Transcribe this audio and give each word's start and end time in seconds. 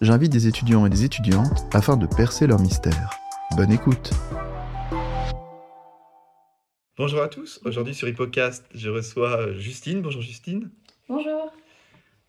j'invite 0.00 0.32
des 0.32 0.46
étudiants 0.46 0.86
et 0.86 0.90
des 0.90 1.04
étudiantes 1.04 1.66
afin 1.74 1.96
de 1.96 2.06
percer 2.06 2.46
leur 2.46 2.58
mystère. 2.58 3.10
Bonne 3.56 3.70
écoute 3.70 4.10
Bonjour 6.96 7.22
à 7.22 7.28
tous, 7.28 7.60
aujourd'hui 7.64 7.94
sur 7.94 8.08
Hippocast, 8.08 8.66
je 8.74 8.90
reçois 8.90 9.52
Justine. 9.54 10.02
Bonjour 10.02 10.22
Justine. 10.22 10.70
Bonjour. 11.08 11.52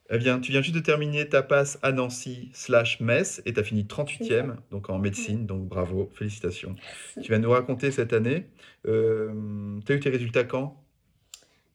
Eh 0.10 0.18
bien, 0.18 0.40
tu 0.40 0.52
viens 0.52 0.62
juste 0.62 0.76
de 0.76 0.82
terminer 0.82 1.30
ta 1.30 1.42
passe 1.42 1.80
à 1.82 1.94
Nancy 1.94 2.50
slash 2.54 3.00
Metz 3.00 3.42
et 3.46 3.54
tu 3.54 3.60
as 3.60 3.64
fini 3.64 3.84
38e, 3.84 4.56
donc 4.70 4.90
en 4.90 4.98
médecine, 4.98 5.46
donc 5.46 5.68
bravo, 5.68 6.10
félicitations. 6.14 6.76
Tu 7.22 7.32
vas 7.32 7.40
nous 7.40 7.50
raconter 7.50 7.92
cette 7.92 8.12
année. 8.12 8.48
Euh, 8.86 9.80
tu 9.86 9.94
as 9.94 9.96
eu 9.96 10.00
tes 10.02 10.10
résultats 10.10 10.44
quand? 10.44 10.76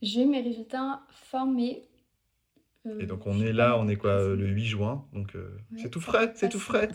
J'ai 0.02 0.22
eu 0.22 0.26
mes 0.26 0.42
résultats 0.42 1.00
fin 1.30 1.46
mai. 1.46 1.82
Euh, 2.86 3.00
et 3.00 3.06
donc 3.06 3.26
on 3.26 3.40
est 3.40 3.52
là, 3.52 3.76
on 3.78 3.88
est 3.88 3.96
quoi, 3.96 4.12
euh, 4.12 4.36
le 4.36 4.46
8 4.46 4.64
juin, 4.64 5.04
donc 5.12 5.32
c'est 5.76 5.90
tout 5.90 6.00
frais, 6.00 6.32
c'est 6.34 6.48
tout 6.48 6.60
frais. 6.60 6.88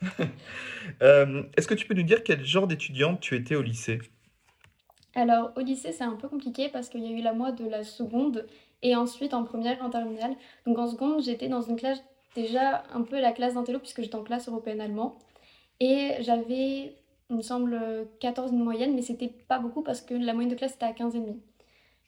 Est-ce 1.00 1.66
que 1.66 1.74
tu 1.74 1.86
peux 1.86 1.94
nous 1.94 2.02
dire 2.02 2.22
quel 2.22 2.44
genre 2.44 2.66
d'étudiante 2.66 3.20
tu 3.20 3.34
étais 3.34 3.56
au 3.56 3.62
lycée? 3.62 4.00
Alors 5.14 5.52
au 5.56 5.60
lycée 5.60 5.92
c'est 5.92 6.04
un 6.04 6.16
peu 6.16 6.28
compliqué 6.28 6.68
parce 6.68 6.88
qu'il 6.88 7.02
y 7.02 7.06
a 7.08 7.18
eu 7.18 7.22
la 7.22 7.32
moi 7.32 7.50
de 7.50 7.66
la 7.68 7.82
seconde 7.82 8.46
et 8.82 8.94
ensuite 8.94 9.34
en 9.34 9.44
première, 9.44 9.82
en 9.82 9.90
terminale. 9.90 10.36
Donc 10.66 10.78
en 10.78 10.86
seconde, 10.86 11.22
j'étais 11.22 11.48
dans 11.48 11.62
une 11.62 11.76
classe, 11.76 12.02
déjà 12.34 12.84
un 12.92 13.02
peu 13.02 13.20
la 13.20 13.32
classe 13.32 13.54
d'intello, 13.54 13.78
puisque 13.78 14.02
j'étais 14.02 14.16
en 14.16 14.22
classe 14.22 14.48
européenne 14.48 14.80
allemand. 14.80 15.18
Et 15.80 16.12
j'avais, 16.20 16.94
il 17.30 17.36
me 17.36 17.42
semble, 17.42 17.78
14 18.20 18.52
de 18.52 18.56
moyenne, 18.56 18.94
mais 18.94 19.02
c'était 19.02 19.28
pas 19.28 19.58
beaucoup 19.58 19.82
parce 19.82 20.00
que 20.00 20.14
la 20.14 20.32
moyenne 20.34 20.52
de 20.52 20.56
classe 20.56 20.74
était 20.74 20.84
à 20.84 20.92
15,5. 20.92 21.36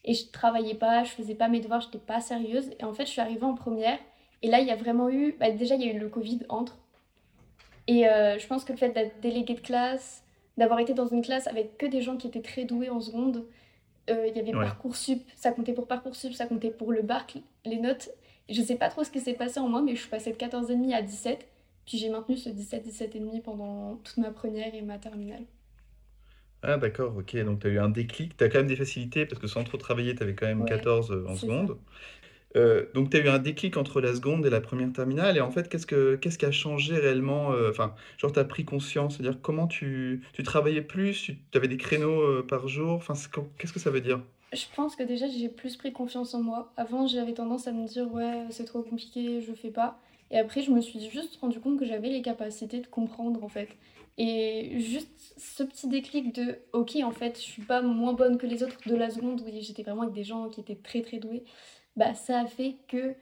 Et 0.08 0.14
je 0.14 0.26
travaillais 0.30 0.74
pas, 0.74 1.04
je 1.04 1.10
faisais 1.10 1.34
pas 1.34 1.48
mes 1.48 1.60
devoirs, 1.60 1.82
j'étais 1.82 1.98
pas 1.98 2.20
sérieuse. 2.20 2.70
Et 2.80 2.84
en 2.84 2.94
fait, 2.94 3.04
je 3.04 3.10
suis 3.10 3.20
arrivée 3.20 3.44
en 3.44 3.54
première. 3.54 3.98
Et 4.40 4.48
là, 4.48 4.58
il 4.60 4.66
y 4.66 4.70
a 4.70 4.76
vraiment 4.76 5.10
eu. 5.10 5.36
Bah, 5.38 5.50
déjà, 5.50 5.74
il 5.74 5.82
y 5.82 5.88
a 5.90 5.92
eu 5.92 5.98
le 5.98 6.08
Covid 6.08 6.40
entre. 6.48 6.78
Et 7.86 8.08
euh, 8.08 8.38
je 8.38 8.46
pense 8.46 8.64
que 8.64 8.72
le 8.72 8.78
fait 8.78 8.88
d'être 8.88 9.20
déléguée 9.20 9.52
de 9.52 9.60
classe, 9.60 10.24
d'avoir 10.56 10.80
été 10.80 10.94
dans 10.94 11.06
une 11.06 11.20
classe 11.20 11.46
avec 11.46 11.76
que 11.76 11.84
des 11.84 12.00
gens 12.00 12.16
qui 12.16 12.26
étaient 12.26 12.40
très 12.40 12.64
doués 12.64 12.88
en 12.88 13.02
seconde, 13.02 13.44
euh, 14.08 14.26
il 14.26 14.34
y 14.34 14.40
avait 14.40 14.52
Parcoursup, 14.52 15.22
ça 15.36 15.52
comptait 15.52 15.74
pour 15.74 15.86
Parcoursup, 15.86 16.32
ça 16.32 16.46
comptait 16.46 16.70
pour 16.70 16.90
le 16.90 17.02
bac, 17.02 17.36
les 17.66 17.78
notes. 17.78 18.08
Je 18.48 18.62
sais 18.62 18.76
pas 18.76 18.88
trop 18.88 19.04
ce 19.04 19.10
qui 19.10 19.20
s'est 19.20 19.34
passé 19.34 19.60
en 19.60 19.68
moi, 19.68 19.82
mais 19.82 19.94
je 19.94 20.00
suis 20.00 20.08
passée 20.08 20.32
de 20.32 20.38
14,5 20.38 20.94
à 20.94 21.02
17. 21.02 21.46
Puis 21.84 21.98
j'ai 21.98 22.08
maintenu 22.08 22.38
ce 22.38 22.48
17, 22.48 22.86
17,5 22.86 23.42
pendant 23.42 23.96
toute 23.96 24.16
ma 24.16 24.30
première 24.30 24.74
et 24.74 24.80
ma 24.80 24.96
terminale. 24.96 25.44
Ah 26.62 26.76
d'accord, 26.76 27.16
ok. 27.16 27.36
Donc 27.44 27.60
tu 27.60 27.66
as 27.68 27.70
eu 27.70 27.78
un 27.78 27.88
déclic. 27.88 28.36
Tu 28.36 28.44
as 28.44 28.48
quand 28.48 28.58
même 28.58 28.66
des 28.66 28.76
facilités 28.76 29.26
parce 29.26 29.40
que 29.40 29.46
sans 29.46 29.64
trop 29.64 29.78
travailler, 29.78 30.14
tu 30.14 30.22
avais 30.22 30.34
quand 30.34 30.46
même 30.46 30.64
14 30.64 31.10
euh, 31.12 31.24
en 31.28 31.34
seconde. 31.34 31.78
Euh, 32.56 32.86
donc, 32.94 33.10
tu 33.10 33.16
as 33.16 33.20
eu 33.20 33.28
un 33.28 33.38
déclic 33.38 33.76
entre 33.76 34.00
la 34.00 34.14
seconde 34.14 34.46
et 34.46 34.50
la 34.50 34.60
première 34.60 34.92
terminale. 34.92 35.36
Et 35.36 35.40
en 35.40 35.50
fait, 35.50 35.68
qu'est-ce 35.68 35.86
que 35.86 36.16
qu'est-ce 36.16 36.38
qui 36.38 36.46
a 36.46 36.52
changé 36.52 36.96
réellement 36.96 37.52
euh, 37.52 37.70
Enfin, 37.70 37.94
genre, 38.16 38.32
tu 38.32 38.38
as 38.38 38.44
pris 38.44 38.64
conscience, 38.64 39.16
c'est-à-dire 39.16 39.40
comment 39.42 39.66
tu, 39.66 40.22
tu 40.32 40.42
travaillais 40.42 40.82
plus, 40.82 41.30
tu 41.50 41.58
avais 41.58 41.68
des 41.68 41.76
créneaux 41.76 42.20
euh, 42.22 42.46
par 42.46 42.68
jour? 42.68 42.92
Enfin, 42.94 43.14
qu'est-ce 43.58 43.72
que 43.72 43.78
ça 43.78 43.90
veut 43.90 44.00
dire? 44.00 44.20
Je 44.52 44.64
pense 44.74 44.96
que 44.96 45.02
déjà, 45.02 45.26
j'ai 45.28 45.50
plus 45.50 45.76
pris 45.76 45.92
confiance 45.92 46.32
en 46.34 46.42
moi. 46.42 46.72
Avant, 46.78 47.06
j'avais 47.06 47.34
tendance 47.34 47.66
à 47.68 47.72
me 47.72 47.86
dire, 47.86 48.10
ouais, 48.12 48.46
c'est 48.50 48.64
trop 48.64 48.82
compliqué, 48.82 49.42
je 49.42 49.52
fais 49.52 49.70
pas. 49.70 49.98
Et 50.30 50.38
après, 50.38 50.62
je 50.62 50.70
me 50.70 50.80
suis 50.80 51.08
juste 51.10 51.36
rendu 51.40 51.60
compte 51.60 51.78
que 51.78 51.84
j'avais 51.84 52.08
les 52.08 52.22
capacités 52.22 52.80
de 52.80 52.86
comprendre, 52.86 53.44
en 53.44 53.48
fait. 53.48 53.68
Et 54.18 54.80
juste 54.80 55.34
ce 55.38 55.62
petit 55.62 55.88
déclic 55.88 56.34
de, 56.34 56.58
ok, 56.72 56.96
en 57.04 57.12
fait, 57.12 57.36
je 57.36 57.42
suis 57.42 57.62
pas 57.62 57.82
moins 57.82 58.12
bonne 58.12 58.36
que 58.36 58.46
les 58.46 58.62
autres 58.62 58.76
de 58.86 58.96
la 58.96 59.10
seconde, 59.10 59.40
où 59.40 59.44
j'étais 59.60 59.84
vraiment 59.84 60.02
avec 60.02 60.14
des 60.14 60.24
gens 60.24 60.48
qui 60.48 60.60
étaient 60.60 60.74
très, 60.74 61.02
très 61.02 61.18
doués 61.18 61.44
bah, 61.98 62.14
ça 62.14 62.40
a 62.40 62.46
fait 62.46 62.76
que 62.86 63.14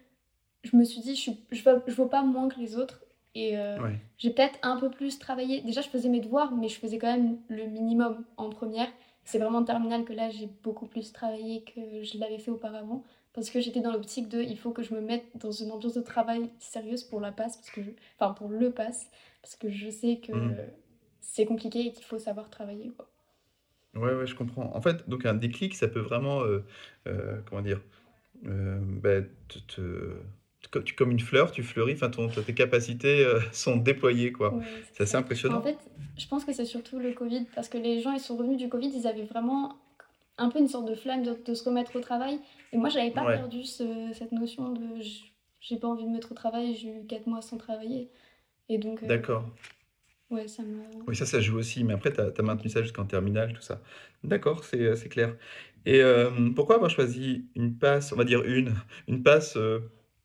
je 0.62 0.76
me 0.76 0.84
suis 0.84 1.00
dit, 1.00 1.16
je 1.16 1.30
ne 1.30 1.36
je, 1.50 1.62
je 1.86 1.94
vaux 1.94 2.06
pas 2.06 2.22
moins 2.22 2.48
que 2.48 2.60
les 2.60 2.76
autres. 2.76 3.02
Et 3.34 3.58
euh, 3.58 3.76
j'ai 4.18 4.30
peut-être 4.30 4.58
un 4.62 4.78
peu 4.78 4.90
plus 4.90 5.18
travaillé. 5.18 5.60
Déjà, 5.62 5.80
je 5.80 5.88
faisais 5.88 6.08
mes 6.08 6.20
devoirs, 6.20 6.52
mais 6.52 6.68
je 6.68 6.78
faisais 6.78 6.98
quand 6.98 7.12
même 7.12 7.38
le 7.48 7.64
minimum 7.66 8.24
en 8.36 8.48
première. 8.50 8.88
C'est 9.24 9.38
vraiment 9.38 9.58
en 9.58 9.64
terminale 9.64 10.04
que 10.04 10.12
là, 10.12 10.30
j'ai 10.30 10.48
beaucoup 10.62 10.86
plus 10.86 11.12
travaillé 11.12 11.62
que 11.64 12.02
je 12.02 12.18
l'avais 12.18 12.38
fait 12.38 12.50
auparavant. 12.50 13.02
Parce 13.32 13.50
que 13.50 13.60
j'étais 13.60 13.80
dans 13.80 13.92
l'optique 13.92 14.28
de, 14.28 14.40
il 14.40 14.56
faut 14.56 14.70
que 14.70 14.82
je 14.82 14.94
me 14.94 15.00
mette 15.00 15.24
dans 15.34 15.50
une 15.50 15.70
ambiance 15.70 15.94
de 15.94 16.00
travail 16.00 16.48
sérieuse 16.58 17.02
pour 17.02 17.20
la 17.20 17.32
passe, 17.32 17.56
parce 17.56 17.70
que 17.70 17.80
enfin 18.18 18.32
pour 18.32 18.48
le 18.48 18.70
passe, 18.70 19.10
parce 19.42 19.56
que 19.56 19.68
je 19.68 19.90
sais 19.90 20.16
que 20.16 20.32
mmh. 20.32 20.56
C'est 21.26 21.44
compliqué 21.44 21.80
et 21.86 21.92
qu'il 21.92 22.04
faut 22.04 22.18
savoir 22.18 22.48
travailler. 22.50 22.90
Quoi. 22.96 23.08
Ouais, 23.94 24.14
ouais, 24.14 24.26
je 24.26 24.34
comprends. 24.34 24.74
En 24.74 24.80
fait, 24.80 25.08
donc 25.08 25.26
un 25.26 25.34
déclic, 25.34 25.74
ça 25.74 25.88
peut 25.88 26.00
vraiment, 26.00 26.42
euh, 26.42 26.64
euh, 27.06 27.40
comment 27.46 27.62
dire, 27.62 27.80
euh, 28.46 28.78
ben, 28.80 29.26
tu, 30.84 30.94
comme 30.94 31.10
une 31.10 31.20
fleur, 31.20 31.52
tu 31.52 31.62
fleuris, 31.62 31.94
enfin, 31.94 32.10
tes 32.10 32.54
capacités 32.54 33.24
euh, 33.24 33.40
sont 33.52 33.76
déployées, 33.76 34.32
quoi. 34.32 34.54
c'est 34.92 35.04
assez 35.04 35.16
impressionnant. 35.16 35.58
En 35.58 35.62
fait, 35.62 35.78
je 36.16 36.26
pense 36.26 36.44
que 36.44 36.52
c'est 36.52 36.64
surtout 36.64 36.98
le 36.98 37.12
Covid, 37.12 37.46
parce 37.54 37.68
que 37.68 37.78
les 37.78 38.00
gens, 38.00 38.12
ils 38.12 38.20
sont 38.20 38.36
revenus 38.36 38.58
du 38.58 38.68
Covid, 38.68 38.88
ils 38.94 39.06
avaient 39.06 39.24
vraiment 39.24 39.76
un 40.38 40.50
peu 40.50 40.58
une 40.58 40.68
sorte 40.68 40.88
de 40.88 40.94
flamme 40.94 41.22
de, 41.22 41.54
se 41.54 41.64
remettre 41.64 41.96
au 41.96 42.00
travail. 42.00 42.38
Et 42.72 42.76
moi, 42.76 42.88
j'avais 42.88 43.10
pas 43.10 43.24
perdu 43.24 43.64
cette 43.64 44.32
notion 44.32 44.72
de 44.72 45.00
j'ai 45.60 45.78
pas 45.78 45.88
envie 45.88 46.04
de 46.04 46.08
me 46.08 46.14
mettre 46.14 46.30
au 46.30 46.34
travail, 46.34 46.76
j'ai 46.76 46.88
eu 46.88 47.06
4 47.06 47.26
mois 47.26 47.42
sans 47.42 47.56
travailler. 47.56 48.08
Et 48.68 48.78
donc. 48.78 49.04
D'accord. 49.04 49.44
Ouais, 50.30 50.48
ça 50.48 50.62
Oui, 51.06 51.14
ça, 51.14 51.24
ça 51.24 51.40
joue 51.40 51.58
aussi, 51.58 51.84
mais 51.84 51.94
après, 51.94 52.12
tu 52.12 52.20
as, 52.20 52.42
maintenu 52.42 52.68
ça 52.68 52.82
jusqu'en 52.82 53.04
terminale, 53.04 53.52
tout 53.52 53.62
ça. 53.62 53.80
D'accord, 54.24 54.64
c'est 54.64 55.08
clair. 55.08 55.36
Et 55.84 56.00
euh, 56.02 56.50
pourquoi 56.54 56.76
avoir 56.76 56.90
choisi 56.90 57.46
une 57.54 57.78
passe, 57.78 58.12
on 58.12 58.16
va 58.16 58.24
dire 58.24 58.42
une, 58.44 58.74
une 59.06 59.22
passe 59.22 59.56
euh, 59.56 59.78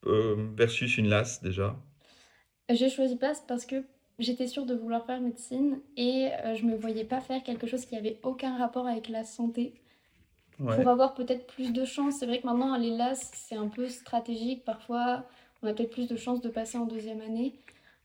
euh, 0.07 0.35
versus 0.57 0.97
une 0.97 1.07
LAS 1.07 1.41
déjà? 1.43 1.75
J'ai 2.67 2.89
choisi 2.89 3.15
passe 3.15 3.43
parce 3.47 3.67
que 3.67 3.83
j'étais 4.17 4.47
sûre 4.47 4.65
de 4.65 4.73
vouloir 4.73 5.05
faire 5.05 5.21
médecine 5.21 5.79
et 5.97 6.29
je 6.55 6.65
me 6.65 6.75
voyais 6.75 7.03
pas 7.03 7.19
faire 7.19 7.43
quelque 7.43 7.67
chose 7.67 7.85
qui 7.85 7.95
avait 7.95 8.19
aucun 8.23 8.57
rapport 8.57 8.87
avec 8.87 9.09
la 9.09 9.23
santé. 9.23 9.73
Pour 10.57 10.87
avoir 10.87 11.13
peut-être 11.13 11.47
plus 11.47 11.73
de 11.73 11.85
chance, 11.85 12.15
c'est 12.19 12.25
vrai 12.25 12.39
que 12.39 12.45
maintenant 12.45 12.77
les 12.77 12.91
LAS 12.91 13.31
c'est 13.33 13.55
un 13.55 13.67
peu 13.67 13.87
stratégique, 13.87 14.63
parfois 14.63 15.25
on 15.61 15.67
a 15.67 15.73
peut-être 15.73 15.91
plus 15.91 16.07
de 16.07 16.15
chances 16.15 16.39
de 16.41 16.49
passer 16.49 16.77
en 16.77 16.85
deuxième 16.85 17.21
année. 17.21 17.55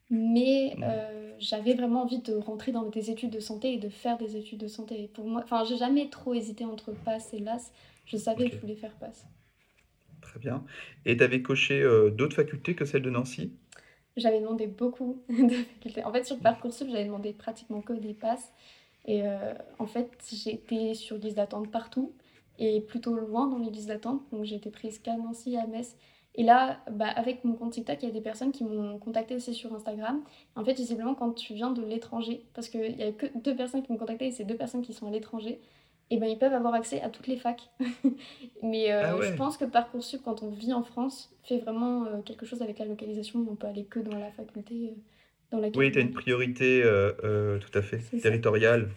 Mais 0.08 0.76
euh, 0.82 1.32
j'avais 1.38 1.74
vraiment 1.74 2.02
envie 2.02 2.20
de 2.20 2.34
rentrer 2.34 2.70
dans 2.70 2.84
des 2.88 3.10
études 3.10 3.30
de 3.30 3.40
santé 3.40 3.72
et 3.72 3.78
de 3.78 3.88
faire 3.88 4.16
des 4.18 4.36
études 4.36 4.60
de 4.60 4.68
santé. 4.68 5.02
Et 5.02 5.08
pour 5.08 5.26
moi, 5.26 5.42
enfin, 5.42 5.64
j'ai 5.64 5.76
jamais 5.76 6.08
trop 6.08 6.32
hésité 6.32 6.64
entre 6.64 6.92
PASS 6.92 7.34
et 7.34 7.40
LAS. 7.40 7.72
Je 8.04 8.16
savais 8.16 8.48
que 8.48 8.56
je 8.56 8.60
voulais 8.60 8.76
faire 8.76 8.94
PASS. 8.94 9.26
Très 10.20 10.38
bien. 10.38 10.64
Et 11.04 11.16
tu 11.16 11.24
avais 11.24 11.42
coché 11.42 11.80
euh, 11.80 12.10
d'autres 12.10 12.36
facultés 12.36 12.74
que 12.74 12.84
celle 12.84 13.02
de 13.02 13.10
Nancy? 13.10 13.52
J'avais 14.16 14.40
demandé 14.40 14.66
beaucoup 14.66 15.22
de 15.28 15.54
facultés. 15.54 16.04
En 16.04 16.12
fait, 16.12 16.24
sur 16.24 16.38
Parcoursup, 16.38 16.88
j'avais 16.88 17.04
demandé 17.04 17.32
pratiquement 17.32 17.80
que 17.80 17.92
des 17.92 18.14
PASS. 18.14 18.52
Et 19.06 19.22
euh, 19.24 19.54
en 19.78 19.86
fait, 19.86 20.10
j'étais 20.32 20.94
sur 20.94 21.16
liste 21.18 21.36
d'attente 21.36 21.70
partout 21.70 22.12
et 22.58 22.80
plutôt 22.80 23.14
loin 23.14 23.48
dans 23.48 23.58
les 23.58 23.70
listes 23.70 23.88
d'attente. 23.88 24.22
Donc, 24.30 24.44
j'ai 24.44 24.56
été 24.56 24.70
prise 24.70 25.00
qu'à 25.00 25.16
Nancy, 25.16 25.56
à 25.56 25.66
Metz 25.66 25.96
et 26.36 26.42
là, 26.42 26.80
bah, 26.90 27.08
avec 27.08 27.44
mon 27.44 27.54
compte 27.54 27.72
TikTok, 27.72 27.98
il 28.02 28.06
y 28.06 28.10
a 28.10 28.12
des 28.12 28.20
personnes 28.20 28.52
qui 28.52 28.64
m'ont 28.64 28.98
contacté 28.98 29.34
aussi 29.34 29.54
sur 29.54 29.74
Instagram. 29.74 30.22
En 30.54 30.64
fait, 30.64 30.74
visiblement, 30.74 31.14
quand 31.14 31.32
tu 31.32 31.54
viens 31.54 31.70
de 31.70 31.82
l'étranger, 31.82 32.42
parce 32.54 32.68
qu'il 32.68 32.94
n'y 32.94 33.02
a 33.02 33.12
que 33.12 33.26
deux 33.38 33.56
personnes 33.56 33.82
qui 33.82 33.90
m'ont 33.90 33.98
contacté 33.98 34.26
et 34.26 34.30
c'est 34.30 34.44
deux 34.44 34.56
personnes 34.56 34.82
qui 34.82 34.92
sont 34.92 35.06
à 35.06 35.10
l'étranger, 35.10 35.60
et 36.10 36.18
ben 36.18 36.26
ils 36.26 36.38
peuvent 36.38 36.52
avoir 36.52 36.74
accès 36.74 37.00
à 37.00 37.08
toutes 37.08 37.26
les 37.26 37.36
facs. 37.36 37.62
Mais 38.62 38.92
euh, 38.92 39.16
ah 39.16 39.22
je 39.22 39.32
pense 39.32 39.56
que 39.56 39.64
Parcoursup, 39.64 40.20
quand 40.24 40.42
on 40.42 40.50
vit 40.50 40.72
en 40.72 40.82
France, 40.82 41.34
fait 41.42 41.58
vraiment 41.58 42.04
euh, 42.04 42.20
quelque 42.24 42.46
chose 42.46 42.62
avec 42.62 42.78
la 42.78 42.84
localisation. 42.84 43.44
On 43.50 43.56
peut 43.56 43.66
aller 43.66 43.84
que 43.84 43.98
dans 43.98 44.16
la 44.16 44.30
faculté 44.30 44.74
euh, 44.74 45.00
dans 45.50 45.58
laquelle. 45.58 45.78
Oui, 45.78 45.90
tu 45.90 45.98
as 45.98 46.02
une 46.02 46.12
priorité 46.12 46.82
tout 46.82 47.78
à 47.78 47.82
fait 47.82 47.98
territoriale. 48.20 48.90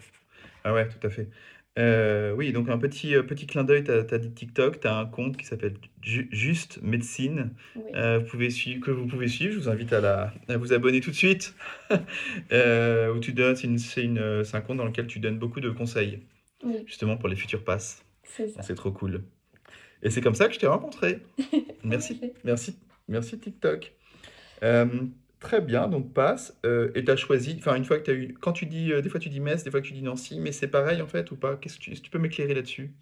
Ah 0.62 0.74
ouais, 0.74 0.86
tout 0.88 1.04
à 1.06 1.10
fait. 1.10 1.28
Euh, 1.78 2.32
oui, 2.32 2.52
donc 2.52 2.68
un 2.68 2.78
petit, 2.78 3.14
euh, 3.14 3.22
petit 3.22 3.46
clin 3.46 3.62
d'œil, 3.62 3.84
tu 3.84 3.90
as 3.90 4.18
dit 4.18 4.30
TikTok, 4.32 4.80
tu 4.80 4.88
as 4.88 4.98
un 4.98 5.06
compte 5.06 5.36
qui 5.36 5.46
s'appelle 5.46 5.74
Juste 6.02 6.80
Médecine, 6.82 7.50
euh, 7.94 8.18
vous 8.18 8.26
pouvez 8.26 8.50
suivre 8.50 8.84
que 8.84 8.90
vous 8.90 9.06
pouvez 9.06 9.28
suivre. 9.28 9.52
Je 9.52 9.58
vous 9.58 9.68
invite 9.68 9.92
à 9.92 10.00
la 10.00 10.34
à 10.48 10.56
vous 10.56 10.72
abonner 10.72 11.00
tout 11.00 11.10
de 11.10 11.16
suite. 11.16 11.54
où 11.90 13.18
tu 13.20 13.32
donnes 13.32 13.56
c'est 13.56 13.66
une 14.02 14.44
c'est 14.44 14.56
un 14.56 14.60
compte 14.60 14.78
dans 14.78 14.86
lequel 14.86 15.06
tu 15.06 15.20
donnes 15.20 15.38
beaucoup 15.38 15.60
de 15.60 15.70
conseils, 15.70 16.20
justement 16.86 17.16
pour 17.16 17.28
les 17.28 17.36
futurs 17.36 17.64
passes. 17.64 18.04
C'est 18.60 18.74
trop 18.74 18.92
cool 18.92 19.22
et 20.02 20.10
c'est 20.10 20.20
comme 20.20 20.34
ça 20.34 20.48
que 20.48 20.54
je 20.54 20.58
t'ai 20.58 20.66
rencontré. 20.66 21.20
Merci, 21.84 22.20
merci, 22.44 22.76
merci 23.08 23.38
TikTok. 23.38 23.92
Très 25.40 25.62
bien, 25.62 25.88
donc 25.88 26.12
passe. 26.12 26.58
Euh, 26.66 26.92
et 26.94 27.02
tu 27.02 27.10
as 27.10 27.16
choisi, 27.16 27.56
enfin, 27.58 27.74
une 27.74 27.84
fois 27.84 27.98
que 27.98 28.04
tu 28.04 28.10
as 28.10 28.14
eu, 28.14 28.34
quand 28.34 28.52
tu 28.52 28.66
dis, 28.66 28.92
euh, 28.92 29.00
des 29.00 29.08
fois 29.08 29.18
tu 29.18 29.30
dis 29.30 29.40
Metz, 29.40 29.64
des 29.64 29.70
fois 29.70 29.80
que 29.80 29.86
tu 29.86 29.94
dis 29.94 30.02
Nancy, 30.02 30.38
mais 30.38 30.52
c'est 30.52 30.68
pareil 30.68 31.00
en 31.00 31.06
fait 31.06 31.30
ou 31.30 31.36
pas? 31.36 31.56
Qu'est-ce 31.56 31.78
que 31.78 31.82
tu, 31.82 31.90
est-ce 31.92 32.00
que 32.00 32.04
tu 32.04 32.10
peux 32.10 32.18
m'éclairer 32.18 32.54
là-dessus? 32.54 32.92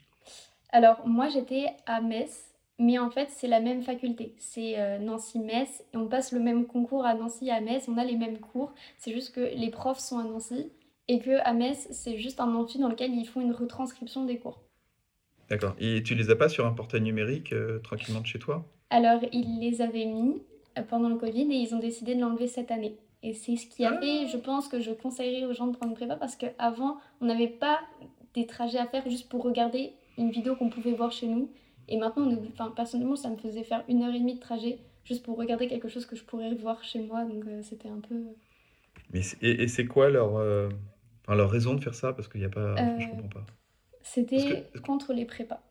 Alors, 0.70 1.06
moi, 1.06 1.28
j'étais 1.28 1.66
à 1.86 2.00
Metz, 2.00 2.54
mais 2.78 2.98
en 2.98 3.10
fait, 3.10 3.28
c'est 3.30 3.48
la 3.48 3.58
même 3.58 3.82
faculté. 3.82 4.34
C'est 4.38 4.78
euh, 4.78 4.98
Nancy-Metz, 4.98 5.82
et 5.92 5.96
on 5.96 6.06
passe 6.06 6.30
le 6.30 6.40
même 6.40 6.66
concours 6.66 7.04
à 7.04 7.14
Nancy 7.14 7.48
et 7.48 7.50
à 7.50 7.60
Metz, 7.60 7.88
on 7.88 7.98
a 7.98 8.04
les 8.04 8.16
mêmes 8.16 8.38
cours. 8.38 8.72
C'est 8.98 9.12
juste 9.12 9.34
que 9.34 9.40
les 9.40 9.70
profs 9.70 9.98
sont 9.98 10.18
à 10.18 10.24
Nancy, 10.24 10.70
et 11.08 11.18
que 11.18 11.40
à 11.42 11.54
Metz, 11.54 11.88
c'est 11.90 12.18
juste 12.18 12.38
un 12.38 12.54
amphi 12.54 12.78
dans 12.78 12.88
lequel 12.88 13.12
ils 13.14 13.24
font 13.24 13.40
une 13.40 13.52
retranscription 13.52 14.26
des 14.26 14.38
cours. 14.38 14.62
D'accord. 15.48 15.74
Et 15.80 16.02
tu 16.02 16.14
les 16.14 16.30
as 16.30 16.36
pas 16.36 16.50
sur 16.50 16.66
un 16.66 16.72
portail 16.72 17.00
numérique 17.00 17.52
euh, 17.52 17.78
tranquillement 17.78 18.20
de 18.20 18.26
chez 18.26 18.38
toi? 18.38 18.64
Alors, 18.90 19.22
ils 19.32 19.58
les 19.58 19.80
avaient 19.80 20.04
mis 20.04 20.42
pendant 20.82 21.08
le 21.08 21.16
Covid, 21.16 21.42
et 21.52 21.56
ils 21.56 21.74
ont 21.74 21.78
décidé 21.78 22.14
de 22.14 22.20
l'enlever 22.20 22.46
cette 22.46 22.70
année. 22.70 22.96
Et 23.22 23.34
c'est 23.34 23.56
ce 23.56 23.66
qui 23.66 23.84
a 23.84 23.92
Ah, 23.96 24.00
fait, 24.00 24.28
je 24.28 24.36
pense, 24.36 24.68
que 24.68 24.80
je 24.80 24.92
conseillerais 24.92 25.44
aux 25.46 25.52
gens 25.52 25.66
de 25.66 25.76
prendre 25.76 25.90
une 25.92 25.96
prépa, 25.96 26.16
parce 26.16 26.36
qu'avant, 26.36 26.98
on 27.20 27.26
n'avait 27.26 27.48
pas 27.48 27.80
des 28.34 28.46
trajets 28.46 28.78
à 28.78 28.86
faire 28.86 29.08
juste 29.08 29.28
pour 29.28 29.42
regarder 29.42 29.92
une 30.18 30.30
vidéo 30.30 30.54
qu'on 30.56 30.68
pouvait 30.70 30.92
voir 30.92 31.12
chez 31.12 31.26
nous. 31.26 31.50
Et 31.88 31.96
maintenant, 31.96 32.24
on 32.28 32.46
enfin, 32.48 32.72
personnellement, 32.74 33.16
ça 33.16 33.30
me 33.30 33.36
faisait 33.36 33.64
faire 33.64 33.82
une 33.88 34.02
heure 34.02 34.14
et 34.14 34.18
demie 34.20 34.34
de 34.34 34.40
trajet 34.40 34.78
juste 35.04 35.24
pour 35.24 35.36
regarder 35.38 35.68
quelque 35.68 35.88
chose 35.88 36.06
que 36.06 36.16
je 36.16 36.24
pourrais 36.24 36.54
voir 36.54 36.84
chez 36.84 37.00
moi. 37.00 37.24
Donc 37.24 37.46
euh, 37.46 37.62
c'était 37.62 37.88
un 37.88 38.00
peu... 38.00 38.14
mais 39.12 39.22
c'est- 39.22 39.42
et, 39.42 39.62
et 39.62 39.68
c'est 39.68 39.86
quoi 39.86 40.10
leur, 40.10 40.36
euh, 40.36 40.68
enfin, 41.24 41.36
leur 41.36 41.50
raison 41.50 41.74
de 41.74 41.80
faire 41.82 41.94
ça? 41.94 42.12
Parce 42.12 42.28
qu'il 42.28 42.40
y 42.40 42.44
a 42.44 42.48
pas, 42.50 42.76
je 42.98 43.06
euh, 43.06 43.10
comprends 43.10 43.28
pas. 43.28 43.46
C'était 44.02 44.64
que, 44.72 44.78
contre 44.80 45.12
les 45.12 45.24
prépas. 45.24 45.62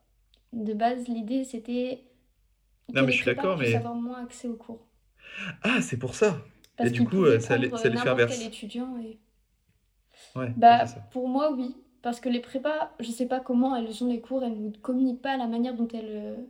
De 0.54 0.74
base, 0.74 1.07
l'idée, 1.07 1.44
c'était 1.44 2.04
non 2.94 3.04
mais 3.04 3.12
je 3.12 3.18
suis 3.18 3.25
d'accord, 3.25 3.57
mais 3.57 3.75
avoir 3.75 3.95
moins 3.95 4.24
accès 4.24 4.48
aux 4.48 4.56
cours. 4.56 4.87
Ah 5.63 5.81
c'est 5.81 5.97
pour 5.97 6.15
ça. 6.15 6.41
Et 6.79 6.89
du 6.89 7.03
coup, 7.06 7.24
euh, 7.25 7.39
ça 7.39 7.56
allait, 7.56 7.69
faire 7.69 7.91
n'importe 7.91 8.29
quel 8.29 8.41
étudiant. 8.44 8.97
Et... 8.97 9.19
Ouais, 10.35 10.45
oui, 10.45 10.53
Bah, 10.57 10.85
pour 11.12 11.27
moi, 11.27 11.51
oui. 11.51 11.75
Parce 12.01 12.19
que 12.19 12.29
les 12.29 12.39
prépas, 12.39 12.94
je 13.00 13.12
sais 13.12 13.25
pas 13.27 13.39
comment 13.39 13.75
elles 13.75 14.03
ont 14.03 14.07
les 14.07 14.21
cours, 14.21 14.44
elles 14.44 14.62
ne 14.62 14.71
communiquent 14.71 15.21
pas 15.21 15.35
la 15.35 15.47
manière 15.47 15.75
dont 15.75 15.88
elles 15.89 16.45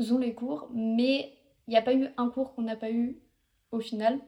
euh, 0.00 0.12
ont 0.14 0.18
les 0.18 0.34
cours, 0.34 0.68
mais 0.72 1.32
il 1.66 1.70
n'y 1.70 1.76
a 1.76 1.82
pas 1.82 1.94
eu 1.94 2.06
un 2.16 2.28
cours 2.28 2.54
qu'on 2.54 2.62
n'a 2.62 2.76
pas 2.76 2.90
eu 2.90 3.16
au 3.72 3.80
final. 3.80 4.18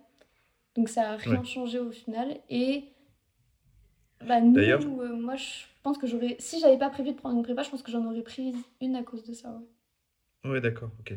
Donc 0.74 0.88
ça 0.88 1.02
n'a 1.02 1.16
Ouais. 1.16 1.22
rien 1.22 1.44
changé 1.44 1.78
au 1.78 1.92
final. 1.92 2.40
Et 2.48 2.84
bah, 4.26 4.40
nous, 4.40 4.56
euh, 4.58 5.14
moi, 5.16 5.36
je 5.36 5.64
pense 5.82 5.98
que 5.98 6.06
j'aurais. 6.06 6.36
Si 6.38 6.58
j'avais 6.60 6.78
pas 6.78 6.90
prévu 6.90 7.12
de 7.12 7.16
prendre 7.16 7.36
une 7.36 7.42
prépa, 7.42 7.62
je 7.62 7.70
pense 7.70 7.82
que 7.82 7.92
j'en 7.92 8.04
aurais 8.06 8.22
pris 8.22 8.54
une 8.80 8.96
à 8.96 9.02
cause 9.02 9.24
de 9.24 9.34
ça. 9.34 9.50
ouais. 10.44 10.50
ouais, 10.50 10.60
d'accord, 10.60 10.90
ok. 11.00 11.14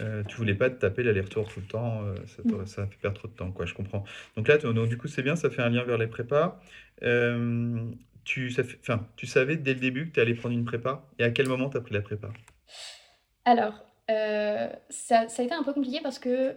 Euh, 0.00 0.22
tu 0.24 0.36
voulais 0.36 0.54
pas 0.54 0.70
te 0.70 0.76
taper 0.76 1.02
l'aller-retour 1.02 1.52
tout 1.52 1.60
le 1.60 1.66
temps, 1.66 2.02
euh, 2.04 2.14
ça 2.26 2.42
t'aurait- 2.48 2.66
ça 2.66 2.86
fait 2.86 2.96
perdre 2.96 3.18
trop 3.18 3.28
de 3.28 3.32
temps, 3.32 3.50
quoi, 3.50 3.66
je 3.66 3.74
comprends. 3.74 4.04
Donc 4.36 4.46
là, 4.46 4.56
tu- 4.56 4.72
donc, 4.72 4.88
du 4.88 4.96
coup, 4.96 5.08
c'est 5.08 5.22
bien, 5.22 5.34
ça 5.36 5.50
fait 5.50 5.62
un 5.62 5.68
lien 5.68 5.82
vers 5.82 5.98
les 5.98 6.06
prépas. 6.06 6.60
Euh, 7.02 7.90
tu, 8.24 8.50
ça 8.50 8.62
fait- 8.62 8.78
enfin, 8.82 9.08
tu 9.16 9.26
savais 9.26 9.56
dès 9.56 9.74
le 9.74 9.80
début 9.80 10.08
que 10.08 10.14
tu 10.14 10.20
allais 10.20 10.34
prendre 10.34 10.54
une 10.54 10.64
prépa, 10.64 11.02
et 11.18 11.24
à 11.24 11.30
quel 11.30 11.48
moment 11.48 11.68
tu 11.68 11.76
as 11.76 11.80
pris 11.80 11.94
la 11.94 12.02
prépa? 12.02 12.28
Alors, 13.44 13.74
euh, 14.10 14.68
ça, 14.90 15.28
ça 15.28 15.42
a 15.42 15.44
été 15.44 15.54
un 15.54 15.64
peu 15.64 15.72
compliqué 15.72 15.98
parce 16.02 16.18
que 16.18 16.54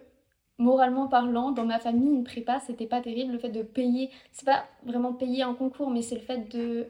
moralement 0.59 1.07
parlant, 1.07 1.51
dans 1.51 1.65
ma 1.65 1.79
famille, 1.79 2.13
une 2.13 2.23
prépa, 2.23 2.59
c'était 2.59 2.85
pas 2.87 3.01
terrible. 3.01 3.33
Le 3.33 3.39
fait 3.39 3.49
de 3.49 3.63
payer, 3.63 4.11
c'est 4.31 4.45
pas 4.45 4.67
vraiment 4.85 5.13
payer 5.13 5.41
un 5.43 5.55
concours, 5.55 5.89
mais 5.89 6.01
c'est 6.01 6.15
le 6.15 6.21
fait 6.21 6.49
de 6.53 6.87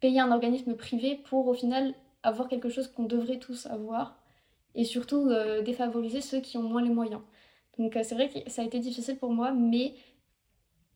payer 0.00 0.20
un 0.20 0.32
organisme 0.32 0.74
privé 0.74 1.20
pour 1.28 1.46
au 1.46 1.54
final 1.54 1.94
avoir 2.22 2.48
quelque 2.48 2.68
chose 2.68 2.88
qu'on 2.88 3.04
devrait 3.04 3.38
tous 3.38 3.66
avoir 3.66 4.18
et 4.74 4.84
surtout 4.84 5.28
euh, 5.28 5.62
défavoriser 5.62 6.20
ceux 6.20 6.40
qui 6.40 6.56
ont 6.58 6.62
moins 6.62 6.82
les 6.82 6.90
moyens. 6.90 7.22
Donc 7.78 7.96
euh, 7.96 8.02
c'est 8.04 8.14
vrai 8.14 8.28
que 8.28 8.50
ça 8.50 8.62
a 8.62 8.64
été 8.64 8.78
difficile 8.80 9.16
pour 9.18 9.32
moi, 9.32 9.52
mais 9.52 9.94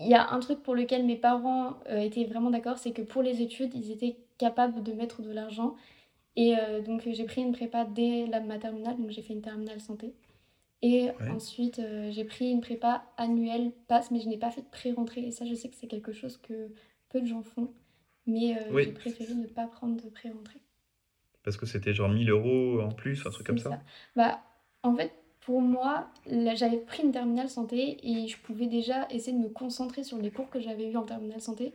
il 0.01 0.09
y 0.09 0.15
a 0.15 0.31
un 0.31 0.41
truc 0.41 0.63
pour 0.63 0.75
lequel 0.75 1.05
mes 1.05 1.17
parents 1.17 1.81
euh, 1.89 1.99
étaient 2.01 2.25
vraiment 2.25 2.51
d'accord, 2.51 2.79
c'est 2.79 2.93
que 2.93 3.03
pour 3.03 3.23
les 3.23 3.43
études, 3.43 3.75
ils 3.75 3.91
étaient 3.91 4.17
capables 4.39 4.83
de 4.83 4.93
mettre 4.93 5.23
de 5.23 5.31
l'argent. 5.33 5.75
Et 6.37 6.55
donc 6.87 7.03
j'ai 7.11 7.25
pris 7.25 7.43
une 7.43 7.51
prépa 7.51 7.85
dès 7.85 8.27
la 8.27 8.39
ma 8.39 8.59
terminale, 8.61 8.97
donc 8.97 9.11
j'ai 9.11 9.23
fait 9.23 9.33
une 9.33 9.43
terminale 9.43 9.81
santé. 9.81 10.15
Et 10.83 11.07
Ouais. 11.21 11.31
ensuite 11.31 11.81
j'ai 12.11 12.25
pris 12.25 12.51
une 12.53 12.61
prépa 12.61 13.03
annuelle 13.17 13.73
passe, 13.89 14.13
mais 14.13 14.21
je 14.21 14.29
n'ai 14.29 14.39
pas 14.39 14.53
fait 14.53 14.63
de 14.63 14.69
pré-rentrée. 14.69 15.23
Et 15.27 15.33
ça, 15.33 15.45
je 15.47 15.55
sais 15.57 15.69
que 15.69 15.75
c'est 15.75 15.89
quelque 15.89 16.13
chose 16.13 16.37
que 16.37 16.71
peu 17.09 17.21
de 17.21 17.27
gens 17.27 17.43
font. 17.43 17.73
Mais 18.27 18.57
j'ai 18.85 18.93
préféré 18.93 19.35
ne 19.35 19.47
pas 19.49 19.67
prendre 19.67 20.01
de 20.01 20.09
pré-rentrée. 20.11 20.61
Parce 21.49 21.57
que 21.57 21.65
c'était 21.67 21.95
genre 21.95 22.11
1000 22.11 22.29
euros 22.29 22.81
en 22.83 22.91
plus, 22.93 23.27
un 23.27 23.31
truc 23.31 23.47
comme 23.47 23.57
ça. 23.59 23.71
ça. 23.71 23.81
Bah, 24.17 24.41
en 24.83 24.95
fait, 24.95 25.13
pour 25.41 25.63
moi, 25.63 26.09
j'avais 26.55 26.77
pris 26.77 27.03
une 27.03 27.11
terminale 27.13 27.49
santé 27.49 27.97
et 28.03 28.29
je 28.29 28.37
pouvais 28.37 28.67
déjà 28.67 29.07
essayer 29.11 29.33
de 29.35 29.43
me 29.43 29.49
concentrer 29.49 30.05
sur 30.05 30.19
les 30.19 30.31
cours 30.31 30.51
que 30.51 30.61
j'avais 30.61 30.91
eus 30.91 30.97
en 30.97 31.05
terminale 31.05 31.41
santé 31.41 31.73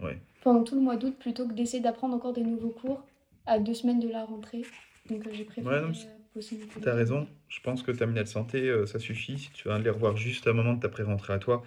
Ouais. 0.00 0.18
pendant 0.42 0.64
tout 0.64 0.74
le 0.74 0.82
mois 0.82 0.96
d'août 0.96 1.14
plutôt 1.18 1.46
que 1.48 1.52
d'essayer 1.54 1.82
d'apprendre 1.82 2.14
encore 2.14 2.32
des 2.34 2.42
nouveaux 2.42 2.70
cours 2.70 3.02
à 3.46 3.58
deux 3.58 3.74
semaines 3.74 4.00
de 4.00 4.08
la 4.08 4.24
rentrée. 4.24 4.62
Donc 5.08 5.26
euh, 5.26 5.30
j'ai 5.32 5.44
préféré 5.44 5.74
Ouais, 5.76 5.80
non, 5.80 5.88
euh, 5.88 6.18
bosser 6.34 6.56
mon 6.56 6.66
tu 6.66 6.78
as 6.88 6.92
cours. 6.92 6.94
raison. 6.94 7.28
Je 7.48 7.60
pense 7.60 7.82
que 7.82 7.90
terminale 7.90 8.26
santé, 8.26 8.68
euh, 8.68 8.86
ça 8.86 8.98
suffit 8.98 9.38
si 9.38 9.50
tu 9.52 9.68
vas 9.68 9.78
les 9.78 9.90
revoir 9.90 10.16
juste 10.16 10.46
à 10.46 10.50
un 10.50 10.52
moment 10.52 10.74
de 10.74 10.80
ta 10.80 10.88
pré-rentrée 10.88 11.32
à 11.32 11.38
toi. 11.38 11.62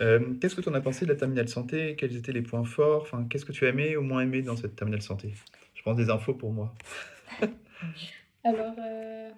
Euh, 0.00 0.34
qu'est-ce 0.40 0.54
que 0.56 0.60
tu 0.60 0.68
en 0.68 0.74
as 0.74 0.80
pensé 0.80 1.04
de 1.04 1.10
la 1.10 1.16
terminale 1.16 1.48
santé? 1.48 1.94
Quels 1.96 2.16
étaient 2.16 2.32
les 2.32 2.42
points 2.42 2.64
forts? 2.64 3.02
Enfin, 3.02 3.26
qu'est-ce 3.28 3.44
que 3.44 3.52
tu 3.52 3.66
as 3.66 3.70
aimé 3.70 3.96
ou 3.96 4.02
moins 4.02 4.22
aimé 4.22 4.42
dans 4.42 4.56
cette 4.56 4.76
terminale 4.76 5.02
santé? 5.02 5.34
Pense 5.86 5.96
des 5.96 6.10
infos 6.10 6.34
pour 6.34 6.50
moi. 6.50 6.74
Alors, 8.42 8.74
euh, 8.76 9.30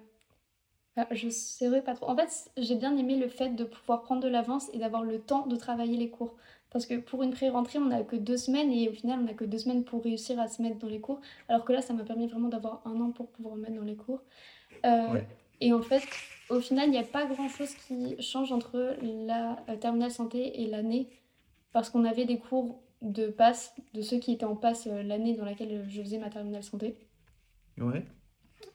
ah, 0.97 1.05
je 1.11 1.29
saurais 1.29 1.83
pas 1.83 1.93
trop. 1.93 2.09
En 2.09 2.15
fait, 2.15 2.49
j'ai 2.57 2.73
bien 2.73 2.97
aimé 2.97 3.17
le 3.17 3.27
fait 3.27 3.49
de 3.49 3.63
pouvoir 3.63 4.01
prendre 4.01 4.23
de 4.23 4.27
l'avance 4.27 4.67
et 4.73 4.79
d'avoir 4.79 5.03
le 5.03 5.19
temps 5.19 5.45
de 5.45 5.55
travailler 5.55 5.95
les 5.95 6.09
cours. 6.09 6.33
Parce 6.71 6.87
que 6.87 6.95
pour 6.95 7.21
une 7.21 7.29
pré-rentrée, 7.29 7.77
on 7.77 7.85
n'a 7.85 8.01
que 8.01 8.15
deux 8.15 8.37
semaines 8.37 8.71
et 8.71 8.89
au 8.89 8.93
final, 8.93 9.19
on 9.19 9.25
n'a 9.25 9.35
que 9.35 9.45
deux 9.45 9.59
semaines 9.59 9.83
pour 9.83 10.03
réussir 10.03 10.39
à 10.39 10.47
se 10.47 10.63
mettre 10.63 10.79
dans 10.79 10.87
les 10.87 10.99
cours. 10.99 11.21
Alors 11.49 11.65
que 11.65 11.71
là, 11.71 11.83
ça 11.83 11.93
m'a 11.93 12.03
permis 12.03 12.25
vraiment 12.25 12.49
d'avoir 12.49 12.81
un 12.83 12.99
an 12.99 13.11
pour 13.11 13.29
pouvoir 13.29 13.55
me 13.55 13.61
mettre 13.61 13.75
dans 13.75 13.83
les 13.83 13.95
cours. 13.95 14.23
Euh, 14.87 15.13
Ouais. 15.13 15.27
et 15.61 15.71
en 15.71 15.83
fait, 15.83 16.01
au 16.49 16.59
final, 16.61 16.87
il 16.87 16.91
n'y 16.93 16.97
a 16.97 17.03
pas 17.03 17.27
grand-chose 17.27 17.75
qui 17.75 18.19
change 18.23 18.51
entre 18.51 18.97
la 19.03 19.63
euh, 19.69 19.75
terminale 19.75 20.09
santé 20.09 20.63
et 20.63 20.65
l'année. 20.65 21.09
Parce 21.73 21.91
qu'on 21.91 22.05
avait 22.05 22.25
des 22.25 22.39
cours 22.39 22.81
de 23.01 23.27
passe 23.27 23.73
de 23.93 24.01
ceux 24.01 24.19
qui 24.19 24.33
étaient 24.33 24.45
en 24.45 24.55
passe 24.55 24.87
euh, 24.87 25.03
l'année 25.03 25.35
dans 25.35 25.45
laquelle 25.45 25.85
je 25.89 26.01
faisais 26.01 26.17
ma 26.17 26.29
terminale 26.29 26.63
santé. 26.63 26.97
Ouais. 27.77 28.05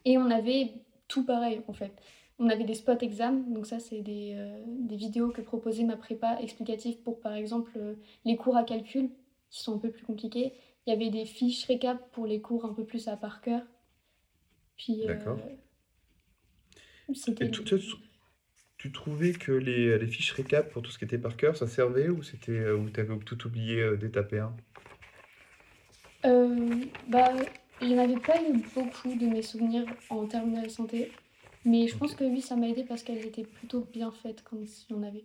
Et 0.04 0.18
on 0.18 0.30
avait 0.30 0.72
tout 1.08 1.24
pareil 1.24 1.60
en 1.68 1.72
fait. 1.72 1.92
On 2.38 2.48
avait 2.48 2.64
des 2.64 2.74
spots 2.74 2.98
exam, 3.00 3.52
donc 3.52 3.66
ça 3.66 3.78
c'est 3.78 4.00
des, 4.00 4.34
euh, 4.36 4.62
des 4.66 4.96
vidéos 4.96 5.30
que 5.30 5.40
proposait 5.40 5.84
ma 5.84 5.96
prépa 5.96 6.38
explicative 6.40 6.98
pour 7.02 7.20
par 7.20 7.34
exemple 7.34 7.72
euh, 7.76 7.94
les 8.24 8.36
cours 8.36 8.56
à 8.56 8.64
calcul 8.64 9.10
qui 9.50 9.62
sont 9.62 9.76
un 9.76 9.78
peu 9.78 9.90
plus 9.90 10.04
compliqués. 10.04 10.52
Il 10.86 10.90
y 10.90 10.92
avait 10.92 11.10
des 11.10 11.26
fiches 11.26 11.64
récap 11.66 12.10
pour 12.10 12.26
les 12.26 12.40
cours 12.40 12.64
un 12.64 12.74
peu 12.74 12.84
plus 12.84 13.06
à 13.08 13.16
par 13.16 13.40
cœur. 13.40 13.62
Puis 14.76 15.02
euh, 15.02 15.14
D'accord. 15.14 15.38
c'était 17.14 17.46
Et 17.46 17.50
tu, 18.84 18.92
trouvais 18.92 19.32
que 19.32 19.52
les, 19.52 19.98
les 19.98 20.06
fiches 20.06 20.32
récap 20.32 20.70
pour 20.70 20.82
tout 20.82 20.90
ce 20.90 20.98
qui 20.98 21.04
était 21.04 21.18
par 21.18 21.36
cœur, 21.36 21.56
ça 21.56 21.66
servait 21.66 22.08
ou 22.08 22.22
c'était 22.22 22.52
euh, 22.52 22.76
ou 22.76 22.90
t'avais 22.90 23.16
tout 23.18 23.46
oublié 23.46 23.80
euh, 23.80 23.96
ta 23.96 24.22
P1? 24.22 24.50
Euh, 26.24 26.74
bah, 27.08 27.32
je 27.80 27.86
n'avais 27.86 28.16
pas 28.16 28.36
eu 28.42 28.52
beaucoup 28.74 29.14
de 29.14 29.26
mes 29.26 29.42
souvenirs 29.42 29.86
en 30.10 30.26
terminale 30.26 30.70
santé, 30.70 31.12
mais 31.64 31.88
je 31.88 31.96
pense 31.96 32.14
que 32.14 32.24
oui, 32.24 32.40
ça 32.40 32.56
m'a 32.56 32.68
aidé 32.68 32.84
parce 32.84 33.02
qu'elles 33.02 33.24
étaient 33.24 33.44
plutôt 33.44 33.88
bien 33.92 34.10
faites 34.10 34.42
quand 34.44 34.56
il 34.56 34.94
y 34.94 34.98
en 34.98 35.02
avait. 35.02 35.24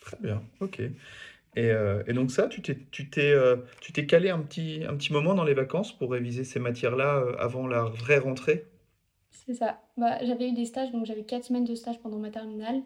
Très 0.00 0.16
bien, 0.20 0.42
ok. 0.60 0.80
Et, 0.80 1.70
euh, 1.70 2.02
et 2.06 2.12
donc 2.12 2.30
ça, 2.30 2.46
tu 2.46 2.62
t'es, 2.62 2.78
tu 2.90 3.08
t'es, 3.10 3.32
euh, 3.32 3.56
tu 3.80 3.92
t'es 3.92 4.06
calé 4.06 4.30
un 4.30 4.40
petit, 4.40 4.84
un 4.88 4.96
petit 4.96 5.12
moment 5.12 5.34
dans 5.34 5.44
les 5.44 5.54
vacances 5.54 5.96
pour 5.96 6.12
réviser 6.12 6.44
ces 6.44 6.60
matières-là 6.60 7.24
avant 7.38 7.66
la 7.66 7.84
vraie 7.84 8.18
rentrée? 8.18 8.66
C'est 9.30 9.54
ça. 9.54 9.80
Bah, 9.96 10.24
j'avais 10.24 10.48
eu 10.48 10.52
des 10.52 10.64
stages, 10.64 10.92
donc 10.92 11.06
j'avais 11.06 11.24
quatre 11.24 11.44
semaines 11.44 11.64
de 11.64 11.74
stage 11.74 11.98
pendant 12.00 12.18
ma 12.18 12.30
terminale. 12.30 12.82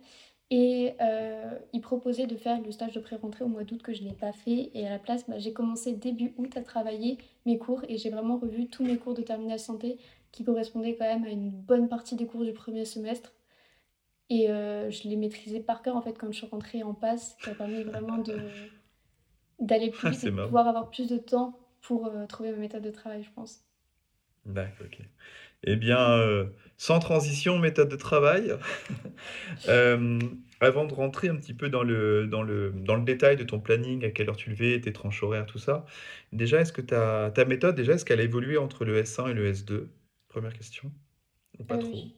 Et 0.50 0.92
euh, 1.00 1.58
ils 1.72 1.80
proposaient 1.80 2.26
de 2.26 2.36
faire 2.36 2.60
le 2.60 2.70
stage 2.72 2.92
de 2.92 3.00
pré-rentrée 3.00 3.42
au 3.42 3.48
mois 3.48 3.64
d'août 3.64 3.82
que 3.82 3.94
je 3.94 4.02
n'ai 4.02 4.12
pas 4.12 4.32
fait. 4.32 4.70
Et 4.74 4.86
à 4.86 4.90
la 4.90 4.98
place, 4.98 5.24
bah, 5.28 5.38
j'ai 5.38 5.52
commencé 5.52 5.92
début 5.92 6.34
août 6.36 6.56
à 6.56 6.62
travailler 6.62 7.16
mes 7.46 7.58
cours 7.58 7.82
et 7.88 7.96
j'ai 7.96 8.10
vraiment 8.10 8.36
revu 8.36 8.68
tous 8.68 8.84
mes 8.84 8.98
cours 8.98 9.14
de 9.14 9.22
terminale 9.22 9.58
santé 9.58 9.98
qui 10.30 10.44
correspondaient 10.44 10.94
quand 10.94 11.06
même 11.06 11.24
à 11.24 11.30
une 11.30 11.50
bonne 11.50 11.88
partie 11.88 12.16
des 12.16 12.26
cours 12.26 12.44
du 12.44 12.52
premier 12.52 12.84
semestre. 12.84 13.32
Et 14.28 14.50
euh, 14.50 14.90
je 14.90 15.08
les 15.08 15.16
maîtrisais 15.16 15.60
par 15.60 15.82
cœur 15.82 15.96
en 15.96 16.02
fait 16.02 16.18
quand 16.18 16.30
je 16.30 16.38
suis 16.38 16.46
rentrée 16.46 16.82
en 16.82 16.94
passe, 16.94 17.36
qui 17.42 17.50
a 17.50 17.54
permis 17.54 17.82
vraiment 17.82 18.18
de 18.18 18.36
d'aller 19.58 19.90
plus 19.90 20.10
vite 20.10 20.24
et 20.24 20.30
de 20.30 20.44
pouvoir 20.44 20.68
avoir 20.68 20.90
plus 20.90 21.08
de 21.08 21.16
temps 21.18 21.58
pour 21.80 22.06
euh, 22.06 22.26
trouver 22.26 22.52
ma 22.52 22.58
méthode 22.58 22.82
de 22.82 22.90
travail, 22.90 23.22
je 23.22 23.30
pense. 23.30 23.64
D'accord, 24.44 24.86
ok. 24.86 24.98
Eh 25.64 25.76
bien, 25.76 26.10
euh, 26.12 26.46
sans 26.76 26.98
transition, 27.00 27.58
méthode 27.58 27.88
de 27.90 27.96
travail. 27.96 28.54
Euh, 29.68 30.18
avant 30.60 30.86
de 30.86 30.94
rentrer 30.94 31.28
un 31.28 31.36
petit 31.36 31.54
peu 31.54 31.68
dans 31.68 31.82
le, 31.84 32.26
dans 32.26 32.42
le, 32.42 32.72
dans 32.72 32.96
le 32.96 33.04
détail 33.04 33.36
de 33.36 33.44
ton 33.44 33.60
planning, 33.60 34.04
à 34.04 34.10
quelle 34.10 34.28
heure 34.28 34.36
tu 34.36 34.50
levais, 34.50 34.80
tes 34.80 34.92
tranches 34.92 35.22
horaires, 35.22 35.46
tout 35.46 35.58
ça, 35.58 35.86
déjà, 36.32 36.60
est-ce 36.60 36.72
que 36.72 36.80
ta, 36.82 37.30
ta 37.32 37.44
méthode, 37.44 37.76
déjà, 37.76 37.94
est-ce 37.94 38.04
qu'elle 38.04 38.20
a 38.20 38.24
évolué 38.24 38.58
entre 38.58 38.84
le 38.84 38.98
S1 38.98 39.28
et 39.28 39.34
le 39.34 39.46
S2? 39.46 39.90
Première 40.28 40.52
question. 40.54 40.92
Ou 41.58 41.64
pas 41.64 41.78
Euh, 41.78 41.78
trop? 41.78 41.98
j- 41.98 42.14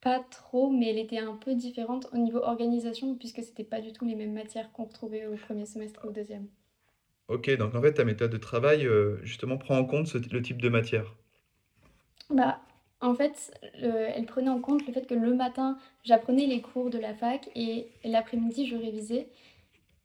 pas 0.00 0.20
trop, 0.20 0.70
mais 0.70 0.88
elle 0.90 0.98
était 0.98 1.18
un 1.18 1.36
peu 1.36 1.54
différente 1.54 2.08
au 2.12 2.18
niveau 2.18 2.38
organisation, 2.38 3.16
puisque 3.16 3.42
c'était 3.42 3.64
pas 3.64 3.80
du 3.80 3.92
tout 3.92 4.04
les 4.06 4.16
mêmes 4.16 4.34
matières 4.34 4.72
qu'on 4.72 4.84
retrouvait 4.86 5.26
au 5.26 5.36
premier 5.36 5.66
semestre 5.66 6.04
et 6.04 6.08
au 6.08 6.12
deuxième. 6.12 6.48
Ok, 7.28 7.50
donc 7.56 7.74
en 7.74 7.80
fait, 7.80 7.94
ta 7.94 8.04
méthode 8.04 8.30
de 8.32 8.36
travail, 8.36 8.86
euh, 8.86 9.18
justement, 9.24 9.56
prend 9.58 9.78
en 9.78 9.84
compte 9.86 10.06
ce- 10.08 10.18
le 10.18 10.42
type 10.42 10.60
de 10.60 10.68
matière. 10.68 11.16
Bah, 12.30 12.60
en 13.00 13.14
fait, 13.14 13.52
le- 13.80 13.88
elle 14.14 14.26
prenait 14.26 14.50
en 14.50 14.60
compte 14.60 14.86
le 14.86 14.92
fait 14.92 15.06
que 15.06 15.14
le 15.14 15.34
matin, 15.34 15.78
j'apprenais 16.04 16.46
les 16.46 16.60
cours 16.60 16.90
de 16.90 16.98
la 16.98 17.14
fac 17.14 17.48
et 17.54 17.88
l'après-midi, 18.04 18.66
je 18.66 18.76
révisais. 18.76 19.28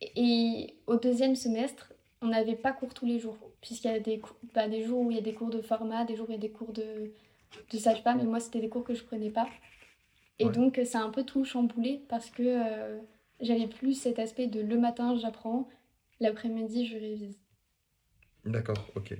Et 0.01 0.75
au 0.87 0.97
deuxième 0.97 1.35
semestre, 1.35 1.93
on 2.21 2.27
n'avait 2.29 2.55
pas 2.55 2.73
cours 2.73 2.93
tous 2.93 3.05
les 3.05 3.19
jours, 3.19 3.37
puisqu'il 3.61 3.91
y 3.91 3.95
a 3.95 3.99
des, 3.99 4.21
bah, 4.53 4.67
des 4.69 4.83
jours 4.85 5.01
où 5.01 5.11
il 5.11 5.15
y 5.17 5.19
a 5.19 5.23
des 5.23 5.33
cours 5.33 5.49
de 5.49 5.61
pharma, 5.61 6.05
des 6.05 6.15
jours 6.15 6.27
où 6.29 6.31
il 6.31 6.35
y 6.35 6.37
a 6.37 6.41
des 6.41 6.51
cours 6.51 6.73
de, 6.73 7.13
de 7.71 7.77
sage-femme, 7.77 8.21
et 8.21 8.25
moi, 8.25 8.39
c'était 8.39 8.61
des 8.61 8.69
cours 8.69 8.83
que 8.85 8.95
je 8.95 9.03
prenais 9.03 9.31
pas. 9.31 9.49
Et 10.39 10.49
Ouais. 10.49 10.51
donc, 10.51 10.81
ça 10.85 10.99
a 11.01 11.03
un 11.03 11.09
peu 11.11 11.23
tout 11.25 11.45
chamboulé 11.45 12.03
parce 12.09 12.29
que 12.31 12.43
euh, 12.43 12.99
j'avais 13.41 13.67
plus 13.67 13.93
cet 13.95 14.19
aspect 14.19 14.47
de 14.47 14.61
le 14.61 14.77
matin, 14.79 15.15
j'apprends, 15.17 15.69
l'après-midi, 16.21 16.87
je 16.87 16.97
révise. 16.97 17.39
D'accord, 18.45 18.91
ok. 18.95 19.13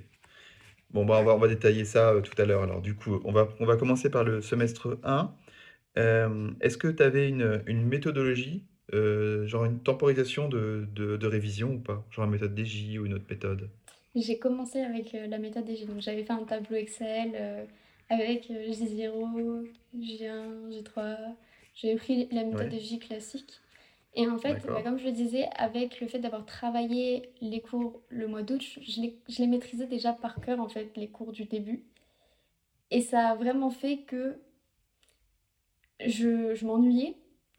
Bon, 0.94 1.04
bah, 1.04 1.18
on 1.20 1.24
va, 1.24 1.34
on 1.34 1.38
va 1.38 1.48
détailler 1.48 1.84
ça 1.84 2.10
euh, 2.12 2.20
tout 2.22 2.40
à 2.40 2.46
l'heure. 2.46 2.62
Alors, 2.62 2.80
du 2.82 2.94
coup, 2.96 3.20
on 3.24 3.32
va, 3.32 3.48
on 3.60 3.66
va 3.66 3.76
commencer 3.76 4.10
par 4.10 4.24
le 4.24 4.40
semestre 4.40 4.98
1. 5.04 5.34
Euh, 5.98 6.50
est-ce 6.60 6.78
que 6.78 6.88
tu 6.88 7.02
avais 7.02 7.28
une, 7.28 7.62
une 7.66 7.86
méthodologie, 7.86 8.64
euh, 8.94 9.46
genre 9.46 9.64
une 9.66 9.80
temporisation 9.82 10.48
de, 10.48 10.86
de, 10.94 11.16
de 11.16 11.26
révision 11.26 11.74
ou 11.74 11.80
pas? 11.80 12.04
Genre 12.10 12.24
une 12.26 12.30
méthode 12.32 12.54
DJ 12.54 12.98
ou 12.98 13.06
une 13.06 13.14
autre 13.14 13.26
méthode? 13.30 13.70
J'ai 14.14 14.38
commencé 14.38 14.80
avec 14.80 15.12
la 15.12 15.38
méthode 15.38 15.66
G. 15.68 15.86
Donc, 15.86 16.00
j'avais 16.00 16.24
fait 16.24 16.32
un 16.32 16.44
tableau 16.44 16.76
Excel 16.76 17.68
avec 18.08 18.50
euh, 18.50 18.72
J0, 18.72 19.66
J1, 19.98 20.70
J3. 20.70 21.36
J'avais 21.74 21.96
pris 21.96 22.28
la 22.32 22.44
méthode 22.44 22.70
Ouais, 22.70 22.78
J 22.78 22.98
classique. 22.98 23.60
Et 24.14 24.28
en 24.28 24.38
fait, 24.38 24.64
bah, 24.66 24.82
comme 24.82 24.98
je 24.98 25.06
le 25.06 25.12
disais, 25.12 25.48
avec 25.56 26.00
le 26.00 26.06
fait 26.06 26.20
d'avoir 26.20 26.46
travaillé 26.46 27.32
les 27.40 27.60
cours 27.60 28.00
le 28.08 28.28
mois 28.28 28.42
d'août, 28.42 28.62
je, 28.62 29.00
les, 29.00 29.18
je 29.28 29.40
les 29.40 29.48
maîtrisais 29.48 29.86
déjà 29.86 30.12
par 30.12 30.40
cœur, 30.40 30.60
en 30.60 30.68
fait, 30.68 30.96
les 30.96 31.08
cours 31.10 31.32
du 31.32 31.44
début. 31.44 31.84
Et 32.90 33.00
ça 33.00 33.30
a 33.30 33.34
vraiment 33.34 33.70
fait 33.70 33.98
que 33.98 34.40
je, 36.04 36.54
je 36.54 36.66
m'ennuyais. 36.66 37.16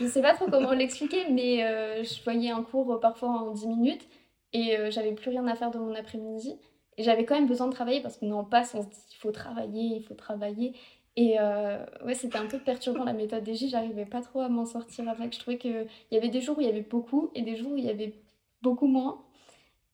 Je 0.00 0.06
sais 0.06 0.20
pas 0.20 0.34
trop 0.34 0.50
comment 0.50 0.72
l'expliquer, 0.72 1.30
mais 1.30 1.64
euh, 1.64 2.02
je 2.02 2.24
voyais 2.24 2.50
un 2.50 2.64
cours 2.64 2.98
parfois 2.98 3.28
en 3.28 3.52
10 3.52 3.68
minutes 3.68 4.08
et 4.52 4.76
euh, 4.76 4.90
j'avais 4.90 5.12
plus 5.12 5.30
rien 5.30 5.46
à 5.46 5.54
faire 5.54 5.70
de 5.70 5.78
mon 5.78 5.94
après-midi. 5.94 6.56
Et 6.98 7.04
j'avais 7.04 7.24
quand 7.24 7.36
même 7.36 7.46
besoin 7.46 7.68
de 7.68 7.72
travailler 7.72 8.00
parce 8.00 8.16
qu'on 8.16 8.32
en 8.32 8.44
passe, 8.44 8.74
on 8.74 8.82
se 8.82 8.88
dit 8.88 8.96
il 9.12 9.16
faut 9.16 9.30
travailler, 9.30 9.96
il 9.96 10.02
faut 10.02 10.14
travailler. 10.14 10.74
Et 11.16 11.38
euh, 11.38 11.84
ouais, 12.04 12.14
c'était 12.14 12.38
un 12.38 12.46
peu 12.46 12.58
perturbant 12.58 13.04
la 13.04 13.12
méthode 13.12 13.46
DJ, 13.46 13.68
j'arrivais 13.68 14.06
pas 14.06 14.22
trop 14.22 14.40
à 14.40 14.48
m'en 14.48 14.64
sortir 14.64 15.08
avec. 15.08 15.34
Je 15.34 15.40
trouvais 15.40 15.58
qu'il 15.58 15.86
y 16.10 16.16
avait 16.16 16.30
des 16.30 16.40
jours 16.40 16.56
où 16.56 16.60
il 16.62 16.66
y 16.66 16.70
avait 16.70 16.82
beaucoup 16.82 17.30
et 17.34 17.42
des 17.42 17.56
jours 17.56 17.72
où 17.72 17.76
il 17.76 17.84
y 17.84 17.90
avait 17.90 18.14
beaucoup 18.62 18.86
moins. 18.86 19.22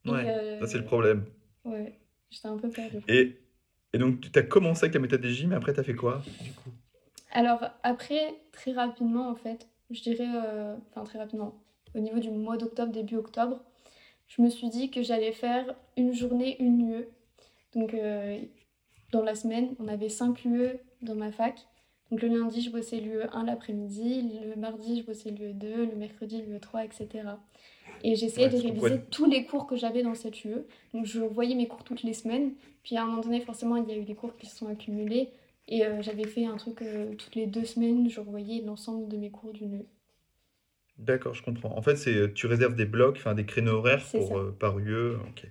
Ouais, 0.06 0.58
ça 0.60 0.66
c'est 0.66 0.78
le 0.78 0.84
euh, 0.84 0.86
problème. 0.86 1.24
ouais, 1.64 1.98
j'étais 2.30 2.46
un 2.46 2.56
peu 2.56 2.68
perdue. 2.70 3.02
Et, 3.08 3.36
et 3.92 3.98
donc, 3.98 4.20
tu 4.20 4.38
as 4.38 4.42
commencé 4.42 4.84
avec 4.84 4.94
la 4.94 5.00
méthode 5.00 5.24
DJ, 5.24 5.46
mais 5.46 5.56
après, 5.56 5.74
tu 5.74 5.80
as 5.80 5.82
fait 5.82 5.96
quoi, 5.96 6.22
du 6.42 6.52
coup? 6.52 6.70
Alors 7.30 7.64
après, 7.82 8.34
très 8.52 8.72
rapidement 8.72 9.28
en 9.28 9.34
fait, 9.34 9.68
je 9.90 10.00
dirais, 10.00 10.26
euh, 10.26 10.76
enfin 10.90 11.04
très 11.04 11.18
rapidement, 11.18 11.60
au 11.94 12.00
niveau 12.00 12.18
du 12.18 12.30
mois 12.30 12.56
d'octobre, 12.56 12.92
début 12.92 13.16
octobre, 13.16 13.60
je 14.28 14.42
me 14.42 14.48
suis 14.48 14.68
dit 14.68 14.90
que 14.90 15.02
j'allais 15.02 15.32
faire 15.32 15.74
une 15.96 16.14
journée, 16.14 16.56
une 16.60 16.90
UE. 16.90 17.08
Donc 17.74 17.94
euh, 17.94 18.40
dans 19.12 19.22
la 19.22 19.34
semaine, 19.34 19.74
on 19.78 19.88
avait 19.88 20.08
5 20.08 20.44
UE 20.44 20.78
dans 21.02 21.14
ma 21.14 21.32
fac. 21.32 21.66
Donc 22.10 22.22
le 22.22 22.28
lundi, 22.28 22.62
je 22.62 22.70
bossais 22.70 23.00
l'UE 23.00 23.22
1 23.32 23.44
l'après-midi, 23.44 24.30
le 24.44 24.56
mardi, 24.56 25.00
je 25.00 25.06
bossais 25.06 25.30
l'UE 25.30 25.52
2, 25.52 25.86
le 25.86 25.96
mercredi, 25.96 26.42
l'UE 26.42 26.58
3, 26.60 26.84
etc. 26.84 27.08
Et 28.02 28.14
j'essayais 28.14 28.46
Ouais, 28.46 28.52
de 28.52 28.56
réviser 28.62 29.00
tous 29.10 29.26
les 29.26 29.44
cours 29.44 29.66
que 29.66 29.76
j'avais 29.76 30.02
dans 30.02 30.14
cette 30.14 30.44
UE. 30.44 30.64
Donc 30.94 31.04
je 31.04 31.20
voyais 31.20 31.54
mes 31.54 31.68
cours 31.68 31.84
toutes 31.84 32.02
les 32.02 32.14
semaines. 32.14 32.54
Puis 32.82 32.96
à 32.96 33.02
un 33.02 33.06
moment 33.06 33.22
donné, 33.22 33.40
forcément, 33.40 33.76
il 33.76 33.88
y 33.88 33.92
a 33.92 33.96
eu 33.98 34.04
des 34.04 34.14
cours 34.14 34.36
qui 34.36 34.46
se 34.46 34.56
sont 34.56 34.68
accumulés. 34.68 35.30
Et 35.68 35.84
euh, 35.84 36.00
j'avais 36.00 36.26
fait 36.26 36.46
un 36.46 36.56
truc 36.56 36.80
euh, 36.82 37.14
toutes 37.14 37.34
les 37.34 37.46
deux 37.46 37.64
semaines, 37.64 38.08
je 38.08 38.20
revoyais 38.20 38.62
l'ensemble 38.62 39.06
de 39.08 39.16
mes 39.18 39.30
cours 39.30 39.52
d'une 39.52 39.74
UE. 39.74 39.86
D'accord, 40.98 41.32
je 41.34 41.42
comprends. 41.42 41.76
En 41.76 41.82
fait, 41.82 41.96
c'est 41.96 42.34
tu 42.34 42.46
réserves 42.46 42.74
des 42.74 42.84
blocs, 42.84 43.16
enfin 43.18 43.34
des 43.34 43.46
créneaux 43.46 43.74
horaires 43.78 44.04
pour 44.14 44.36
euh, 44.38 44.52
par 44.58 44.78
UE. 44.78 45.14
Ok. 45.28 45.46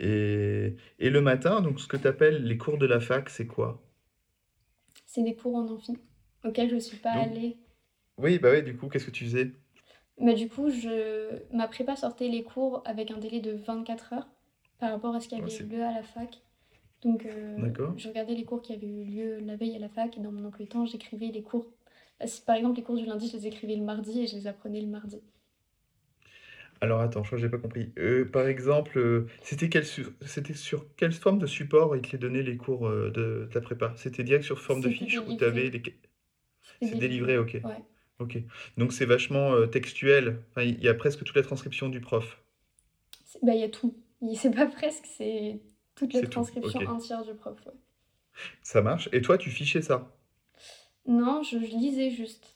Et, 0.00 0.76
et 0.98 1.10
le 1.10 1.20
matin, 1.20 1.60
donc 1.62 1.80
ce 1.80 1.88
que 1.88 1.96
tu 1.96 2.06
appelles 2.08 2.44
les 2.44 2.58
cours 2.58 2.78
de 2.78 2.86
la 2.86 3.00
fac, 3.00 3.30
c'est 3.30 3.46
quoi? 3.46 3.82
C'est 5.04 5.22
des 5.24 5.34
cours 5.34 5.56
en 5.56 5.66
amphi 5.68 5.98
auxquels 6.44 6.68
je 6.68 6.74
ne 6.76 6.80
suis 6.80 6.98
pas 6.98 7.10
Donc, 7.10 7.26
allée. 7.26 7.58
oui, 8.18 8.38
bah 8.40 8.50
oui, 8.52 8.62
du 8.64 8.76
coup, 8.76 8.88
qu'est-ce 8.88 9.06
que 9.06 9.10
tu 9.12 9.24
faisais? 9.26 9.52
Mais 10.18 10.34
du 10.34 10.48
coup, 10.48 10.70
je... 10.70 11.42
ma 11.54 11.68
prépa 11.68 11.96
sortait 11.96 12.28
les 12.28 12.42
cours 12.42 12.82
avec 12.86 13.10
un 13.10 13.18
délai 13.18 13.40
de 13.40 13.52
24 13.52 14.12
heures 14.14 14.28
par 14.78 14.90
rapport 14.90 15.14
à 15.14 15.20
ce 15.20 15.28
qui 15.28 15.34
Ouais, 15.36 15.46
avait 15.46 15.56
eu 15.56 15.64
lieu 15.66 15.82
à 15.82 15.92
la 15.92 16.02
fac. 16.02 16.40
Donc, 17.02 17.26
euh, 17.26 17.72
je 17.96 18.08
regardais 18.08 18.34
les 18.34 18.44
cours 18.44 18.62
qui 18.62 18.72
avaient 18.74 18.88
eu 18.88 19.04
lieu 19.04 19.40
la 19.40 19.56
veille 19.56 19.76
à 19.76 19.78
la 19.80 19.88
fac 19.90 20.16
et 20.18 20.20
dans 20.20 20.32
mon 20.32 20.44
emploi 20.46 20.64
du 20.66 20.70
temps, 20.70 20.86
j'écrivais 20.86 21.28
les 21.28 21.42
cours. 21.42 21.66
Bah, 22.20 22.26
Par 22.46 22.56
exemple, 22.56 22.76
les 22.78 22.84
cours 22.84 22.96
du 22.96 23.06
lundi, 23.06 23.28
je 23.30 23.36
les 23.38 23.46
écrivais 23.48 23.76
le 23.76 23.84
mardi 23.84 24.20
et 24.22 24.26
je 24.28 24.36
les 24.36 24.46
apprenais 24.48 24.80
le 24.82 24.88
mardi. 24.88 25.20
Alors 26.80 27.00
attends, 27.00 27.22
je 27.22 27.28
crois 27.28 27.38
que 27.38 27.42
j'ai 27.42 27.48
pas 27.50 27.58
compris. 27.58 27.92
Euh, 27.98 28.24
par 28.24 28.46
exemple, 28.46 28.98
euh, 28.98 29.26
c'était 29.42 29.68
quel 29.68 29.84
su- 29.86 30.06
c'était 30.26 30.54
sur 30.54 30.86
quelle 30.96 31.12
forme 31.12 31.38
de 31.38 31.46
support 31.46 31.96
ils 31.96 32.02
te 32.02 32.12
les 32.12 32.18
donnaient 32.18 32.42
les 32.42 32.56
cours 32.56 32.86
euh, 32.88 33.10
de, 33.10 33.46
de 33.50 33.54
la 33.54 33.60
prépa? 33.60 33.92
C'était 33.96 34.24
direct 34.24 34.44
sur 34.44 34.60
forme 34.60 34.80
de 34.82 34.88
C'était 34.88 34.94
fiche 34.94 35.22
ou 35.26 35.34
t'avais 35.34 35.68
délivré. 35.68 35.70
les... 35.70 35.82
C'est 36.80 36.96
délivré. 36.96 36.98
délivré, 37.00 37.38
ok. 37.38 37.58
Ouais. 37.64 37.84
Ok. 38.20 38.38
Donc 38.78 38.92
c'est 38.92 39.06
vachement 39.06 39.54
euh, 39.54 39.66
textuel. 39.66 40.42
Enfin, 40.52 40.62
il 40.62 40.82
y 40.82 40.88
a 40.88 40.94
presque 40.94 41.24
toute 41.24 41.36
la 41.36 41.42
transcription 41.42 41.88
du 41.90 42.00
prof. 42.00 42.38
C'est- 43.26 43.38
Bah, 43.42 43.54
il 43.54 43.60
y 43.60 43.64
a 43.64 43.68
tout. 43.68 43.94
Il- 44.22 44.36
C'est 44.38 44.50
pas 44.50 44.66
presque, 44.66 45.04
c'est 45.06 45.60
toute 45.94 46.14
la 46.14 46.20
C'est 46.20 46.28
tout. 46.28 46.30
transcription 46.32 46.80
Ok. 46.80 46.82
entière 46.88 47.24
du 47.24 47.34
prof. 47.34 47.58
ouais. 47.66 47.72
Ça 48.62 48.82
marche. 48.82 49.08
Et 49.12 49.22
toi, 49.22 49.38
tu 49.38 49.50
fichais 49.50 49.80
ça? 49.80 50.14
Non, 51.06 51.42
je, 51.42 51.58
je 51.58 51.74
lisais 51.74 52.10
juste. 52.10 52.55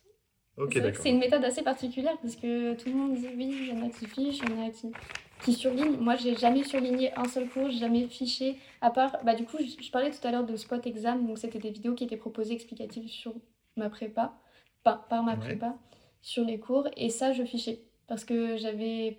Ok, 0.61 0.79
C'est 0.95 1.11
une 1.11 1.19
méthode 1.19 1.45
assez 1.45 1.62
particulière 1.62 2.19
parce 2.21 2.37
que 2.37 2.75
tout 2.75 2.88
le 2.90 2.95
monde 2.95 3.14
dit 3.14 3.29
oui, 3.37 3.49
il 3.62 3.69
y 3.69 3.73
en 3.73 3.87
a 3.87 3.90
qui 3.90 4.07
fichent, 4.07 4.40
il 4.43 4.50
y 4.50 4.52
en 4.52 4.67
a 4.67 4.71
qui, 4.71 4.93
qui 5.40 5.55
surlignent. 5.55 5.97
Moi, 5.99 6.17
j'ai 6.17 6.37
jamais 6.37 6.64
surligné 6.64 7.12
un 7.17 7.26
seul 7.29 7.49
cours, 7.49 7.71
jamais 7.71 8.07
fiché, 8.09 8.59
à 8.81 8.90
part, 8.90 9.17
bah 9.25 9.35
du 9.35 9.45
coup, 9.45 9.57
je, 9.59 9.83
je 9.83 9.90
parlais 9.90 10.11
tout 10.11 10.26
à 10.26 10.31
l'heure 10.31 10.45
de 10.45 10.57
Spot 10.57 10.85
Exam, 10.87 11.26
donc 11.26 11.38
c'était 11.38 11.59
des 11.59 11.71
vidéos 11.71 11.95
qui 11.95 12.05
étaient 12.05 12.17
proposées 12.19 12.55
explicatives 12.55 13.09
sur 13.09 13.35
ma 13.76 13.88
prépa, 13.88 14.38
par, 14.83 15.09
par 15.09 15.23
ma 15.23 15.33
Ouais. 15.35 15.38
prépa, 15.38 15.79
sur 16.21 16.45
les 16.45 16.59
cours, 16.59 16.88
et 16.97 17.09
ça, 17.11 17.33
je 17.33 17.45
fichais 17.45 17.83
parce 18.07 18.25
que 18.25 18.57
j'avais 18.59 19.19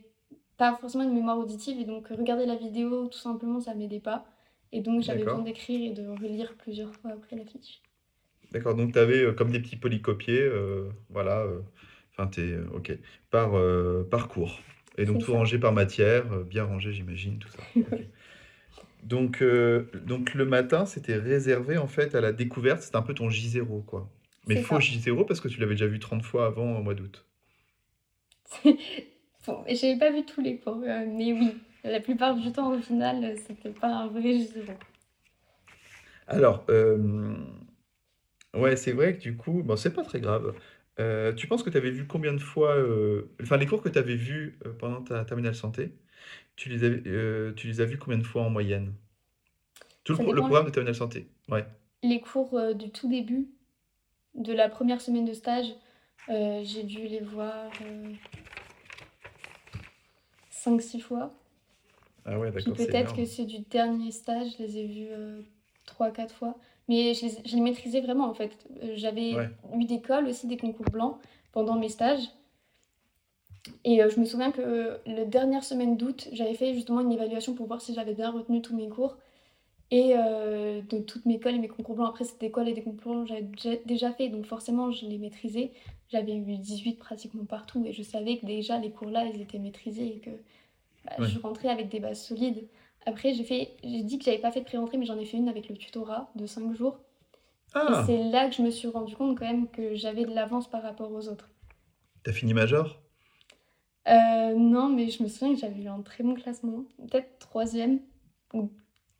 pas 0.57 0.75
forcément 0.75 1.03
une 1.05 1.13
mémoire 1.13 1.39
auditive 1.39 1.79
et 1.79 1.85
donc 1.85 2.07
regarder 2.09 2.45
la 2.45 2.55
vidéo, 2.55 3.07
tout 3.07 3.17
simplement, 3.17 3.59
ça 3.59 3.73
m'aidait 3.73 3.99
pas. 3.99 4.25
Et 4.73 4.81
donc, 4.81 5.01
j'avais 5.01 5.23
besoin 5.23 5.41
d'écrire 5.41 5.81
et 5.91 5.93
de 5.93 6.07
relire 6.07 6.55
plusieurs 6.57 6.93
fois 6.95 7.11
après 7.11 7.35
la 7.35 7.45
fiche. 7.45 7.81
D'accord. 8.51 8.75
Donc 8.75 8.93
tu 8.93 8.99
avais 8.99 9.33
comme 9.35 9.51
des 9.51 9.59
petits 9.59 9.77
polycopiés, 9.77 10.41
euh, 10.41 10.89
voilà. 11.09 11.41
euh, 11.41 11.61
Enfin, 12.13 12.27
t'es 12.27 12.41
euh, 12.41 12.65
ok. 12.73 12.91
Par 13.29 13.55
euh, 13.57 14.03
par 14.09 14.27
cours. 14.27 14.59
Et 14.97 15.05
donc 15.05 15.19
C'est 15.19 15.25
tout 15.25 15.31
ça. 15.31 15.37
rangé 15.37 15.57
par 15.59 15.71
matière, 15.73 16.31
euh, 16.33 16.43
bien 16.43 16.65
rangé, 16.65 16.91
j'imagine, 16.93 17.39
tout 17.39 17.49
ça. 17.49 17.63
Ok. 17.81 18.01
Donc 19.03 19.41
euh, 19.41 19.89
donc 20.05 20.33
le 20.35 20.45
matin, 20.45 20.85
c'était 20.85 21.15
réservé 21.17 21.77
en 21.77 21.87
fait 21.87 22.15
à 22.15 22.21
la 22.21 22.31
découverte. 22.33 22.81
C'était 22.83 22.97
un 22.97 23.01
peu 23.01 23.13
ton 23.15 23.29
J0, 23.29 23.83
quoi. 23.85 24.09
Mais 24.47 24.57
C'est 24.57 24.63
faux 24.63 24.79
ça. 24.79 24.79
J0 24.79 25.25
parce 25.25 25.41
que 25.41 25.47
tu 25.47 25.59
l'avais 25.59 25.73
déjà 25.75 25.87
vu 25.87 25.99
30 25.99 26.23
fois 26.23 26.45
avant 26.47 26.77
au 26.77 26.83
mois 26.83 26.93
d'août. 26.95 27.25
Bon, 29.47 29.63
j'avais 29.67 29.97
pas 29.97 30.11
vu 30.11 30.23
tous 30.25 30.41
les 30.41 30.59
cours, 30.59 30.81
euh, 30.83 31.05
mais 31.07 31.33
oui, 31.33 31.57
la 31.83 31.99
plupart 31.99 32.35
du 32.35 32.51
temps, 32.51 32.73
au 32.73 32.81
final, 32.81 33.23
euh, 33.23 33.35
c'était 33.47 33.71
pas 33.71 33.87
un 33.87 34.07
vrai 34.07 34.39
zéro. 34.39 34.73
Alors, 36.27 36.63
euh, 36.69 37.35
ouais, 38.55 38.75
c'est 38.75 38.91
vrai 38.93 39.15
que 39.17 39.21
du 39.21 39.35
coup, 39.37 39.63
bon, 39.63 39.75
c'est 39.75 39.93
pas 39.93 40.03
très 40.03 40.19
grave. 40.21 40.55
Euh, 40.99 41.33
tu 41.33 41.47
penses 41.47 41.63
que 41.63 41.69
tu 41.69 41.77
avais 41.77 41.91
vu 41.91 42.05
combien 42.07 42.33
de 42.33 42.39
fois, 42.39 42.75
euh, 42.75 43.31
enfin 43.41 43.57
les 43.57 43.65
cours 43.65 43.81
que 43.81 43.89
tu 43.89 43.97
avais 43.97 44.15
vus 44.15 44.59
euh, 44.65 44.73
pendant 44.73 45.01
ta 45.01 45.23
terminale 45.25 45.55
santé, 45.55 45.93
tu 46.57 46.69
les 46.69 46.83
avais, 46.85 47.01
tu 47.55 47.67
les 47.67 47.81
as 47.81 47.85
vus 47.85 47.97
combien 47.99 48.19
de 48.19 48.23
fois 48.25 48.43
en 48.43 48.49
moyenne? 48.51 48.93
Tout 50.03 50.13
le, 50.13 50.17
Ça 50.17 50.23
pro- 50.23 50.33
le 50.33 50.41
dépend 50.41 50.43
programme 50.43 50.65
de 50.67 50.71
terminale 50.71 50.93
santé. 50.95 51.27
Ouais. 51.49 51.65
les 52.03 52.21
cours 52.21 52.75
du 52.75 52.91
tout 52.91 53.07
début, 53.07 53.49
de 54.35 54.53
la 54.53 54.69
première 54.69 55.01
semaine 55.01 55.25
de 55.25 55.33
stage, 55.33 55.67
j'ai 56.29 56.83
dû 56.83 57.07
les 57.07 57.21
voir 57.21 57.71
euh, 57.83 58.13
5-6 60.49 60.99
fois. 60.99 61.33
Ah 62.25 62.39
ouais, 62.39 62.51
Puis 62.55 62.71
d'accord, 62.71 62.77
c'est 62.79 62.91
peut-être 62.91 63.13
que 63.13 63.25
énorme. 63.25 63.25
c'est 63.25 63.45
du 63.45 63.59
dernier 63.59 64.11
stage, 64.11 64.53
je 64.57 64.63
les 64.63 64.77
ai 64.77 64.87
vus 64.87 65.07
euh, 65.11 65.41
3-4 65.85 66.33
fois. 66.35 66.57
Mais 66.91 67.13
je 67.13 67.25
les, 67.25 67.31
je 67.45 67.55
les 67.55 67.61
maîtrisais 67.61 68.01
vraiment 68.01 68.27
en 68.29 68.33
fait. 68.33 68.51
Euh, 68.83 68.93
J'avais 68.95 69.33
Ouais, 69.35 69.49
eu 69.77 69.85
des 69.85 70.01
cols 70.01 70.27
aussi, 70.27 70.47
des 70.47 70.57
concours 70.57 70.89
blancs 70.91 71.17
pendant 71.53 71.77
mes 71.79 71.89
stages. 71.89 72.25
Et 73.83 74.01
euh, 74.03 74.09
je 74.09 74.19
me 74.19 74.25
souviens 74.25 74.51
que 74.51 74.99
la 75.05 75.25
dernière 75.25 75.63
semaine 75.63 75.97
d'août, 75.97 76.27
j'avais 76.33 76.55
fait 76.55 76.73
justement 76.73 77.01
une 77.01 77.11
évaluation 77.11 77.53
pour 77.53 77.67
voir 77.67 77.81
si 77.81 77.93
j'avais 77.93 78.13
bien 78.13 78.31
retenu 78.31 78.61
tous 78.61 78.75
mes 78.75 78.89
cours. 78.89 79.17
Et 79.91 80.13
euh, 80.17 80.81
de 80.89 80.99
toutes 80.99 81.25
mes 81.25 81.39
cols 81.39 81.55
et 81.55 81.59
mes 81.59 81.67
concours 81.67 81.95
blancs. 81.95 82.09
Après, 82.09 82.23
c'était 82.25 82.49
cols 82.51 82.69
et 82.69 82.73
des 82.73 82.83
concours 82.83 83.13
blancs 83.13 83.27
j'avais 83.27 83.81
déjà 83.85 84.11
fait, 84.11 84.29
donc 84.29 84.45
forcément, 84.45 84.91
je 84.91 85.05
les 85.05 85.17
maîtrisais. 85.17 85.71
J'avais 86.09 86.35
eu 86.35 86.57
18 86.57 86.95
pratiquement 86.99 87.45
partout 87.45 87.85
et 87.85 87.93
je 87.93 88.03
savais 88.03 88.37
que 88.37 88.45
déjà 88.45 88.79
les 88.79 88.91
cours 88.91 89.09
là, 89.09 89.25
ils 89.25 89.41
étaient 89.41 89.59
maîtrisés 89.59 90.07
et 90.15 90.19
que 90.19 90.31
bah, 91.05 91.15
je 91.27 91.39
rentrais 91.39 91.69
avec 91.69 91.89
des 91.89 91.99
bases 91.99 92.21
solides. 92.21 92.67
Après, 93.05 93.33
j'ai 93.33 93.43
fait, 93.43 93.75
j'ai 93.83 94.03
dit 94.03 94.17
que 94.19 94.25
j'avais 94.25 94.39
pas 94.39 94.51
fait 94.51 94.61
de 94.61 94.65
pré-rentrée, 94.65 94.97
mais 94.97 95.05
j'en 95.05 95.17
ai 95.19 95.25
fait 95.25 95.37
une 95.37 95.49
avec 95.49 95.69
le 95.69 95.77
tutorat 95.77 96.31
de 96.35 96.45
5 96.45 96.73
jours. 96.75 96.99
Et 97.89 97.93
Ah, 97.93 98.03
c'est 98.05 98.17
là 98.23 98.49
que 98.49 98.55
je 98.55 98.61
me 98.61 98.69
suis 98.71 98.87
rendu 98.87 99.15
compte 99.15 99.37
quand 99.37 99.45
même 99.45 99.69
que 99.69 99.95
j'avais 99.95 100.25
de 100.25 100.33
l'avance 100.33 100.69
par 100.69 100.83
rapport 100.83 101.11
aux 101.11 101.27
autres. 101.29 101.49
t'as 102.23 102.33
fini 102.33 102.53
major? 102.53 103.01
Euh, 104.07 104.55
non, 104.55 104.89
mais 104.89 105.09
je 105.09 105.21
me 105.23 105.27
souviens 105.27 105.53
que 105.53 105.59
j'avais 105.59 105.83
eu 105.83 105.87
un 105.87 106.01
très 106.01 106.23
bon 106.23 106.33
classement, 106.33 106.85
peut-être 106.97 107.37
troisième 107.39 107.99
ou 108.53 108.71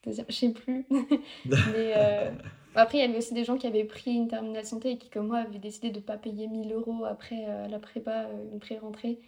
deuxième, 0.04 0.26
je 0.30 0.36
sais 0.36 0.52
plus. 0.54 0.88
Mais 1.46 1.94
euh, 1.96 2.32
après, 2.76 2.98
il 2.98 3.02
y 3.02 3.04
avait 3.04 3.18
aussi 3.18 3.34
des 3.36 3.44
gens 3.44 3.58
qui 3.58 3.68
avaient 3.68 3.84
pris 3.86 4.12
une 4.12 4.28
terminale 4.28 4.66
santé 4.66 4.92
et 4.92 4.98
qui, 4.98 5.10
comme 5.10 5.28
moi, 5.28 5.40
avaient 5.40 5.60
décidé 5.60 5.92
de 5.92 5.98
ne 6.00 6.04
pas 6.04 6.18
payer 6.18 6.48
1000 6.48 6.72
euros 6.74 7.06
après 7.06 7.46
euh, 7.48 7.68
la 7.68 7.80
prépa, 7.80 8.28
une 8.52 8.60
pré-rentrée, 8.60 9.20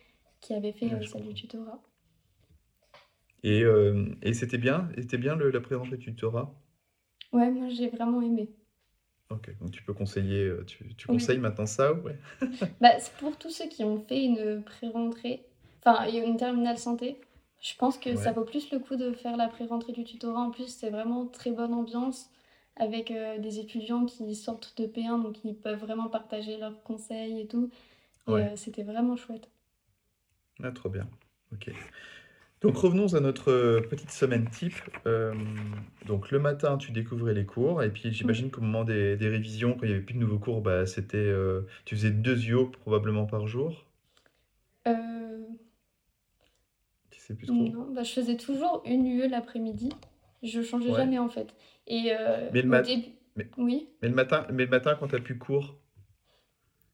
qui 0.41 0.53
avaient 0.55 0.71
fait 0.73 0.87
Ouais, 0.87 1.05
ça 1.05 1.19
du 1.19 1.33
tutorat. 1.35 1.79
Et, 3.43 3.63
euh, 3.63 4.07
et 4.23 4.33
c'était 4.33 4.57
bien? 4.57 4.89
C'était 4.97 5.17
bien 5.19 5.35
le, 5.35 5.51
la 5.51 5.61
pré-rentrée 5.61 5.97
du 5.97 6.05
tutorat? 6.07 6.53
Ouais, 7.33 7.51
moi 7.51 7.67
j'ai 7.67 7.89
vraiment 7.89 8.21
aimé. 8.21 8.49
Ok, 9.29 9.57
donc 9.59 9.71
tu 9.71 9.83
peux 9.83 9.93
conseiller, 9.93 10.43
euh, 10.45 10.63
tu, 10.65 10.95
tu 10.95 11.07
conseilles 11.07 11.39
maintenant 11.39 11.65
ça, 11.65 11.93
ouais? 11.93 12.17
Bah, 12.81 12.91
pour 13.19 13.37
tous 13.37 13.49
ceux 13.49 13.67
qui 13.67 13.83
ont 13.83 13.99
fait 13.99 14.23
une 14.25 14.63
pré-rentrée, 14.63 15.45
enfin 15.79 16.07
une 16.09 16.37
terminale 16.37 16.77
santé, 16.77 17.19
je 17.61 17.73
pense 17.75 17.97
que 17.97 18.15
ça 18.15 18.31
vaut 18.31 18.43
plus 18.45 18.69
le 18.71 18.79
coup 18.79 18.95
de 18.95 19.13
faire 19.13 19.37
la 19.37 19.47
pré-rentrée 19.47 19.93
du 19.93 20.03
tutorat. 20.03 20.41
En 20.41 20.51
plus, 20.51 20.67
c'est 20.67 20.89
vraiment 20.89 21.25
très 21.27 21.51
bonne 21.51 21.73
ambiance 21.73 22.29
avec 22.75 23.11
euh, 23.11 23.37
des 23.39 23.59
étudiants 23.59 24.05
qui 24.05 24.35
sortent 24.35 24.75
de 24.81 24.85
P1, 24.87 25.19
donc 25.19 25.43
ils 25.45 25.55
peuvent 25.55 25.79
vraiment 25.79 26.09
partager 26.09 26.57
leurs 26.57 26.81
conseils 26.83 27.39
et 27.41 27.47
tout. 27.47 27.69
Et 28.27 28.33
Ouais. 28.33 28.43
euh, 28.43 28.55
c'était 28.55 28.83
vraiment 28.83 29.15
chouette. 29.17 29.49
Ah, 30.63 30.71
trop 30.71 30.89
bien. 30.89 31.07
Ok. 31.51 31.69
Donc 32.63 32.77
revenons 32.77 33.13
à 33.13 33.19
notre 33.19 33.51
euh, 33.51 33.81
petite 33.81 34.11
semaine 34.11 34.49
type. 34.49 34.75
Euh, 35.05 35.33
donc 36.05 36.31
le 36.31 36.39
matin, 36.39 36.77
tu 36.77 36.91
découvrais 36.91 37.33
les 37.33 37.45
cours, 37.45 37.83
et 37.83 37.89
puis 37.89 38.11
j'imagine 38.13 38.49
qu'au 38.51 38.61
moment 38.61 38.85
des, 38.85 39.17
des 39.17 39.27
révisions, 39.27 39.73
quand 39.73 39.83
il 39.83 39.89
n'y 39.89 39.93
avait 39.95 40.03
plus 40.03 40.15
de 40.15 40.19
nouveaux 40.19 40.39
cours, 40.39 40.61
bah, 40.61 40.85
c'était, 40.85 41.17
euh, 41.17 41.61
tu 41.85 41.95
faisais 41.95 42.11
deux 42.11 42.47
UO 42.47 42.67
probablement 42.67 43.25
par 43.25 43.47
jour? 43.47 43.85
Euh, 44.87 45.43
Tu 47.11 47.19
sais 47.19 47.35
plus 47.35 47.47
trop? 47.47 47.63
non, 47.65 47.91
bah, 47.93 48.03
je 48.03 48.11
faisais 48.13 48.37
toujours 48.37 48.81
une 48.85 49.05
UE 49.05 49.27
l'après-midi. 49.27 49.89
Je 50.41 50.61
changeais 50.61 50.91
Ouais. 50.91 50.97
jamais 50.97 51.19
en 51.19 51.29
fait. 51.29 51.53
Et 51.87 52.11
Mais 52.53 52.61
le 52.61 52.67
au 52.67 52.71
mat- 52.71 52.83
début, 52.83 53.09
mais, 53.35 53.47
oui. 53.57 53.87
mais 54.01 54.09
le 54.09 54.15
matin, 54.15 54.45
mais 54.51 54.63
le 54.65 54.69
matin 54.69 54.95
quand 54.99 55.07
tu 55.07 55.15
n'as 55.15 55.21
plus 55.21 55.37
cours, 55.37 55.77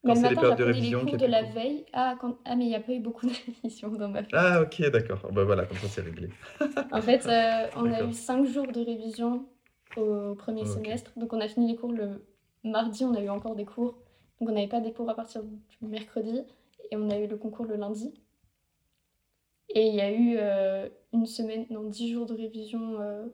Mais 0.02 0.12
quand 0.12 0.14
le 0.14 0.20
c'est 0.20 0.28
les 0.28 0.34
matin, 0.34 0.54
périodes 0.54 0.58
de 0.58 0.64
j'apprenais 0.64 0.80
les 0.80 0.90
révision 0.90 1.00
cours 1.06 1.16
de 1.16 1.26
la 1.26 1.42
veille. 1.42 1.84
Ah, 1.92 2.16
quand... 2.20 2.38
ah, 2.44 2.56
mais 2.56 2.64
il 2.64 2.68
n'y 2.68 2.74
a 2.74 2.80
pas 2.80 2.92
eu 2.92 3.00
beaucoup 3.00 3.26
de 3.28 3.32
révisions 3.46 3.90
dans 3.90 4.08
ma 4.08 4.22
Ah 4.32 4.62
ok, 4.62 4.82
d'accord. 4.90 5.30
Bah 5.32 5.44
voilà, 5.44 5.66
comme 5.66 5.78
ça 5.78 5.88
c'est 5.88 6.00
réglé. 6.02 6.30
En 6.92 7.02
fait, 7.02 7.26
euh, 7.26 7.68
on 7.76 7.90
a 7.92 8.02
eu 8.02 8.12
cinq 8.12 8.46
jours 8.46 8.66
de 8.66 8.80
révision 8.80 9.46
au 9.96 10.34
premier 10.34 10.62
Ok. 10.62 10.68
semestre. 10.68 11.12
Donc, 11.18 11.32
on 11.32 11.40
a 11.40 11.48
fini 11.48 11.70
les 11.70 11.76
cours 11.76 11.92
le 11.92 12.24
mardi, 12.64 13.04
on 13.04 13.14
a 13.14 13.20
eu 13.22 13.28
encore 13.28 13.56
des 13.56 13.64
cours. 13.66 14.02
Donc, 14.40 14.48
on 14.50 14.52
n'avait 14.52 14.68
pas 14.68 14.80
des 14.80 14.92
cours 14.92 15.08
à 15.10 15.14
partir 15.14 15.42
du 15.44 15.58
mercredi. 15.82 16.42
Et 16.90 16.96
on 16.96 17.10
a 17.10 17.18
eu 17.18 17.26
le 17.26 17.36
concours 17.36 17.66
le 17.66 17.76
lundi. 17.76 18.14
Et 19.74 19.86
il 19.86 19.94
y 19.94 20.00
a 20.00 20.10
eu 20.12 20.36
euh, 20.38 20.88
une 21.12 21.26
semaine, 21.26 21.66
non, 21.70 21.84
dix 21.84 22.10
jours 22.12 22.26
de 22.26 22.34
révision 22.34 23.00
euh, 23.00 23.26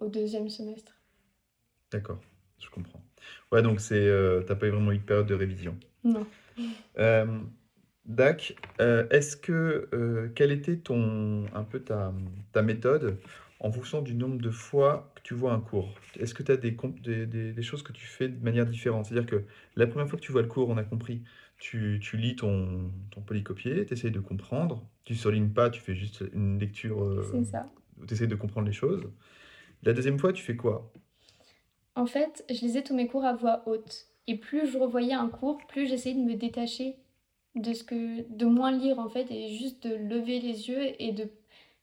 au 0.00 0.08
deuxième 0.08 0.48
semestre. 0.48 1.00
D'accord, 1.90 2.20
je 2.58 2.68
comprends. 2.70 3.03
Ouais, 3.52 3.62
donc 3.62 3.80
c'est, 3.80 3.94
euh, 4.08 4.42
t'as 4.42 4.54
pas 4.54 4.66
eu 4.66 4.70
vraiment 4.70 4.92
eu 4.92 4.98
de 4.98 5.02
période 5.02 5.26
de 5.26 5.34
révision. 5.34 5.76
Non. 6.04 6.26
Euh, 6.98 7.26
Dac, 8.06 8.54
euh, 8.80 9.06
est-ce 9.10 9.36
que 9.36 9.88
euh, 9.94 10.28
quelle 10.34 10.52
était 10.52 10.76
ton 10.76 11.46
un 11.54 11.64
peu 11.64 11.80
ta, 11.80 12.12
ta 12.52 12.62
méthode 12.62 13.18
en 13.60 13.72
fonction 13.72 14.02
du 14.02 14.14
nombre 14.14 14.36
de 14.40 14.50
fois 14.50 15.10
que 15.14 15.22
tu 15.22 15.34
vois 15.34 15.52
un 15.54 15.60
cours? 15.60 15.94
Est-ce 16.20 16.34
que 16.34 16.42
tu 16.42 16.52
as 16.52 16.56
des, 16.58 16.76
des, 17.02 17.26
des- 17.26 17.52
des 17.52 17.62
choses 17.62 17.82
que 17.82 17.92
tu 17.92 18.06
fais 18.06 18.28
de 18.28 18.42
manière 18.44 18.66
différente? 18.66 19.06
C'est-à-dire 19.06 19.26
que 19.28 19.44
la 19.76 19.86
première 19.86 20.08
fois 20.08 20.18
que 20.18 20.24
tu 20.24 20.32
vois 20.32 20.42
le 20.42 20.48
cours, 20.48 20.68
on 20.68 20.76
a 20.76 20.84
compris, 20.84 21.22
tu, 21.58 21.98
tu 22.02 22.16
lis 22.18 22.36
ton, 22.36 22.90
ton 23.10 23.22
polycopier, 23.22 23.86
tu 23.86 23.94
essayes 23.94 24.10
de 24.10 24.20
comprendre, 24.20 24.86
tu 25.04 25.14
surlignes 25.14 25.50
pas, 25.50 25.70
tu 25.70 25.80
fais 25.80 25.94
juste 25.94 26.24
une 26.34 26.58
lecture, 26.58 27.22
C'est 27.32 27.44
ça. 27.44 27.66
tu 28.06 28.12
essayes 28.14 28.28
de 28.28 28.34
comprendre 28.34 28.66
les 28.66 28.72
choses. 28.74 29.02
La 29.82 29.92
deuxième 29.94 30.18
fois, 30.18 30.32
tu 30.32 30.42
fais 30.42 30.56
quoi? 30.56 30.92
En 31.96 32.06
fait, 32.06 32.44
je 32.50 32.60
lisais 32.60 32.82
tous 32.82 32.94
mes 32.94 33.06
cours 33.06 33.24
à 33.24 33.34
voix 33.34 33.62
haute. 33.66 34.06
Et 34.26 34.36
plus 34.36 34.66
je 34.66 34.78
revoyais 34.78 35.12
un 35.14 35.28
cours, 35.28 35.58
plus 35.66 35.86
j'essayais 35.86 36.14
de 36.14 36.20
me 36.20 36.34
détacher 36.34 36.96
de 37.54 37.72
ce 37.72 37.84
que, 37.84 38.22
de 38.28 38.46
moins 38.46 38.72
lire 38.72 38.98
en 38.98 39.08
fait, 39.08 39.30
et 39.30 39.48
juste 39.56 39.86
de 39.86 39.94
lever 39.94 40.40
les 40.40 40.68
yeux 40.68 41.00
et 41.00 41.12
de, 41.12 41.30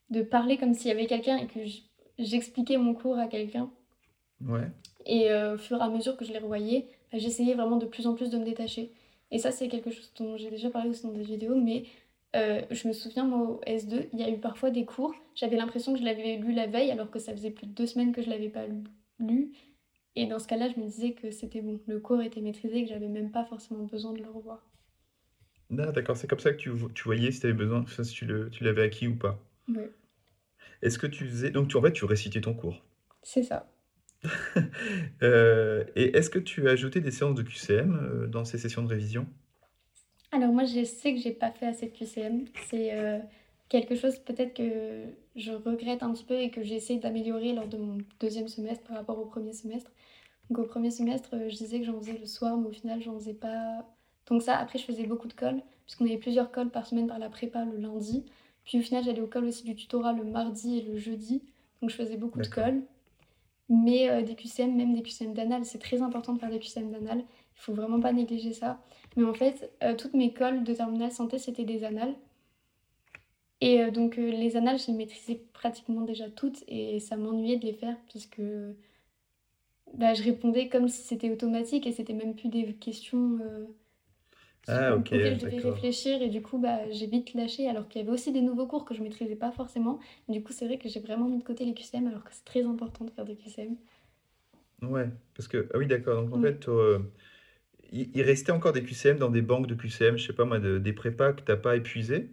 de 0.09 0.21
parler 0.21 0.57
comme 0.57 0.73
s'il 0.73 0.89
y 0.89 0.91
avait 0.91 1.07
quelqu'un 1.07 1.37
et 1.37 1.47
que 1.47 1.59
j'expliquais 2.19 2.77
mon 2.77 2.93
cours 2.93 3.17
à 3.17 3.27
quelqu'un. 3.27 3.71
Ouais, 4.41 4.71
Et 5.05 5.31
euh, 5.31 5.55
au 5.55 5.57
fur 5.57 5.77
et 5.77 5.81
à 5.81 5.89
mesure 5.89 6.17
que 6.17 6.25
je 6.25 6.31
les 6.31 6.39
revoyais, 6.39 6.87
bah, 7.11 7.17
j'essayais 7.17 7.53
vraiment 7.55 7.77
de 7.77 7.85
plus 7.85 8.07
en 8.07 8.15
plus 8.15 8.29
de 8.29 8.37
me 8.37 8.45
détacher. 8.45 8.91
Et 9.31 9.39
ça, 9.39 9.51
c'est 9.51 9.67
quelque 9.67 9.91
chose 9.91 10.11
dont 10.17 10.37
j'ai 10.37 10.49
déjà 10.49 10.69
parlé 10.69 10.89
aussi 10.89 11.03
dans 11.05 11.13
des 11.13 11.23
vidéos, 11.23 11.55
mais 11.55 11.83
euh, 12.35 12.61
je 12.71 12.87
me 12.87 12.93
souviens, 12.93 13.25
moi, 13.25 13.39
au 13.39 13.61
S2, 13.65 14.09
il 14.13 14.19
y 14.19 14.23
a 14.23 14.29
eu 14.29 14.39
parfois 14.39 14.71
des 14.71 14.85
cours, 14.85 15.13
j'avais 15.35 15.57
l'impression 15.57 15.93
que 15.93 15.99
je 15.99 16.05
l'avais 16.05 16.37
lu 16.37 16.53
la 16.53 16.67
veille, 16.67 16.91
alors 16.91 17.11
que 17.11 17.19
ça 17.19 17.33
faisait 17.33 17.51
plus 17.51 17.67
de 17.67 17.73
deux 17.73 17.85
semaines 17.87 18.13
que 18.13 18.21
je 18.21 18.29
l'avais 18.29 18.49
pas 18.49 18.65
lu. 19.19 19.51
Et 20.15 20.25
dans 20.25 20.39
ce 20.39 20.47
cas-là, 20.47 20.69
je 20.69 20.79
me 20.79 20.85
disais 20.85 21.11
que 21.11 21.31
c'était 21.31 21.59
bon, 21.61 21.81
le 21.85 21.99
cours 21.99 22.21
était 22.21 22.39
maîtrisé, 22.39 22.83
que 22.83 22.87
j'avais 22.89 23.09
même 23.09 23.29
pas 23.29 23.43
forcément 23.43 23.83
besoin 23.83 24.13
de 24.13 24.19
le 24.23 24.29
revoir. 24.29 24.65
Ah, 25.79 25.91
d'accord, 25.91 26.17
c'est 26.17 26.27
comme 26.27 26.37
ça 26.39 26.51
que 26.51 26.57
tu, 26.57 26.69
tu 26.93 27.03
voyais 27.03 27.31
si 27.31 27.39
tu 27.39 27.47
avais 27.47 27.55
besoin, 27.55 27.83
si 27.87 28.13
tu 28.13 28.25
le, 28.25 28.51
tu 28.51 28.63
l'avais 28.63 28.83
acquis 28.83 29.07
ou 29.07 29.15
pas. 29.15 29.39
Ouais, 29.67 29.91
Est-ce 30.83 30.99
que 30.99 31.07
tu 31.07 31.25
faisais, 31.27 31.49
donc 31.49 31.69
tu, 31.69 31.77
en 31.77 31.81
fait, 31.81 31.91
tu 31.91 32.05
récitais 32.05 32.39
ton 32.41 32.53
cours. 32.53 32.83
c'est 33.23 33.43
ça. 33.43 33.67
Euh, 35.23 35.83
et 35.95 36.17
est-ce 36.17 36.29
que 36.29 36.39
tu 36.39 36.67
as 36.67 36.71
ajouté 36.71 36.99
des 37.01 37.11
séances 37.11 37.35
de 37.35 37.43
QCM 37.43 37.93
euh, 37.95 38.27
dans 38.27 38.43
ces 38.45 38.57
sessions 38.57 38.81
de 38.83 38.87
révision? 38.87 39.27
Alors 40.31 40.51
moi, 40.51 40.63
je 40.65 40.83
sais 40.85 41.13
que 41.13 41.19
j'ai 41.19 41.31
pas 41.33 41.51
fait 41.51 41.67
assez 41.67 41.87
de 41.87 41.91
QCM. 41.97 42.45
C'est 42.55 42.93
euh, 42.93 43.19
quelque 43.69 43.95
chose 43.95 44.19
peut-être 44.19 44.53
que 44.55 45.13
je 45.35 45.51
regrette 45.51 46.03
un 46.03 46.11
petit 46.13 46.25
peu 46.25 46.39
et 46.39 46.49
que 46.49 46.63
j'ai 46.63 46.75
essayé 46.75 46.99
d'améliorer 46.99 47.53
lors 47.53 47.67
de 47.67 47.77
mon 47.77 47.97
deuxième 48.19 48.47
semestre 48.47 48.83
par 48.83 48.97
rapport 48.97 49.19
au 49.19 49.25
premier 49.25 49.53
semestre. 49.53 49.91
Donc 50.49 50.59
au 50.59 50.67
premier 50.67 50.91
semestre, 50.91 51.29
euh, 51.33 51.49
je 51.49 51.55
disais 51.55 51.79
que 51.79 51.85
j'en 51.85 51.97
faisais 51.99 52.17
le 52.17 52.25
soir, 52.25 52.57
mais 52.57 52.67
au 52.67 52.71
final, 52.71 53.01
j'en 53.01 53.13
faisais 53.17 53.33
pas 53.33 53.85
tant 54.25 54.37
que 54.37 54.43
ça. 54.43 54.57
Après, 54.57 54.79
je 54.79 54.83
faisais 54.83 55.05
beaucoup 55.05 55.27
de 55.27 55.33
cols, 55.33 55.61
puisqu'on 55.85 56.05
avait 56.05 56.17
plusieurs 56.17 56.51
cols 56.51 56.69
par 56.69 56.85
semaine 56.85 57.07
par 57.07 57.19
la 57.19 57.29
prépa 57.29 57.63
le 57.63 57.77
lundi. 57.77 58.25
Puis 58.65 58.79
au 58.79 58.81
final, 58.81 59.03
j'allais 59.03 59.21
au 59.21 59.27
col 59.27 59.45
aussi 59.45 59.63
du 59.63 59.75
tutorat 59.75 60.13
le 60.13 60.23
mardi 60.23 60.77
et 60.77 60.81
le 60.81 60.97
jeudi. 60.97 61.43
Donc 61.81 61.89
je 61.89 61.95
faisais 61.95 62.17
beaucoup 62.17 62.39
de 62.39 62.47
cols. 62.47 62.83
Mais 63.69 64.09
euh, 64.09 64.21
des 64.21 64.35
QCM, 64.35 64.75
même 64.75 64.93
des 64.93 65.01
QCM 65.01 65.33
d'anal, 65.33 65.63
c'est 65.63 65.79
très 65.79 66.01
important 66.01 66.33
de 66.33 66.39
faire 66.39 66.49
des 66.49 66.59
QCM 66.59 66.91
d'anal. 66.91 67.19
Il 67.19 67.61
faut 67.61 67.73
vraiment 67.73 68.01
pas 68.01 68.11
négliger 68.11 68.53
ça. 68.53 68.81
Mais 69.15 69.23
en 69.23 69.33
fait, 69.33 69.71
euh, 69.83 69.95
toutes 69.95 70.13
mes 70.13 70.33
cols 70.33 70.63
de 70.63 70.73
terminale 70.73 71.11
santé, 71.11 71.37
c'était 71.37 71.63
des 71.63 71.85
annales. 71.85 72.15
Et 73.61 73.81
euh, 73.81 73.91
donc, 73.91 74.17
euh, 74.17 74.29
les 74.31 74.57
annales, 74.57 74.79
je 74.79 74.87
les 74.87 74.93
maîtrisais 74.93 75.41
pratiquement 75.53 76.01
déjà 76.01 76.29
toutes 76.29 76.63
et 76.67 76.99
ça 76.99 77.15
m'ennuyait 77.17 77.57
de 77.57 77.65
les 77.65 77.73
faire 77.73 77.97
puisque 78.09 78.41
bah, 79.93 80.13
je 80.15 80.23
répondais 80.23 80.67
comme 80.69 80.89
si 80.89 81.01
c'était 81.03 81.29
automatique 81.31 81.85
et 81.87 81.91
c'était 81.93 82.13
même 82.13 82.35
plus 82.35 82.49
des 82.49 82.73
questions 82.75 83.37
euh, 83.41 83.65
Ah, 84.67 84.95
auxquelles 84.95 85.25
je 85.25 85.45
devais 85.45 85.59
réfléchir 85.59 86.21
et 86.21 86.29
du 86.29 86.41
coup, 86.41 86.57
bah, 86.57 86.89
j'ai 86.91 87.07
vite 87.07 87.33
lâché 87.33 87.67
alors 87.67 87.87
qu'il 87.87 88.01
y 88.01 88.03
avait 88.03 88.13
aussi 88.13 88.31
des 88.31 88.41
nouveaux 88.41 88.67
cours 88.67 88.85
que 88.85 88.93
je 88.93 89.01
maîtrisais 89.03 89.35
pas 89.35 89.51
forcément. 89.51 89.99
Du 90.29 90.43
coup, 90.43 90.53
c'est 90.53 90.65
vrai 90.65 90.77
que 90.77 90.89
j'ai 90.89 90.99
vraiment 90.99 91.27
mis 91.29 91.37
de 91.39 91.43
côté 91.43 91.65
les 91.65 91.73
QCM 91.73 92.07
alors 92.07 92.23
que 92.23 92.33
c'est 92.33 92.45
très 92.45 92.63
important 92.65 93.05
de 93.05 93.11
faire 93.11 93.25
des 93.25 93.35
QCM. 93.35 93.75
Ouais, 94.83 95.09
parce 95.35 95.47
que, 95.47 95.69
ah 95.73 95.77
oui, 95.77 95.87
d'accord, 95.87 96.21
donc 96.23 96.33
en 96.33 96.39
fait, 96.39 96.67
euh, 96.67 96.99
il, 97.91 98.11
il 98.15 98.23
restait 98.23 98.51
encore 98.53 98.73
des 98.73 98.83
QCM 98.83 99.17
dans 99.19 99.29
des 99.31 99.41
banques 99.43 99.67
de 99.67 99.75
QCM, 99.75 100.17
je 100.17 100.27
sais 100.27 100.33
pas 100.33 100.45
moi, 100.45 100.59
de- 100.59 100.79
des 100.79 100.93
prépas 100.93 101.33
que 101.33 101.41
t'as 101.43 101.57
pas 101.57 101.75
épuisées? 101.77 102.31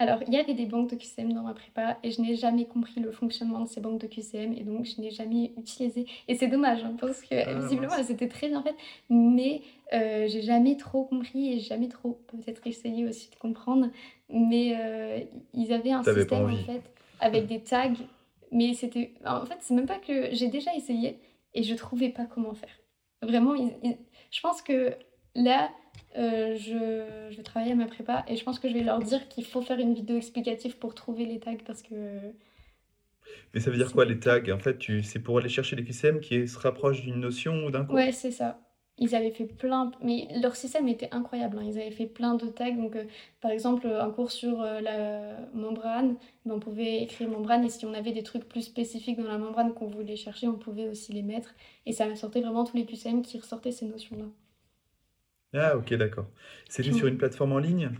Alors, 0.00 0.20
il 0.26 0.32
y 0.32 0.38
avait 0.38 0.54
des 0.54 0.64
banques 0.64 0.88
de 0.88 0.96
QCM 0.96 1.34
dans 1.34 1.42
ma 1.42 1.52
prépa 1.52 1.98
et 2.02 2.10
je 2.10 2.22
n'ai 2.22 2.34
jamais 2.34 2.64
compris 2.64 3.00
le 3.00 3.12
fonctionnement 3.12 3.60
de 3.60 3.68
ces 3.68 3.82
banques 3.82 4.00
de 4.00 4.06
QCM 4.06 4.54
et 4.54 4.62
donc 4.62 4.86
je 4.86 4.98
n'ai 4.98 5.10
jamais 5.10 5.52
utilisé. 5.58 6.06
Et 6.26 6.34
c'est 6.36 6.48
dommage 6.48 6.82
hein, 6.82 6.96
parce 6.98 7.20
que 7.20 7.34
Ah, 7.34 7.52
visiblement 7.60 7.94
elles 7.98 8.10
étaient 8.10 8.26
très 8.28 8.48
bien 8.48 8.62
faites, 8.62 8.76
mais 9.10 9.60
euh, 9.92 10.26
j'ai 10.26 10.40
jamais 10.40 10.78
trop 10.78 11.04
compris 11.04 11.52
et 11.52 11.60
jamais 11.60 11.88
trop 11.88 12.18
peut-être 12.28 12.66
essayé 12.66 13.06
aussi 13.06 13.28
de 13.30 13.36
comprendre. 13.36 13.90
Mais 14.30 14.74
euh, 14.74 15.20
ils 15.52 15.70
avaient 15.70 15.92
un 15.92 16.02
T'avais 16.02 16.22
système 16.22 16.46
en 16.46 16.56
fait 16.56 16.82
avec 17.20 17.46
des 17.46 17.60
tags, 17.60 17.92
mais 18.52 18.72
c'était. 18.72 19.12
En 19.26 19.44
fait, 19.44 19.58
c'est 19.60 19.74
même 19.74 19.84
pas 19.86 19.98
que 19.98 20.30
j'ai 20.34 20.48
déjà 20.48 20.74
essayé 20.74 21.18
et 21.52 21.62
je 21.62 21.74
trouvais 21.74 22.08
pas 22.08 22.24
comment 22.24 22.54
faire. 22.54 22.70
Vraiment, 23.20 23.54
ils- 23.54 23.74
ils- 23.82 23.98
je 24.30 24.40
pense 24.40 24.62
que 24.62 24.94
là, 25.34 25.68
euh, 26.18 26.56
je, 26.56 27.28
je 27.30 27.36
vais 27.36 27.42
travailler 27.42 27.72
à 27.72 27.76
ma 27.76 27.86
prépa 27.86 28.24
et 28.28 28.36
je 28.36 28.44
pense 28.44 28.58
que 28.58 28.68
je 28.68 28.74
vais 28.74 28.82
leur 28.82 29.00
dire 29.00 29.28
qu'il 29.28 29.44
faut 29.44 29.62
faire 29.62 29.78
une 29.78 29.94
vidéo 29.94 30.16
explicative 30.16 30.78
pour 30.78 30.94
trouver 30.94 31.24
les 31.26 31.40
tags 31.40 31.56
parce 31.66 31.82
que 31.82 31.94
Mais 33.54 33.60
ça 33.60 33.70
veut 33.70 33.76
dire 33.76 33.92
quoi 33.92 34.04
les 34.04 34.18
tags? 34.18 34.42
En 34.52 34.58
fait, 34.58 34.78
tu 34.78 35.02
c'est 35.02 35.20
pour 35.20 35.38
aller 35.38 35.48
chercher 35.48 35.76
les 35.76 35.84
QCM 35.84 36.20
qui 36.20 36.48
se 36.48 36.58
rapprochent 36.58 37.02
d'une 37.02 37.20
notion 37.20 37.64
ou 37.66 37.70
d'un 37.70 37.84
cours? 37.84 37.94
Ouais, 37.96 38.12
c'est 38.12 38.30
ça. 38.30 38.60
Ils 38.98 39.14
avaient 39.14 39.30
fait 39.32 39.46
plein, 39.46 39.90
mais 40.02 40.28
leur 40.42 40.56
système 40.56 40.86
était 40.88 41.08
incroyable, 41.12 41.58
hein. 41.58 41.64
Ils 41.64 41.78
avaient 41.78 41.90
fait 41.90 42.06
plein 42.06 42.34
de 42.34 42.46
tags. 42.48 42.70
Donc, 42.76 42.96
euh, 42.96 43.04
par 43.40 43.50
exemple, 43.50 43.86
un 43.86 44.10
cours 44.10 44.30
sur 44.30 44.60
euh, 44.62 44.80
la 44.80 45.48
membrane, 45.54 46.16
ben, 46.44 46.54
on 46.54 46.60
pouvait 46.60 47.02
écrire 47.02 47.28
membrane 47.30 47.64
et 47.64 47.70
si 47.70 47.86
on 47.86 47.94
avait 47.94 48.12
des 48.12 48.22
trucs 48.22 48.46
plus 48.48 48.62
spécifiques 48.62 49.16
dans 49.18 49.28
la 49.28 49.38
membrane 49.38 49.72
qu'on 49.74 49.86
voulait 49.88 50.16
chercher, 50.16 50.48
on 50.48 50.58
pouvait 50.58 50.88
aussi 50.88 51.12
les 51.12 51.22
mettre. 51.22 51.54
Et 51.86 51.92
ça 51.92 52.14
sortait 52.16 52.40
vraiment 52.42 52.64
tous 52.64 52.76
les 52.76 52.84
QCM 52.86 53.22
qui 53.22 53.38
ressortaient 53.38 53.72
ces 53.72 53.86
notions-là. 53.86 54.26
Ah, 55.54 55.76
ok, 55.76 55.94
d'accord. 55.94 56.28
C'était 56.68 56.90
sur 56.92 57.06
une 57.06 57.16
plateforme 57.18 57.52
en 57.52 57.58
ligne? 57.58 57.92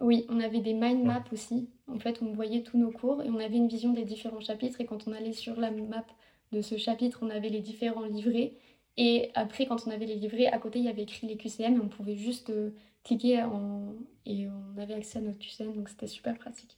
Oui, 0.00 0.26
on 0.28 0.40
avait 0.40 0.60
des 0.60 0.74
mind 0.74 1.04
Ouais. 1.04 1.04
maps 1.04 1.24
aussi. 1.32 1.68
En 1.88 1.98
fait, 1.98 2.20
on 2.22 2.32
voyait 2.32 2.62
tous 2.62 2.78
nos 2.78 2.90
cours 2.90 3.22
et 3.22 3.30
on 3.30 3.38
avait 3.38 3.56
une 3.56 3.68
vision 3.68 3.92
des 3.92 4.04
différents 4.04 4.40
chapitres. 4.40 4.80
Et 4.80 4.86
quand 4.86 5.06
on 5.08 5.12
allait 5.12 5.32
sur 5.32 5.58
la 5.60 5.70
map 5.70 6.04
de 6.52 6.60
ce 6.62 6.76
chapitre, 6.76 7.20
on 7.22 7.30
avait 7.30 7.48
les 7.48 7.60
différents 7.60 8.04
livrets. 8.04 8.54
Et 8.96 9.30
après, 9.34 9.66
quand 9.66 9.86
on 9.86 9.90
avait 9.90 10.06
les 10.06 10.16
livrets, 10.16 10.46
à 10.46 10.58
côté, 10.58 10.78
il 10.80 10.84
y 10.84 10.88
avait 10.88 11.02
écrit 11.02 11.26
les 11.26 11.36
QCM 11.36 11.76
et 11.76 11.80
on 11.80 11.88
pouvait 11.88 12.16
juste 12.16 12.50
euh, 12.50 12.70
cliquer 13.04 13.42
en... 13.42 13.94
et 14.26 14.48
on 14.48 14.78
avait 14.80 14.94
accès 14.94 15.18
à 15.18 15.22
notre 15.22 15.38
QCM. 15.38 15.74
Donc 15.74 15.88
c'était 15.88 16.06
super 16.06 16.36
pratique. 16.38 16.76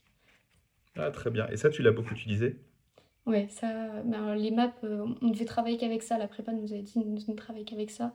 Ah, 0.97 1.11
très 1.11 1.29
bien. 1.31 1.47
Et 1.47 1.55
ça, 1.55 1.69
tu 1.69 1.81
l'as 1.81 1.91
beaucoup 1.93 2.13
utilisé? 2.13 2.59
Ouais, 3.25 3.47
ça, 3.49 4.01
ben, 4.03 4.35
les 4.35 4.51
maps, 4.51 4.73
euh, 4.85 5.05
on 5.21 5.27
devait 5.29 5.43
travailler 5.45 5.77
qu'avec 5.77 6.01
ça. 6.01 6.17
La 6.17 6.27
prépa 6.29 6.53
nous 6.53 6.71
avait 6.71 6.81
dit 6.81 6.93
de 6.97 7.03
ne 7.31 7.35
travailler 7.35 7.65
qu'avec 7.65 7.91
ça. 7.91 8.13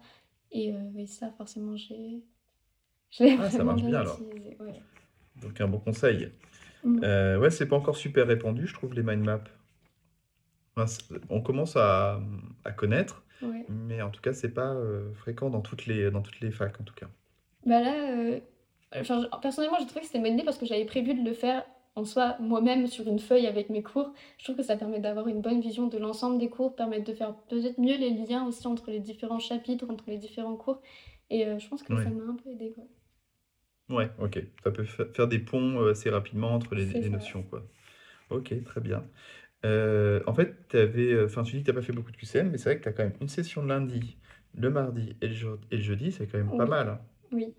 Et, 0.52 0.72
euh, 0.72 0.98
et 0.98 1.06
ça, 1.06 1.30
forcément, 1.36 1.76
j'ai 1.76 2.22
Ah, 3.38 3.50
ça 3.50 3.64
marche 3.64 3.82
bien 3.82 4.00
alors. 4.00 4.20
Ouais. 4.60 4.80
Donc 5.40 5.60
un 5.60 5.68
bon 5.68 5.78
conseil. 5.78 6.30
Mm. 6.84 7.00
Euh, 7.04 7.38
ouais, 7.38 7.50
c'est 7.50 7.66
pas 7.66 7.76
encore 7.76 7.96
super 7.96 8.26
répandu, 8.26 8.66
je 8.66 8.74
trouve, 8.74 8.94
les 8.94 9.02
mind 9.02 9.24
maps. 9.24 9.44
Enfin, 10.76 10.90
on 11.28 11.40
commence 11.40 11.76
à, 11.76 12.20
à 12.64 12.72
connaître, 12.72 13.24
Ouais. 13.42 13.66
mais 13.68 14.00
en 14.02 14.10
tout 14.10 14.20
cas, 14.20 14.32
c'est 14.32 14.52
pas 14.54 14.72
euh, 14.72 15.12
fréquent 15.14 15.50
dans 15.50 15.60
toutes 15.60 15.86
les, 15.86 16.10
dans 16.10 16.22
toutes 16.22 16.40
les 16.40 16.50
facs, 16.50 16.80
en 16.80 16.84
tout 16.84 16.94
cas. 16.94 17.08
Bah 17.66 17.80
là, 17.80 18.10
euh, 18.16 18.40
enfin, 18.94 19.28
personnellement, 19.42 19.76
j'ai 19.80 19.86
trouvé 19.86 20.00
que 20.00 20.06
c'était 20.06 20.18
une 20.18 20.24
bonne 20.24 20.34
idée 20.34 20.44
parce 20.44 20.58
que 20.58 20.66
j'avais 20.66 20.84
prévu 20.84 21.14
de 21.14 21.22
le 21.28 21.34
faire 21.34 21.64
en 21.94 22.04
soi 22.04 22.36
moi-même 22.40 22.86
sur 22.86 23.06
une 23.06 23.18
feuille 23.18 23.46
avec 23.46 23.68
mes 23.70 23.82
cours. 23.82 24.12
Je 24.38 24.44
trouve 24.44 24.56
que 24.56 24.62
ça 24.62 24.76
permet 24.76 25.00
d'avoir 25.00 25.28
une 25.28 25.40
bonne 25.40 25.60
vision 25.60 25.86
de 25.88 25.98
l'ensemble 25.98 26.38
des 26.38 26.48
cours, 26.48 26.74
permet 26.74 27.00
de 27.00 27.12
faire 27.12 27.34
peut-être 27.48 27.78
mieux 27.78 27.96
les 27.96 28.10
liens 28.10 28.46
aussi 28.46 28.66
entre 28.66 28.90
les 28.90 29.00
différents 29.00 29.38
chapitres, 29.38 29.86
entre 29.90 30.04
les 30.08 30.18
différents 30.18 30.56
cours. 30.56 30.80
Et 31.30 31.46
euh, 31.46 31.58
je 31.58 31.68
pense 31.68 31.82
que 31.82 31.92
Ouais. 31.92 32.04
ça 32.04 32.10
m'a 32.10 32.24
un 32.24 32.36
peu 32.36 32.50
aidé, 32.50 32.72
quoi. 32.72 32.84
Ouais, 33.90 34.10
ok. 34.18 34.42
Ça 34.64 34.70
peut 34.70 34.84
fa- 34.84 35.04
faire 35.06 35.28
des 35.28 35.38
ponts 35.38 35.80
euh, 35.80 35.90
assez 35.92 36.08
rapidement 36.10 36.52
entre 36.54 36.74
les, 36.74 36.86
notions, 37.10 37.42
quoi. 37.42 37.62
Ok, 38.30 38.54
très 38.64 38.80
bien. 38.80 39.04
Euh, 39.64 40.20
en 40.26 40.34
fait, 40.34 40.74
enfin, 41.24 41.42
tu 41.42 41.56
dis 41.56 41.62
que 41.62 41.66
t'as 41.66 41.72
pas 41.74 41.82
fait 41.82 41.92
beaucoup 41.92 42.10
de 42.10 42.16
QCM, 42.16 42.50
mais 42.50 42.58
c'est 42.58 42.70
vrai 42.70 42.78
que 42.78 42.82
tu 42.82 42.88
as 42.88 42.92
quand 42.92 43.04
même 43.04 43.12
une 43.20 43.28
session 43.28 43.62
le 43.62 43.68
lundi, 43.68 44.16
le 44.56 44.70
mardi 44.70 45.14
et 45.20 45.28
le, 45.28 45.34
jour- 45.34 45.58
et 45.70 45.76
le 45.76 45.82
jeudi, 45.82 46.12
c'est 46.12 46.26
quand 46.26 46.38
même 46.38 46.56
pas 46.56 46.66
mal. 46.66 46.88
hein. 46.88 47.00
oui. 47.32 47.54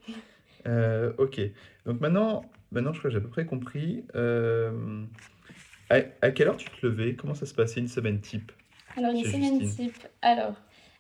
Euh, 0.68 1.14
ok. 1.18 1.42
Donc 1.86 2.00
maintenant, 2.00 2.46
maintenant, 2.74 2.94
je 2.94 3.00
crois 3.00 3.10
que 3.10 3.14
j'ai 3.14 3.18
à 3.18 3.22
peu 3.22 3.30
près 3.30 3.46
compris. 3.46 4.06
Euh, 4.16 5.06
à, 5.90 5.98
à 6.22 6.32
quelle 6.32 6.48
heure 6.48 6.58
tu 6.58 6.70
te 6.70 6.86
levais? 6.86 7.16
Comment 7.16 7.36
ça 7.36 7.46
se 7.46 7.54
passait 7.54 7.80
une 7.80 7.88
semaine 7.88 8.20
type? 8.22 8.52
Alors, 8.96 9.12
une 9.12 9.24
semaine 9.24 9.60
Justine? 9.60 9.92
type. 9.92 10.08
Alors, 10.22 10.56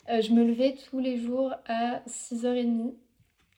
euh, 0.09 0.21
je 0.21 0.31
me 0.33 0.43
levais 0.45 0.75
tous 0.89 0.99
les 0.99 1.17
jours 1.17 1.53
à 1.67 2.01
6h30. 2.07 2.93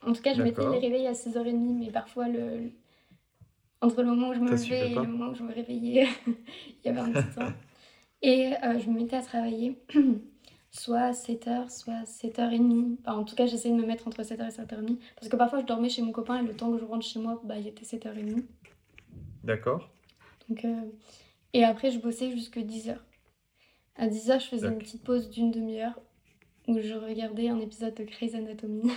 En 0.01 0.13
tout 0.13 0.21
cas, 0.21 0.33
je 0.33 0.41
mettais 0.41 0.67
les 0.67 0.79
réveils 0.79 1.07
à 1.07 1.13
6h30, 1.13 1.79
mais 1.79 1.91
parfois, 1.91 2.27
le... 2.27 2.71
entre 3.81 4.01
le 4.01 4.09
moment 4.09 4.29
où 4.29 4.33
je 4.33 4.39
me 4.39 4.51
levais 4.51 4.91
et 4.91 4.99
le 4.99 5.07
moment 5.07 5.31
où 5.31 5.35
je 5.35 5.43
me 5.43 5.53
réveillais, 5.53 6.07
il 6.27 6.85
y 6.85 6.89
avait 6.89 6.99
un 6.99 7.11
petit 7.13 7.29
temps. 7.35 7.53
Et 8.21 8.53
euh, 8.63 8.79
je 8.79 8.89
me 8.89 8.99
mettais 8.99 9.17
à 9.17 9.21
travailler 9.21 9.77
soit 10.75 10.99
à 10.99 11.11
7h, 11.11 11.69
soit 11.69 11.93
à 11.93 12.03
7h30. 12.03 12.97
Enfin, 13.01 13.17
en 13.19 13.23
tout 13.23 13.35
cas, 13.35 13.45
j'essayais 13.45 13.73
de 13.75 13.79
me 13.81 13.85
mettre 13.87 14.07
entre 14.07 14.21
7h 14.23 14.45
et 14.47 14.51
7h30. 14.51 14.97
Parce 15.15 15.29
que 15.29 15.35
parfois, 15.35 15.59
je 15.61 15.65
dormais 15.65 15.89
chez 15.89 16.01
mon 16.01 16.11
copain 16.11 16.41
et 16.43 16.45
le 16.45 16.53
temps 16.55 16.71
que 16.71 16.79
je 16.79 16.85
rentre 16.85 17.05
chez 17.05 17.19
moi, 17.19 17.41
bah, 17.43 17.57
il 17.57 17.67
était 17.67 17.85
7h30. 17.85 18.43
D'accord? 19.43 19.89
Donc, 20.49 20.65
euh, 20.65 20.81
Et 21.53 21.63
après, 21.63 21.91
je 21.91 21.99
bossais 21.99 22.31
jusque 22.31 22.57
10h. 22.57 22.97
À 23.95 24.07
10h, 24.07 24.39
je 24.41 24.47
faisais 24.47 24.67
une 24.67 24.77
petite 24.79 25.03
pause 25.03 25.29
d'une 25.29 25.51
demi-heure 25.51 25.99
où 26.67 26.77
je 26.79 26.93
regardais 26.95 27.47
un 27.47 27.59
épisode 27.59 27.93
de 27.95 28.03
Grey's 28.03 28.35
Anatomy. 28.35 28.91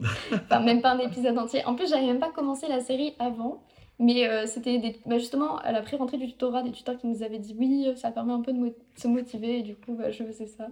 Enfin, 0.32 0.60
même 0.60 0.82
pas 0.82 0.92
un 0.92 0.98
épisode 0.98 1.38
entier. 1.38 1.64
En 1.64 1.74
plus, 1.74 1.88
j'avais 1.88 2.06
même 2.06 2.18
pas 2.18 2.30
commencé 2.30 2.68
la 2.68 2.80
série 2.80 3.14
avant. 3.18 3.62
Mais 3.98 4.28
euh, 4.28 4.44
c'était 4.46 4.78
des... 4.78 5.00
bah, 5.06 5.16
justement 5.18 5.56
à 5.58 5.72
la 5.72 5.80
pré-rentrée 5.80 6.18
du 6.18 6.26
tutorat, 6.26 6.62
des 6.62 6.70
tuteurs 6.72 6.98
qui 6.98 7.06
nous 7.06 7.22
avaient 7.22 7.38
dit 7.38 7.54
oui, 7.58 7.88
ça 7.96 8.10
permet 8.10 8.34
un 8.34 8.42
peu 8.42 8.52
de 8.52 8.58
mo- 8.58 8.74
se 8.94 9.08
motiver. 9.08 9.60
Et 9.60 9.62
du 9.62 9.74
coup, 9.74 9.94
bah, 9.94 10.10
je 10.10 10.22
faisais 10.24 10.46
ça. 10.46 10.68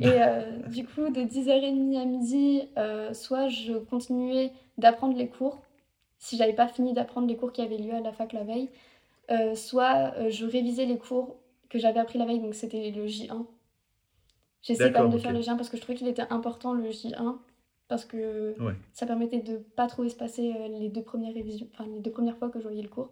Et 0.00 0.06
euh, 0.08 0.58
du 0.68 0.84
coup, 0.84 1.08
de 1.10 1.20
10h30 1.22 1.96
à 2.00 2.04
midi, 2.04 2.62
euh, 2.76 3.14
soit 3.14 3.48
je 3.48 3.74
continuais 3.74 4.52
d'apprendre 4.76 5.16
les 5.16 5.28
cours, 5.28 5.62
si 6.18 6.36
j'avais 6.36 6.52
pas 6.52 6.66
fini 6.68 6.92
d'apprendre 6.92 7.28
les 7.28 7.36
cours 7.36 7.52
qui 7.52 7.62
avaient 7.62 7.78
lieu 7.78 7.94
à 7.94 8.00
la 8.00 8.12
fac 8.12 8.32
la 8.32 8.42
veille, 8.42 8.70
euh, 9.30 9.54
soit 9.54 10.28
je 10.30 10.46
révisais 10.46 10.84
les 10.84 10.98
cours 10.98 11.36
que 11.68 11.78
j'avais 11.78 12.00
appris 12.00 12.18
la 12.18 12.26
veille, 12.26 12.40
donc 12.40 12.54
c'était 12.54 12.90
le 12.90 13.06
J1. 13.06 13.46
J'essayais 14.62 14.92
quand 14.92 15.02
même 15.02 15.12
de 15.12 15.18
faire 15.18 15.32
le 15.32 15.40
J1 15.40 15.56
parce 15.56 15.68
que 15.68 15.76
je 15.76 15.82
trouvais 15.82 15.96
qu'il 15.98 16.08
était 16.08 16.22
important 16.30 16.72
le 16.72 16.90
J1, 16.90 17.38
parce 17.86 18.04
que 18.04 18.60
Ouais. 18.60 18.74
ça 18.92 19.06
permettait 19.06 19.40
de 19.40 19.58
pas 19.58 19.86
trop 19.86 20.04
espacer 20.04 20.54
les 20.80 20.88
deux 20.88 21.02
premières 21.02 21.34
révisions, 21.34 21.68
enfin 21.72 21.86
les 21.86 22.00
deux 22.00 22.10
premières 22.10 22.36
fois 22.36 22.48
que 22.50 22.58
je 22.58 22.64
voyais 22.64 22.82
le 22.82 22.88
cours. 22.88 23.10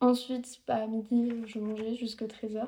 Ensuite, 0.00 0.60
bah, 0.66 0.76
à 0.76 0.86
midi, 0.86 1.30
je 1.46 1.58
mangeais 1.58 1.94
jusqu'à 1.96 2.26
13h. 2.26 2.66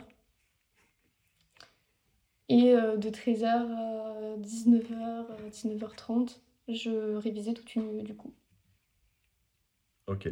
Et 2.51 2.75
euh, 2.75 2.99
de 2.99 3.09
13h 3.09 3.71
à 3.71 4.37
19h, 4.37 5.27
19h30, 5.51 6.43
je 6.69 7.15
révisais 7.17 7.55
toute 7.55 7.75
une 7.77 7.87
nuit 7.91 8.03
du 8.03 8.15
coup. 8.15 8.35
Ok. 10.07 10.29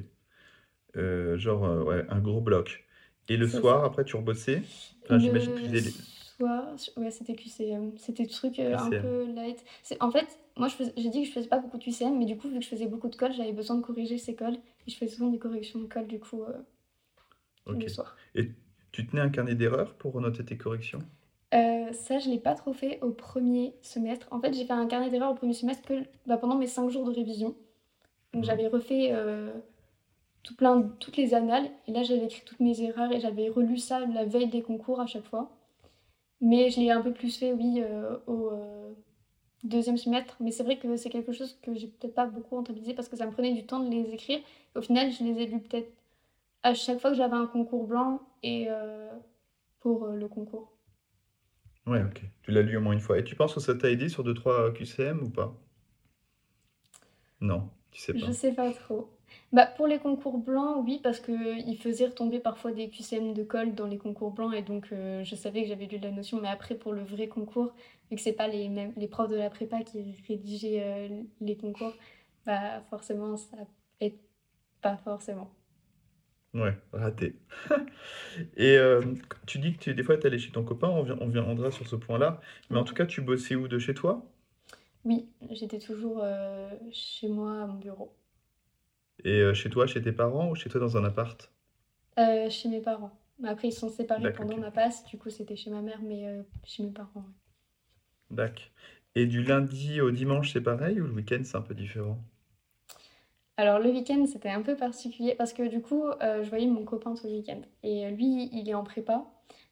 Euh, 0.96 1.38
genre, 1.38 1.64
euh, 1.64 1.83
ouais, 1.85 2.07
un 2.09 2.20
gros 2.20 2.40
bloc. 2.40 2.87
Et 3.28 3.37
le 3.37 3.48
soir, 3.48 3.85
ça. 3.85 3.85
après, 3.85 4.04
tu 4.04 4.16
rebossais? 4.16 4.62
Enfin, 5.04 5.18
j'imagine 5.18 5.54
que 5.54 5.59
tu 5.61 5.64
Le 5.66 5.74
faisais 5.74 5.92
soir, 6.38 6.74
ouais, 6.96 7.11
c'était 7.11 7.35
QCM. 7.35 7.96
C'était 7.98 8.24
des 8.24 8.28
trucs 8.31 8.59
euh, 8.59 8.76
un 8.78 8.92
peu 8.92 9.26
light. 9.33 9.64
C'est- 9.83 10.00
En 10.02 10.11
fait, 10.11 10.38
moi, 10.57 10.68
j'ai 10.96 11.11
dit 11.11 11.22
que 11.22 11.28
je 11.28 11.33
faisais 11.33 11.48
pas 11.48 11.59
beaucoup 11.59 11.78
de 11.78 11.85
QCM, 11.85 12.18
mais 12.18 12.24
du 12.26 12.37
coup, 12.37 12.48
vu 12.48 12.59
que 12.59 12.64
je 12.64 12.68
faisais 12.68 12.87
beaucoup 12.87 13.09
de 13.09 13.16
colle, 13.16 13.33
j'avais 13.33 13.52
besoin 13.52 13.76
de 13.76 13.83
corriger 13.83 14.18
ces 14.18 14.35
cols. 14.35 14.57
Et 14.87 14.90
je 14.90 14.96
faisais 14.96 15.14
souvent 15.16 15.31
des 15.31 15.38
corrections 15.38 15.81
de 15.81 15.87
colle, 15.87 16.07
du 16.07 16.18
coup, 16.20 16.42
euh, 16.44 16.52
Ok. 17.66 17.85
le 17.85 17.88
soir. 17.88 18.16
Et 18.35 18.50
tu 18.90 19.07
tenais 19.07 19.20
un 19.22 19.28
carnet 19.31 19.54
d'erreurs 19.54 19.94
pour 19.96 20.20
noter 20.20 20.44
tes 20.44 20.57
corrections? 20.57 21.07
Euh, 21.55 21.93
ça, 21.93 22.19
je 22.19 22.29
l'ai 22.29 22.39
pas 22.39 22.55
trop 22.55 22.73
fait 22.73 23.01
au 23.03 23.11
premier 23.11 23.75
semestre. 23.83 24.29
En 24.31 24.41
fait, 24.41 24.53
j'ai 24.53 24.65
fait 24.67 24.73
un 24.73 24.87
carnet 24.87 25.09
d'erreurs 25.11 25.33
au 25.33 25.35
premier 25.35 25.55
semestre 25.55 25.87
que 25.89 25.95
bah, 26.27 26.37
pendant 26.37 26.57
mes 26.57 26.67
5 26.67 26.91
jours 26.91 27.05
de 27.07 27.13
révision. 27.13 27.55
Donc, 28.33 28.43
Mhm. 28.43 28.45
j'avais 28.45 28.67
refait 28.69 29.09
euh, 29.13 29.51
tout 30.43 30.55
plein, 30.57 30.83
toutes 31.01 31.17
les 31.17 31.35
annales. 31.35 31.71
Et 31.87 31.93
là, 31.93 32.03
j'avais 32.03 32.25
écrit 32.27 32.43
toutes 32.45 32.61
mes 32.61 32.83
erreurs 32.83 33.13
et 33.13 33.21
j'avais 33.21 33.49
relu 33.49 33.79
ça 33.79 34.01
la 34.07 34.25
veille 34.27 34.49
des 34.49 34.63
concours 34.63 35.01
à 35.01 35.07
chaque 35.07 35.25
fois. 35.25 35.51
Mais 36.41 36.71
je 36.71 36.81
l'ai 36.81 36.91
un 36.91 37.01
peu 37.01 37.13
plus 37.13 37.37
fait, 37.39 37.53
oui, 37.53 37.81
euh, 37.83 38.19
au 38.27 38.53
deuxième 39.65 39.97
semestre. 39.97 40.37
Mais 40.41 40.51
c'est 40.53 40.63
vrai 40.63 40.79
que 40.79 40.97
c'est 40.97 41.11
quelque 41.11 41.33
chose 41.33 41.59
que 41.63 41.75
j'ai 41.75 41.89
peut-être 41.89 42.15
pas 42.15 42.27
beaucoup 42.27 42.57
rentabilisé 42.57 42.95
parce 42.95 43.09
que 43.09 43.17
ça 43.17 43.27
me 43.27 43.33
prenait 43.33 43.53
du 43.55 43.67
temps 43.67 43.81
de 43.81 43.91
les 43.91 44.13
écrire. 44.13 44.41
Au 44.77 44.83
final, 44.83 45.11
je 45.11 45.25
les 45.25 45.43
ai 45.43 45.47
lus 45.47 45.61
peut-être 45.61 45.91
à 46.63 46.75
chaque 46.75 47.01
fois 47.01 47.11
que 47.11 47.17
j'avais 47.17 47.37
un 47.37 47.47
concours 47.47 47.87
blanc 47.87 48.21
et 48.43 48.69
pour 49.81 50.07
le 50.07 50.29
concours. 50.29 50.71
Ouais, 51.88 52.05
ok. 52.05 52.22
Tu 52.42 52.53
l'as 52.53 52.62
lu 52.62 52.77
au 52.77 52.81
moins 52.81 52.92
une 52.92 53.01
fois. 53.01 53.18
Et 53.18 53.24
tu 53.24 53.35
penses 53.35 53.53
que 53.55 53.59
ça 53.61 53.74
t'a 53.74 53.90
aidé 53.90 54.09
sur 54.09 54.22
2-3 54.22 54.70
QCM 54.72 55.22
ou 55.24 55.31
pas? 55.31 55.59
Non, 57.40 57.68
tu 57.90 58.01
sais 58.01 58.14
Je 58.14 58.31
pas. 58.31 58.33
sais 58.33 58.53
pas 58.55 58.72
trop. 58.72 59.11
Bah, 59.53 59.66
pour 59.66 59.87
les 59.87 59.98
concours 59.98 60.38
blancs, 60.38 60.83
oui, 60.85 61.01
parce 61.03 61.20
qu'ils 61.20 61.79
faisaient 61.79 62.07
retomber 62.07 62.40
parfois 62.40 62.72
des 62.72 62.88
QCM 62.90 63.35
de 63.35 63.42
colle 63.44 63.74
dans 63.74 63.87
les 63.87 63.98
concours 63.98 64.31
blancs 64.33 64.55
et 64.55 64.62
donc 64.62 64.88
euh, 64.92 65.22
je 65.24 65.35
savais 65.37 65.62
que 65.62 65.68
j'avais 65.68 65.87
lu 65.87 65.98
la 65.98 66.11
notion. 66.11 66.40
Mais 66.40 66.48
après, 66.48 66.74
pour 66.74 66.92
le 66.92 67.03
vrai 67.05 67.29
concours, 67.29 67.74
vu 68.11 68.16
que 68.16 68.22
c'est 68.22 68.33
pas 68.33 68.48
les 68.48 68.68
mêmes, 68.68 68.92
les 68.96 69.09
profs 69.09 69.31
de 69.31 69.37
la 69.37 69.51
prépa 69.51 69.83
qui 69.83 70.16
rédigeaient 70.27 70.83
euh, 71.11 71.22
les 71.40 71.57
concours, 71.57 71.96
bah 72.46 72.81
forcément, 72.90 73.37
ça 73.37 73.57
aide 74.01 74.18
pas 74.83 74.96
forcément. 74.98 75.51
Ouais, 76.55 76.77
raté. 76.93 77.37
Et 78.57 78.77
euh, 78.79 79.03
tu 79.47 79.59
dis 79.59 79.75
que 79.75 79.79
tu, 79.85 79.95
des 79.95 80.03
fois, 80.03 80.17
tu 80.19 80.27
allais 80.27 80.39
chez 80.39 80.51
ton 80.53 80.65
copain, 80.65 80.89
on, 80.89 81.03
vient- 81.03 81.19
on 81.21 81.29
viendra 81.29 81.71
sur 81.71 81.87
ce 81.89 81.97
point-là. 81.97 82.41
Mais 82.71 82.79
en 82.79 82.85
tout 82.85 82.95
cas, 82.95 83.07
tu 83.07 83.21
bossais 83.23 83.55
où 83.57 83.69
de 83.69 83.79
chez 83.79 83.95
toi? 83.95 84.27
Oui, 85.05 85.29
j'étais 85.51 85.79
toujours 85.79 86.21
euh, 86.23 86.71
chez 86.93 87.29
moi 87.29 87.63
à 87.63 87.67
mon 87.67 87.75
bureau, 87.79 88.15
Et 89.23 89.43
euh, 89.43 89.55
chez 89.55 89.71
toi, 89.71 89.87
chez 89.87 90.03
tes 90.03 90.11
parents 90.11 90.51
ou 90.51 90.57
chez 90.57 90.69
toi 90.69 90.81
dans 90.81 90.97
un 90.97 91.05
appart? 91.05 91.53
Euh, 92.19 92.51
chez 92.51 92.69
mes 92.69 92.81
parents. 92.83 93.19
Après, 93.45 93.69
ils 93.69 93.73
sont 93.73 93.89
séparés 93.89 94.31
pendant 94.31 94.59
ma 94.59 94.71
passe, 94.71 95.05
du 95.05 95.17
coup, 95.19 95.31
c'était 95.31 95.57
chez 95.57 95.71
ma 95.71 95.81
mère, 95.83 96.03
mais 96.03 96.27
euh, 96.29 96.43
chez 96.65 96.83
mes 96.83 96.91
parents. 96.93 97.21
ouais. 97.21 97.25
D'accord. 98.31 98.65
Et 99.17 99.27
du 99.27 99.43
lundi 99.43 100.01
au 100.01 100.11
dimanche, 100.11 100.53
c'est 100.55 100.63
pareil 100.63 100.99
ou 100.99 101.07
le 101.07 101.13
week-end, 101.13 101.43
c'est 101.45 101.57
un 101.59 101.61
peu 101.63 101.75
différent? 101.75 102.25
Alors 103.59 103.81
le 103.81 103.90
week-end, 103.90 104.25
c'était 104.27 104.49
un 104.51 104.62
peu 104.62 104.77
particulier 104.77 105.35
parce 105.35 105.53
que 105.53 105.64
du 105.66 105.83
coup, 105.83 106.05
euh, 106.23 106.44
je 106.44 106.49
voyais 106.49 106.66
mon 106.68 106.85
copain 106.85 107.14
tout 107.14 107.27
le 107.27 107.33
week-end. 107.35 107.61
Et 107.83 108.07
euh, 108.07 108.11
lui, 108.11 108.49
il 108.53 108.68
est 108.68 108.75
en 108.75 108.85
prépa. 108.85 109.27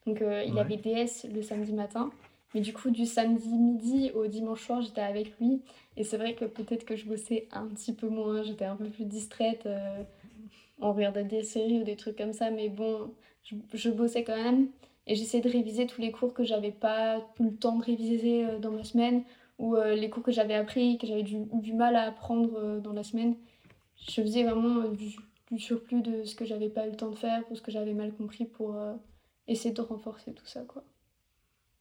Donc 0.07 0.21
euh, 0.23 0.43
il 0.45 0.55
Ouais. 0.55 0.61
avait 0.61 0.77
DS 0.77 1.25
le 1.33 1.41
samedi 1.41 1.73
matin. 1.73 2.11
Mais 2.55 2.61
du 2.61 2.73
coup, 2.73 2.91
du 2.91 3.07
samedi 3.07 3.49
midi 3.57 4.11
au 4.15 4.27
dimanche 4.27 4.65
soir, 4.67 4.83
j'étais 4.83 5.01
avec 5.03 5.39
lui. 5.39 5.61
Et 5.97 6.03
c'est 6.05 6.17
vrai 6.17 6.35
que 6.35 6.45
peut-être 6.47 6.85
que 6.85 6.97
je 6.97 7.07
bossais 7.07 7.47
un 7.53 7.67
petit 7.69 7.93
peu 7.93 8.09
moins. 8.09 8.43
J'étais 8.43 8.65
un 8.65 8.77
peu 8.77 8.87
plus 8.87 9.05
distraite. 9.05 9.67
euh, 9.67 10.03
on 10.81 10.93
regardait 10.93 11.25
des 11.25 11.43
séries 11.45 11.81
ou 11.81 11.85
des 11.85 11.97
trucs 11.97 12.17
comme 12.19 12.33
ça. 12.33 12.51
Mais 12.51 12.69
bon, 12.69 13.13
je, 13.45 13.55
je 13.73 13.91
bossais 13.91 14.25
quand 14.25 14.37
même. 14.37 14.69
Et 15.07 15.15
j'essayais 15.15 15.43
de 15.43 15.49
réviser 15.51 15.87
tous 15.87 16.01
les 16.01 16.11
cours 16.11 16.35
que 16.35 16.45
j'avais 16.45 16.73
pas 16.73 17.19
eu 17.41 17.45
le 17.45 17.55
temps 17.57 17.77
de 17.77 17.85
réviser 17.85 18.45
dans 18.61 18.73
ma 18.73 18.83
semaine. 18.85 19.23
Ou 19.59 19.77
les 19.77 20.11
cours 20.11 20.23
que 20.25 20.33
j'avais 20.33 20.55
appris, 20.55 20.99
que 20.99 21.07
j'avais 21.07 21.23
du, 21.23 21.37
du 21.55 21.73
mal 21.73 21.97
à 21.97 22.03
apprendre 22.09 22.79
dans 22.81 22.93
la 22.93 23.03
semaine. 23.05 23.37
Je 24.01 24.23
faisais 24.23 24.43
vraiment 24.45 24.81
euh, 24.85 24.89
du, 24.89 25.15
du 25.51 25.59
surplus 25.59 26.01
de 26.01 26.25
ce 26.25 26.35
que 26.35 26.47
j'avais 26.47 26.71
pas 26.71 26.87
eu 26.87 26.91
le 26.93 26.97
temps 26.97 27.11
de 27.11 27.15
faire 27.17 27.43
ou 27.51 27.57
ce 27.57 27.61
que 27.63 27.71
j'avais 27.71 27.93
mal 27.95 28.15
compris 28.15 28.47
pour 28.47 28.75
euh, 28.77 28.95
essayer 29.49 29.75
de 29.75 29.83
renforcer 29.83 30.33
tout 30.35 30.47
ça, 30.47 30.63
quoi. 30.65 30.83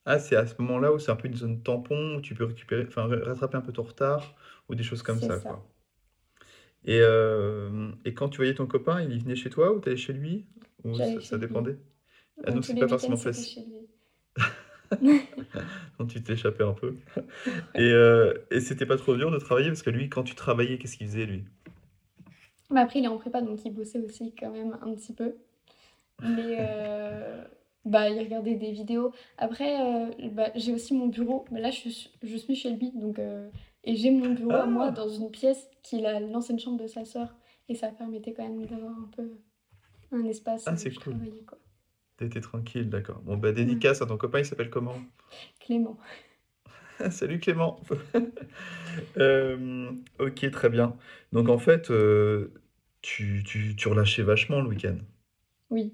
Ah, 0.06 0.18
c'est 0.18 0.36
à 0.36 0.48
ce 0.48 0.56
moment-là 0.60 0.92
où 0.92 0.98
c'est 0.98 1.12
un 1.12 1.16
peu 1.16 1.28
une 1.28 1.36
zone 1.36 1.62
tampon, 1.62 2.16
où 2.16 2.22
tu 2.22 2.34
peux 2.34 2.46
récupérer, 2.46 2.86
enfin, 2.88 3.06
ra- 3.08 3.24
rattraper 3.24 3.58
un 3.58 3.62
peu 3.62 3.72
ton 3.72 3.84
retard, 3.84 4.36
ou 4.68 4.74
des 4.76 4.82
choses 4.84 5.04
comme 5.04 5.22
ça, 5.22 5.38
ça. 5.38 5.40
quoi. 5.40 5.64
Et, 6.86 7.00
euh, 7.02 7.92
et 8.06 8.14
quand 8.14 8.30
tu 8.30 8.38
voyais 8.38 8.54
ton 8.54 8.68
copain, 8.68 9.02
il 9.02 9.22
venait 9.22 9.36
chez 9.36 9.50
toi 9.50 9.74
ou 9.74 9.80
t'allais 9.80 9.98
chez 9.98 10.14
lui? 10.14 10.46
Ou 10.84 10.96
ça, 10.98 11.06
chez 11.22 11.36
lui. 11.38 11.40
dépendait? 11.40 11.78
Ah, 12.46 12.52
Donc 12.52 12.56
donc 12.56 12.66
c'est 12.66 12.76
pas 12.78 12.88
forcément 12.88 13.18
facile. 13.18 13.88
quand 15.98 16.06
tu 16.08 16.22
t'échappais 16.24 16.64
un 16.64 16.74
peu. 16.74 16.96
Et, 17.76 17.82
euh, 17.92 18.34
et 18.52 18.60
c'était 18.62 18.86
pas 18.86 18.98
trop 18.98 19.16
dur 19.16 19.32
de 19.32 19.38
travailler 19.40 19.70
parce 19.70 19.84
que 19.84 19.90
lui, 19.90 20.10
quand 20.10 20.24
tu 20.24 20.36
travaillais, 20.36 20.78
qu'est-ce 20.78 20.98
qu'il 20.98 21.08
faisait 21.08 21.26
lui? 21.26 21.46
Mais 22.72 22.82
après, 22.82 23.00
il 23.00 23.06
est 23.06 23.10
en 23.10 23.18
prépa, 23.18 23.42
donc 23.42 23.64
il 23.66 23.74
bossait 23.74 24.00
aussi 24.00 24.34
quand 24.36 24.52
même 24.52 24.78
un 24.82 24.94
petit 24.96 25.14
peu. 25.14 25.36
Mais 26.22 26.58
euh, 26.60 27.44
bah, 27.86 28.10
il 28.10 28.20
regardait 28.20 28.56
des 28.56 28.72
vidéos. 28.72 29.12
Après, 29.38 29.82
euh, 29.82 30.30
bah, 30.32 30.50
j'ai 30.56 30.74
aussi 30.74 30.94
mon 30.94 31.08
bureau. 31.08 31.46
Mais 31.52 31.62
là, 31.62 31.72
je 31.72 31.90
suis, 31.90 32.12
je 32.24 32.38
suis 32.38 32.56
chez 32.56 32.72
lui. 32.72 32.92
Donc, 32.92 33.20
euh, 33.20 33.50
et 33.84 33.96
j'ai 33.96 34.12
mon 34.12 34.34
bureau 34.34 34.56
à 34.56 34.66
moi 34.66 34.88
Ah! 34.88 34.92
dans 34.92 35.10
une 35.10 35.30
pièce 35.32 35.70
qui 35.84 35.98
est 36.00 36.02
la- 36.02 36.20
l'ancienne 36.20 36.60
chambre 36.60 36.82
de 36.82 36.88
sa 36.88 37.06
sœur. 37.06 37.36
Et 37.70 37.76
ça 37.76 37.90
permettait 37.90 38.34
quand 38.34 38.44
même 38.48 38.66
d'avoir 38.66 38.92
un 38.98 39.10
peu 39.16 39.32
un 40.12 40.24
espace 40.26 40.64
Ah, 40.68 40.78
c'est 40.78 40.94
cool. 40.94 41.16
T'étais 42.18 42.42
tranquille, 42.42 42.90
d'accord. 42.90 43.20
Bon, 43.22 43.38
bah 43.38 43.50
Ouais. 43.50 43.54
dédicace 43.54 44.02
à 44.02 44.06
ton 44.06 44.18
copain, 44.18 44.40
il 44.40 44.46
s'appelle 44.46 44.70
comment? 44.70 44.96
Clément. 45.60 45.98
Salut 47.12 47.40
Clément. 47.40 47.80
Euh, 49.18 49.92
ok, 50.20 50.50
très 50.52 50.70
bien. 50.70 50.96
Donc 51.34 51.50
en 51.50 51.58
fait, 51.58 51.92
euh, 51.92 52.54
tu, 53.02 53.44
tu, 53.46 53.76
tu 53.76 53.88
relâchais 53.90 54.24
vachement 54.24 54.62
le 54.62 54.70
week-end. 54.70 54.96
Oui. 55.70 55.94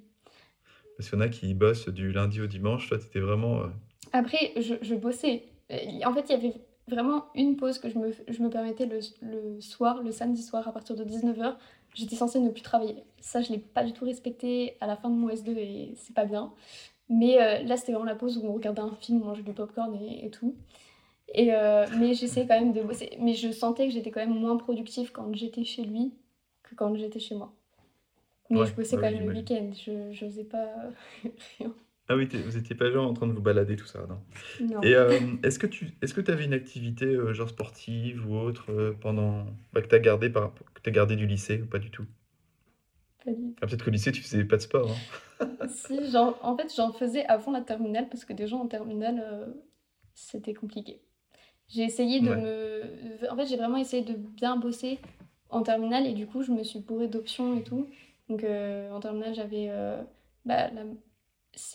Parce 0.95 1.09
qu'il 1.09 1.17
y 1.17 1.21
en 1.21 1.25
a 1.25 1.29
qui 1.29 1.51
bossent 1.55 1.89
du 1.89 2.11
lundi 2.11 2.41
au 2.41 2.45
dimanche. 2.45 2.87
Toi, 2.87 2.99
t'étais 2.99 3.19
vraiment... 3.19 3.61
euh, 3.61 3.67
Après, 4.13 4.51
je, 4.55 4.75
je 4.83 4.93
bossais. 4.93 5.45
Euh, 5.71 5.77
En 6.05 6.13
fait, 6.13 6.25
il 6.29 6.31
y 6.31 6.35
avait 6.35 6.53
vraiment 6.87 7.25
une 7.33 7.55
pause 7.55 7.79
que 7.79 7.89
je 7.89 7.97
me, 7.97 8.11
je 8.27 8.39
me 8.43 8.51
permettais 8.51 8.85
le, 8.85 8.99
le 9.23 9.59
soir, 9.61 10.03
le 10.03 10.11
samedi 10.11 10.43
soir, 10.43 10.67
à 10.67 10.71
partir 10.71 10.95
de 10.95 11.03
19h. 11.03 11.55
J'étais 11.95 12.15
censée 12.15 12.39
ne 12.39 12.51
plus 12.51 12.61
travailler. 12.61 13.03
Ça, 13.19 13.41
je 13.41 13.51
l'ai 13.51 13.57
pas 13.57 13.83
du 13.83 13.93
tout 13.93 14.05
respecté 14.05 14.75
à 14.79 14.85
la 14.85 14.95
fin 14.95 15.09
de 15.09 15.15
mon 15.15 15.27
S2 15.29 15.57
et 15.57 15.93
c'est 15.95 16.13
pas 16.13 16.25
bien. 16.25 16.53
Mais 17.09 17.41
euh, 17.41 17.63
là, 17.63 17.77
c'était 17.77 17.93
vraiment 17.93 18.05
la 18.05 18.15
pause 18.15 18.37
où 18.37 18.45
on 18.45 18.53
regardait 18.53 18.81
un 18.81 18.95
film, 19.01 19.23
on 19.23 19.25
mangeait 19.25 19.41
du 19.41 19.53
popcorn 19.53 19.95
et, 19.95 20.23
et 20.27 20.29
tout. 20.29 20.55
Et, 21.33 21.53
euh, 21.53 21.87
mais 21.93 22.13
j'essayais 22.13 22.47
quand 22.47 22.59
même 22.59 22.73
de 22.73 22.81
bosser. 22.83 23.17
Mais 23.19 23.33
je 23.35 23.51
sentais 23.51 23.87
que 23.87 23.93
j'étais 23.93 24.11
quand 24.11 24.19
même 24.21 24.37
moins 24.37 24.57
productive 24.57 25.11
quand 25.11 25.33
j'étais 25.35 25.63
chez 25.63 25.83
lui 25.83 26.13
que 26.63 26.75
quand 26.75 26.95
j'étais 26.95 27.19
chez 27.19 27.35
moi. 27.35 27.53
Mais 28.51 28.65
Ouais, 28.65 28.67
je 28.67 28.75
bossais 28.75 28.97
bah 28.97 29.01
quand 29.01 29.07
oui, 29.07 29.11
même 29.11 29.23
le 29.25 29.29
week-end. 29.31 29.71
Je, 29.73 30.11
je 30.13 30.25
faisais 30.27 30.45
pas 30.45 30.67
rien. 31.59 31.75
Ah 32.07 32.15
oui, 32.15 32.27
vous 32.43 32.57
étiez 32.57 32.75
pas 32.75 32.91
genre 32.91 33.07
en 33.09 33.13
train 33.13 33.25
de 33.27 33.31
vous 33.33 33.41
balader, 33.41 33.75
tout 33.75 33.85
ça, 33.85 34.05
non? 34.07 34.21
Non. 34.59 34.83
Et 34.83 34.95
euh, 34.95 35.19
est-ce 35.43 35.59
que 35.59 35.67
tu 35.67 35.91
est-ce 36.01 36.13
que 36.13 36.21
tu 36.21 36.31
avais 36.31 36.45
une 36.45 36.53
activité 36.53 37.05
euh, 37.05 37.33
genre 37.33 37.49
sportive 37.49 38.27
ou 38.29 38.37
autre 38.37 38.71
euh, 38.71 38.93
pendant 39.01 39.45
bah, 39.73 39.81
que 39.81 39.87
t'as 39.87 39.99
gardé 39.99 40.29
par 40.29 40.53
que 40.55 40.81
t'as 40.83 40.91
gardé 40.91 41.15
du 41.17 41.27
lycée 41.27 41.61
ou 41.63 41.67
pas 41.67 41.79
du 41.79 41.91
tout? 41.91 42.05
Pas 43.23 43.31
du 43.33 43.55
Ah, 43.61 43.67
peut-être 43.67 43.83
qu'au 43.85 43.91
lycée 43.91 44.11
tu 44.11 44.21
faisais 44.21 44.43
pas 44.45 44.57
de 44.57 44.61
sport, 44.61 44.91
hein? 44.91 45.05
Si, 45.67 46.09
j'en- 46.11 46.37
en 46.41 46.57
fait, 46.57 46.73
j'en 46.75 46.91
faisais 46.93 47.25
avant 47.25 47.51
la 47.51 47.61
terminale 47.61 48.09
parce 48.09 48.25
que 48.25 48.33
déjà 48.33 48.55
en 48.55 48.67
terminale, 48.67 49.19
euh, 49.23 49.53
c'était 50.13 50.53
compliqué. 50.53 51.01
J'ai 51.71 51.83
essayé 51.83 52.19
de 52.21 52.29
Ouais. 52.29 52.35
me... 52.35 53.31
En 53.31 53.35
fait, 53.35 53.45
j'ai 53.47 53.57
vraiment 53.57 53.77
essayé 53.77 54.03
de 54.03 54.13
bien 54.13 54.57
bosser 54.57 54.99
en 55.49 55.63
terminale 55.63 56.05
et 56.07 56.13
du 56.13 56.27
coup, 56.27 56.43
je 56.43 56.51
me 56.51 56.63
suis 56.63 56.79
bourrée 56.79 57.07
d'options 57.07 57.57
et 57.57 57.63
tout. 57.63 57.87
Donc, 58.29 58.43
euh, 58.43 58.91
en 58.91 58.99
terminale, 58.99 59.33
j'avais... 59.35 59.67
euh, 59.69 60.01
bah, 60.45 60.69
la- 60.71 60.83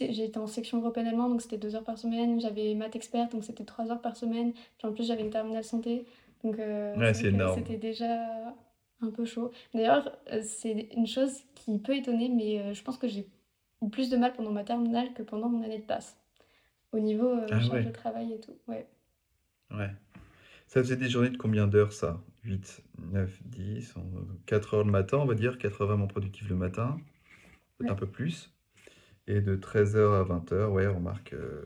J'étais 0.01 0.39
en 0.39 0.47
section 0.47 0.79
européenne 0.81 1.07
allemand, 1.07 1.29
donc 1.29 1.43
c'était 1.43 1.59
deux 1.59 1.75
heures 1.77 1.85
par 1.85 1.99
semaine. 1.99 2.41
J'avais 2.41 2.75
maths 2.75 2.97
expert, 2.97 3.29
donc 3.29 3.45
c'était 3.45 3.65
trois 3.65 3.91
heures 3.91 4.01
par 4.01 4.17
semaine. 4.17 4.53
Puis 4.79 4.89
en 4.89 4.93
plus, 4.93 5.07
j'avais 5.07 5.23
une 5.23 5.31
terminale 5.31 5.65
santé. 5.65 6.07
Donc, 6.43 6.59
euh, 6.59 6.97
Ouais, 6.99 7.13
c'était 7.13 7.77
déjà 7.77 8.55
un 9.03 9.11
peu 9.11 9.25
chaud. 9.27 9.51
D'ailleurs, 9.75 10.17
euh, 10.33 10.41
c'est 10.43 10.89
une 10.97 11.07
chose 11.07 11.43
qui 11.55 11.79
peut 11.79 11.95
étonner, 11.95 12.29
mais 12.31 12.61
euh, 12.61 12.75
je 12.75 12.83
pense 12.83 12.97
que 12.97 13.07
j'ai 13.09 13.29
eu 13.83 13.89
plus 13.91 14.09
de 14.09 14.17
mal 14.17 14.33
pendant 14.33 14.51
ma 14.53 14.65
terminale 14.65 15.13
que 15.13 15.23
pendant 15.23 15.49
mon 15.51 15.63
année 15.63 15.79
de 15.79 15.85
passe. 15.85 16.17
Au 16.93 16.99
niveau 17.01 17.31
Ah 17.51 17.61
charge 17.61 17.71
ouais. 17.75 17.85
de 17.85 17.91
travail 17.91 18.33
et 18.33 18.41
tout. 18.41 18.55
Ouais. 18.69 18.87
Ouais. 19.73 19.91
Ça 20.69 20.83
faisait 20.83 20.97
des 20.97 21.09
journées 21.09 21.31
de 21.31 21.37
combien 21.37 21.67
d'heures 21.67 21.93
ça? 21.93 22.21
8, 22.45 22.83
9, 23.13 23.41
10, 23.45 23.95
4 24.47 24.75
heures 24.75 24.85
le 24.85 24.91
matin, 24.91 25.19
on 25.19 25.27
va 25.27 25.35
dire, 25.35 25.59
4 25.59 25.83
heures 25.83 25.89
vraiment 25.89 26.07
productives 26.07 26.49
le 26.49 26.57
matin, 26.57 26.99
peut-être 27.79 27.91
Ouais. 27.91 27.97
un 27.97 27.97
peu 27.97 28.07
plus. 28.07 28.55
Et 29.29 29.41
de 29.41 29.57
13h 29.57 30.15
à 30.15 30.25
20h, 30.25 30.69
ouais, 30.73 30.87
on 30.89 31.01
marque 31.01 31.33
euh, 31.35 31.65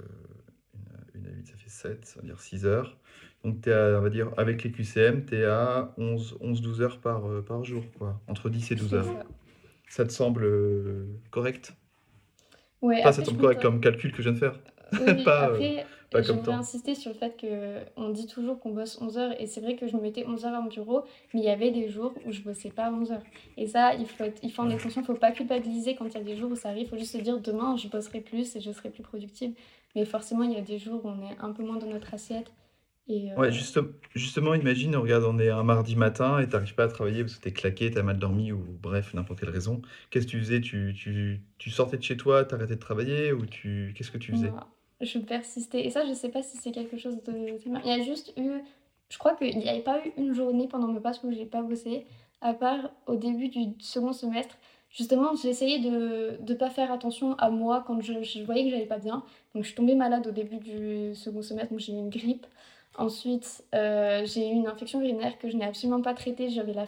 une, 1.15 1.21
une 1.23 1.27
à 1.29 1.31
8, 1.33 1.47
ça 1.49 1.57
fait 1.57 1.71
7, 1.71 2.05
ça 2.07 2.21
veut 2.21 2.27
dire 2.27 2.41
6 2.41 2.67
heures. 2.67 2.99
Donc 3.45 3.67
à, 3.69 3.99
on 3.99 4.03
va 4.03 4.11
dire, 4.11 4.31
avec 4.37 4.63
les 4.65 4.73
QCM, 4.73 5.27
tu 5.27 5.37
es 5.37 5.45
à 5.45 5.95
11, 5.99 6.39
11-12 6.41 6.81
heures 6.83 7.01
par, 7.01 7.27
euh, 7.29 7.43
par 7.43 7.65
jour, 7.65 7.85
quoi. 7.99 8.21
Entre 8.29 8.51
10 8.51 8.71
et 8.73 8.77
12 8.77 8.91
C'est 8.91 8.97
heures. 8.97 9.05
ça. 9.07 9.25
Ça 9.89 10.05
te 10.07 10.13
semble 10.13 10.45
euh, 10.45 11.07
correct? 11.31 11.75
Ouais, 12.83 13.01
Enfin, 13.01 13.13
ça 13.13 13.21
après, 13.21 13.23
te 13.23 13.27
je 13.27 13.31
semble 13.31 13.41
correct 13.41 13.63
comme 13.63 13.81
calcul 13.81 14.13
que 14.13 14.19
je 14.23 14.31
viens 14.31 14.33
de 14.33 14.39
faire? 14.39 14.61
Oui, 14.93 14.99
oui, 15.17 15.23
Pas, 15.25 15.49
euh, 15.51 15.55
après, 15.55 15.87
pas 16.11 16.23
comme 16.23 16.43
temps. 16.43 16.53
insister 16.53 16.95
sur 16.95 17.13
le 17.13 17.17
fait 17.17 17.37
que 17.37 17.85
on 17.97 18.11
dit 18.11 18.27
toujours 18.27 18.59
qu'on 18.61 18.71
bosse 18.73 19.01
11 19.01 19.19
heures, 19.19 19.41
et 19.41 19.47
c'est 19.47 19.61
vrai 19.61 19.77
que 19.77 19.87
je 19.87 19.97
me 19.97 20.03
mettais 20.03 20.27
11 20.27 20.45
heures 20.45 20.55
à 20.55 20.61
mon 20.61 20.69
bureau, 20.69 21.05
mais 21.33 21.41
il 21.41 21.45
y 21.47 21.49
avait 21.51 21.71
des 21.71 21.89
jours 21.89 22.15
où 22.25 22.33
je 22.33 22.43
bossais 22.43 22.71
pas 22.71 22.91
11 22.93 23.13
heures. 23.13 23.23
Et 23.57 23.67
ça, 23.67 23.95
il 23.95 24.07
faut 24.07 24.25
être, 24.25 24.41
il 24.43 24.53
faut 24.53 24.63
en 24.63 24.71
être 24.71 24.83
conscient, 24.83 25.03
il 25.03 25.07
faut 25.07 25.15
pas 25.15 25.33
culpabiliser 25.33 25.95
quand 25.95 26.07
il 26.07 26.15
y 26.15 26.21
a 26.21 26.25
des 26.25 26.37
jours 26.37 26.51
où 26.51 26.57
ça 26.57 26.71
arrive, 26.71 26.85
il 26.87 26.89
faut 26.89 26.99
juste 26.99 27.13
se 27.13 27.19
dire 27.19 27.41
demain 27.41 27.77
je 27.77 27.89
bosserai 27.89 28.21
plus 28.21 28.57
et 28.57 28.61
je 28.61 28.73
serai 28.73 28.91
plus 28.91 29.03
productive. 29.03 29.55
Mais 29.95 30.05
forcément, 30.05 30.43
il 30.45 30.53
y 30.53 30.57
a 30.57 30.61
des 30.63 30.79
jours 30.79 31.05
où 31.05 31.09
on 31.09 31.23
est 31.23 31.37
un 31.41 31.53
peu 31.53 31.63
moins 31.65 31.77
dans 31.77 31.87
notre 31.89 32.15
assiette. 32.15 32.53
Et 33.09 33.33
Ouais, 33.37 33.49
euh, 33.49 33.51
juste, 33.53 33.79
justement, 34.15 34.55
imagine, 34.55 34.95
regarde, 34.97 35.25
on 35.25 35.39
est 35.39 35.49
un 35.51 35.63
mardi 35.63 35.97
matin 35.97 36.41
et 36.41 36.49
t'arrives 36.49 36.75
pas 36.75 36.85
à 36.85 36.89
travailler 36.89 37.23
parce 37.23 37.37
que 37.37 37.43
t'es 37.43 37.53
claqué, 37.53 37.91
t'as 37.91 38.03
mal 38.03 38.19
dormi 38.19 38.53
ou 38.53 38.59
bref, 38.83 39.15
n'importe 39.15 39.41
quelle 39.41 39.51
raison. 39.51 39.83
Qu'est-ce 40.11 40.27
que 40.27 40.31
tu 40.33 40.39
faisais? 40.41 40.61
Tu, 40.61 40.93
tu, 40.95 41.43
tu 41.59 41.71
sortais 41.71 41.97
de 41.97 42.03
chez 42.03 42.17
toi, 42.17 42.45
t'arrêtais 42.45 42.75
de 42.75 42.81
travailler 42.81 43.33
ou 43.33 43.47
tu, 43.47 43.93
qu'est-ce 43.97 44.11
que 44.11 44.19
tu 44.19 44.33
faisais? 44.33 44.57
Je 45.01 45.19
persistais. 45.19 45.85
Et 45.85 45.91
ça, 45.91 46.05
je 46.07 46.13
sais 46.13 46.29
pas 46.29 46.43
si 46.43 46.57
c'est 46.57 46.73
quelque 46.73 46.97
chose 46.97 47.23
de... 47.25 47.57
Il 47.67 47.87
y 47.87 47.93
a 47.93 48.03
juste 48.03 48.33
eu... 48.37 48.61
Je 49.09 49.19
crois 49.19 49.35
qu'il 49.35 49.59
n'y 49.59 49.69
avait 49.69 49.81
pas 49.81 50.01
eu 50.05 50.13
une 50.17 50.33
journée 50.35 50.69
pendant 50.69 50.87
mes 50.87 51.01
passes 51.01 51.23
où 51.25 51.33
j'ai 51.33 51.45
pas 51.45 51.63
bossé, 51.63 52.07
à 52.41 52.55
part 52.55 52.91
au 53.07 53.17
début 53.17 53.49
du 53.49 53.75
second 53.81 54.13
semestre. 54.13 54.57
Justement, 54.91 55.33
essayé 55.33 55.79
de 55.79 56.39
ne 56.47 56.55
pas 56.55 56.71
faire 56.71 56.91
attention 56.93 57.35
à 57.35 57.51
moi 57.51 57.85
quand 57.87 58.01
je, 58.01 58.23
je 58.23 58.43
voyais 58.43 58.65
que 58.65 58.71
j'allais 58.71 58.87
pas 58.87 58.99
bien. 58.99 59.25
Donc, 59.55 59.63
je 59.63 59.69
suis 59.69 59.77
tombée 59.77 59.95
malade 59.95 60.27
au 60.27 60.33
début 60.33 60.59
du 60.59 61.15
second 61.15 61.43
semestre, 61.43 61.71
donc 61.71 61.81
j'ai 61.81 61.93
eu 61.93 61.97
une 61.97 62.11
grippe. 62.11 62.47
Ensuite, 62.99 63.65
euh, 63.75 64.25
j'ai 64.25 64.49
eu 64.49 64.53
une 64.53 64.67
infection 64.67 65.01
urinaire 65.01 65.39
que 65.39 65.49
je 65.49 65.57
n'ai 65.57 65.65
absolument 65.65 66.03
pas 66.03 66.15
traitée. 66.15 66.51
J'avais 66.51 66.73
la... 66.73 66.87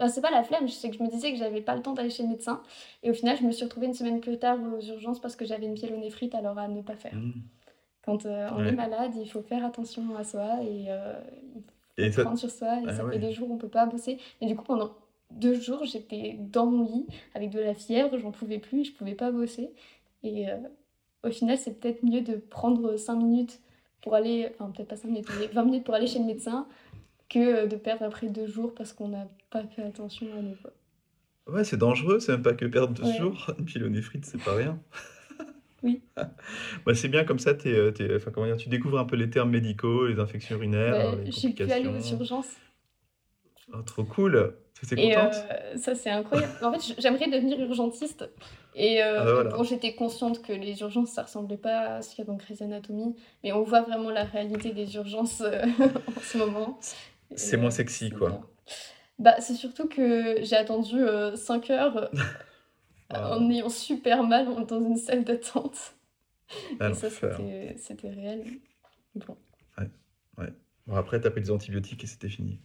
Enfin, 0.00 0.08
c'est 0.08 0.22
pas 0.22 0.30
la 0.30 0.42
flemme, 0.42 0.66
c'est 0.66 0.88
que 0.88 0.96
je 0.96 1.02
me 1.02 1.10
disais 1.10 1.30
que 1.30 1.36
j'avais 1.36 1.60
pas 1.60 1.76
le 1.76 1.82
temps 1.82 1.92
d'aller 1.92 2.08
chez 2.08 2.22
le 2.22 2.30
médecin. 2.30 2.62
Et 3.02 3.10
au 3.10 3.14
final, 3.14 3.36
je 3.36 3.44
me 3.44 3.52
suis 3.52 3.64
retrouvée 3.64 3.86
une 3.86 3.92
semaine 3.92 4.20
plus 4.20 4.38
tard 4.38 4.56
aux 4.58 4.80
urgences 4.80 5.20
parce 5.20 5.36
que 5.36 5.44
j'avais 5.44 5.66
une 5.66 5.74
pyélonéphrite, 5.74 6.34
alors 6.34 6.56
à 6.58 6.68
ne 6.68 6.80
pas 6.80 6.96
faire. 6.96 7.14
Hmm. 7.14 7.32
Quand 8.02 8.24
euh, 8.24 8.48
on 8.56 8.64
est 8.64 8.72
malade, 8.72 9.12
il 9.16 9.28
faut 9.30 9.42
faire 9.42 9.62
attention 9.62 10.16
à 10.16 10.24
soi 10.24 10.62
et 10.62 10.86
euh, 10.88 11.20
il 11.98 12.10
faut 12.12 12.22
prendre 12.22 12.38
sur 12.38 12.50
soi. 12.50 12.80
Et 12.80 12.84
ah 12.88 12.94
ça 12.94 13.04
ouais. 13.04 13.12
fait 13.12 13.18
des 13.18 13.32
jours 13.32 13.50
où 13.50 13.54
on 13.54 13.58
peut 13.58 13.68
pas 13.68 13.84
bosser. 13.84 14.16
Et 14.40 14.46
du 14.46 14.56
coup, 14.56 14.64
pendant 14.64 14.92
deux 15.32 15.60
jours, 15.60 15.84
j'étais 15.84 16.38
dans 16.38 16.64
mon 16.64 16.84
lit 16.84 17.06
avec 17.34 17.50
de 17.50 17.60
la 17.60 17.74
fièvre, 17.74 18.16
j'en 18.16 18.30
pouvais 18.30 18.58
plus, 18.58 18.86
je 18.86 18.92
pouvais 18.92 19.14
pas 19.14 19.30
bosser. 19.30 19.70
Et 20.22 20.48
euh, 20.48 20.56
au 21.24 21.30
final, 21.30 21.58
c'est 21.58 21.78
peut-être 21.78 22.02
mieux 22.02 22.22
de 22.22 22.36
prendre 22.36 22.96
5 22.96 23.16
minutes 23.16 23.60
pour 24.00 24.14
aller, 24.14 24.50
enfin 24.54 24.72
peut-être 24.74 24.88
pas 24.88 24.96
5 24.96 25.08
minutes, 25.08 25.28
mais 25.38 25.46
20 25.48 25.64
minutes 25.64 25.84
pour 25.84 25.94
aller 25.94 26.06
chez 26.06 26.20
le 26.20 26.24
médecin 26.24 26.66
que 27.30 27.38
euh, 27.38 27.66
de 27.66 27.76
perdre 27.76 28.04
après 28.04 28.28
deux 28.28 28.46
jours 28.46 28.74
parce 28.74 28.92
qu'on 28.92 29.08
n'a 29.08 29.26
pas 29.50 29.62
fait 29.64 29.82
attention 29.82 30.26
à 30.38 30.42
nous. 30.42 30.56
quoi. 30.60 30.72
ouais, 31.46 31.64
c'est 31.64 31.78
dangereux, 31.78 32.20
c'est 32.20 32.32
même 32.32 32.42
pas 32.42 32.52
que 32.54 32.66
perdre 32.66 32.92
deux 32.94 33.04
Ouais. 33.04 33.16
jours. 33.16 33.50
Une 33.58 33.64
pyélonéphrite, 33.64 34.26
c'est 34.26 34.42
pas 34.42 34.54
rien. 34.54 34.78
Oui. 35.82 36.02
Bah, 36.84 36.94
c'est 36.94 37.08
bien 37.08 37.24
comme 37.24 37.38
ça, 37.38 37.52
euh, 37.64 37.90
t'es- 37.90 38.14
enfin, 38.14 38.30
comment 38.30 38.46
dire, 38.46 38.58
tu 38.58 38.68
découvres 38.68 38.98
un 38.98 39.06
peu 39.06 39.16
les 39.16 39.30
termes 39.30 39.50
médicaux, 39.50 40.06
les 40.08 40.18
infections 40.18 40.56
urinaires, 40.56 40.92
Bah, 40.92 41.16
pu 41.56 41.62
aller 41.72 41.88
aux 41.88 42.16
urgences 42.18 42.54
Oh, 43.72 43.82
trop 43.82 44.04
cool. 44.04 44.54
Tu 44.74 44.98
Et 44.98 45.10
contente? 45.14 45.34
euh, 45.50 45.76
ça, 45.76 45.94
c'est 45.94 46.10
incroyable. 46.10 46.52
En 46.62 46.72
fait, 46.72 46.94
j'aimerais 46.98 47.28
devenir 47.28 47.60
urgentiste. 47.60 48.28
Et 48.74 49.00
Ah 49.02 49.06
euh, 49.20 49.24
bah 49.24 49.32
voilà. 49.34 49.50
bon, 49.50 49.62
j'étais 49.62 49.94
consciente 49.94 50.42
que 50.42 50.52
les 50.52 50.80
urgences, 50.80 51.10
ça 51.10 51.22
ressemblait 51.22 51.56
pas 51.56 51.96
à 51.96 52.02
ce 52.02 52.10
qu'il 52.14 52.18
y 52.18 52.22
a 52.22 52.24
dans 52.30 52.36
Grey's 52.36 52.62
Anatomy. 52.62 53.14
Mais 53.44 53.52
on 53.52 53.62
voit 53.62 53.82
vraiment 53.82 54.10
la 54.10 54.24
réalité 54.24 54.72
des 54.72 54.94
urgences 54.96 55.40
euh, 55.42 55.62
en 56.16 56.20
ce 56.20 56.38
moment. 56.38 56.78
C'est 57.36 57.56
moins 57.56 57.68
euh, 57.68 57.70
sexy, 57.70 58.10
quoi. 58.10 58.40
Bah, 59.18 59.40
c'est 59.40 59.54
surtout 59.54 59.88
que 59.88 60.42
j'ai 60.42 60.56
attendu 60.56 60.98
5 61.36 61.70
heures 61.70 62.10
Ah, 63.12 63.36
en 63.36 63.50
ayant 63.50 63.68
super 63.68 64.22
mal 64.22 64.46
dans 64.66 64.80
une 64.80 64.96
salle 64.96 65.24
d'attente. 65.24 65.94
ah, 66.78 66.90
Et 66.90 66.94
ça, 66.94 67.08
l'enfer. 67.08 67.36
c'était 67.76 68.10
réel. 68.10 68.44
Bon, 69.16 69.36
Bon, 70.86 70.96
après, 70.96 71.20
t'as 71.20 71.30
pris 71.30 71.40
des 71.40 71.50
antibiotiques 71.50 72.02
et 72.04 72.06
c'était 72.06 72.28
fini. 72.28 72.58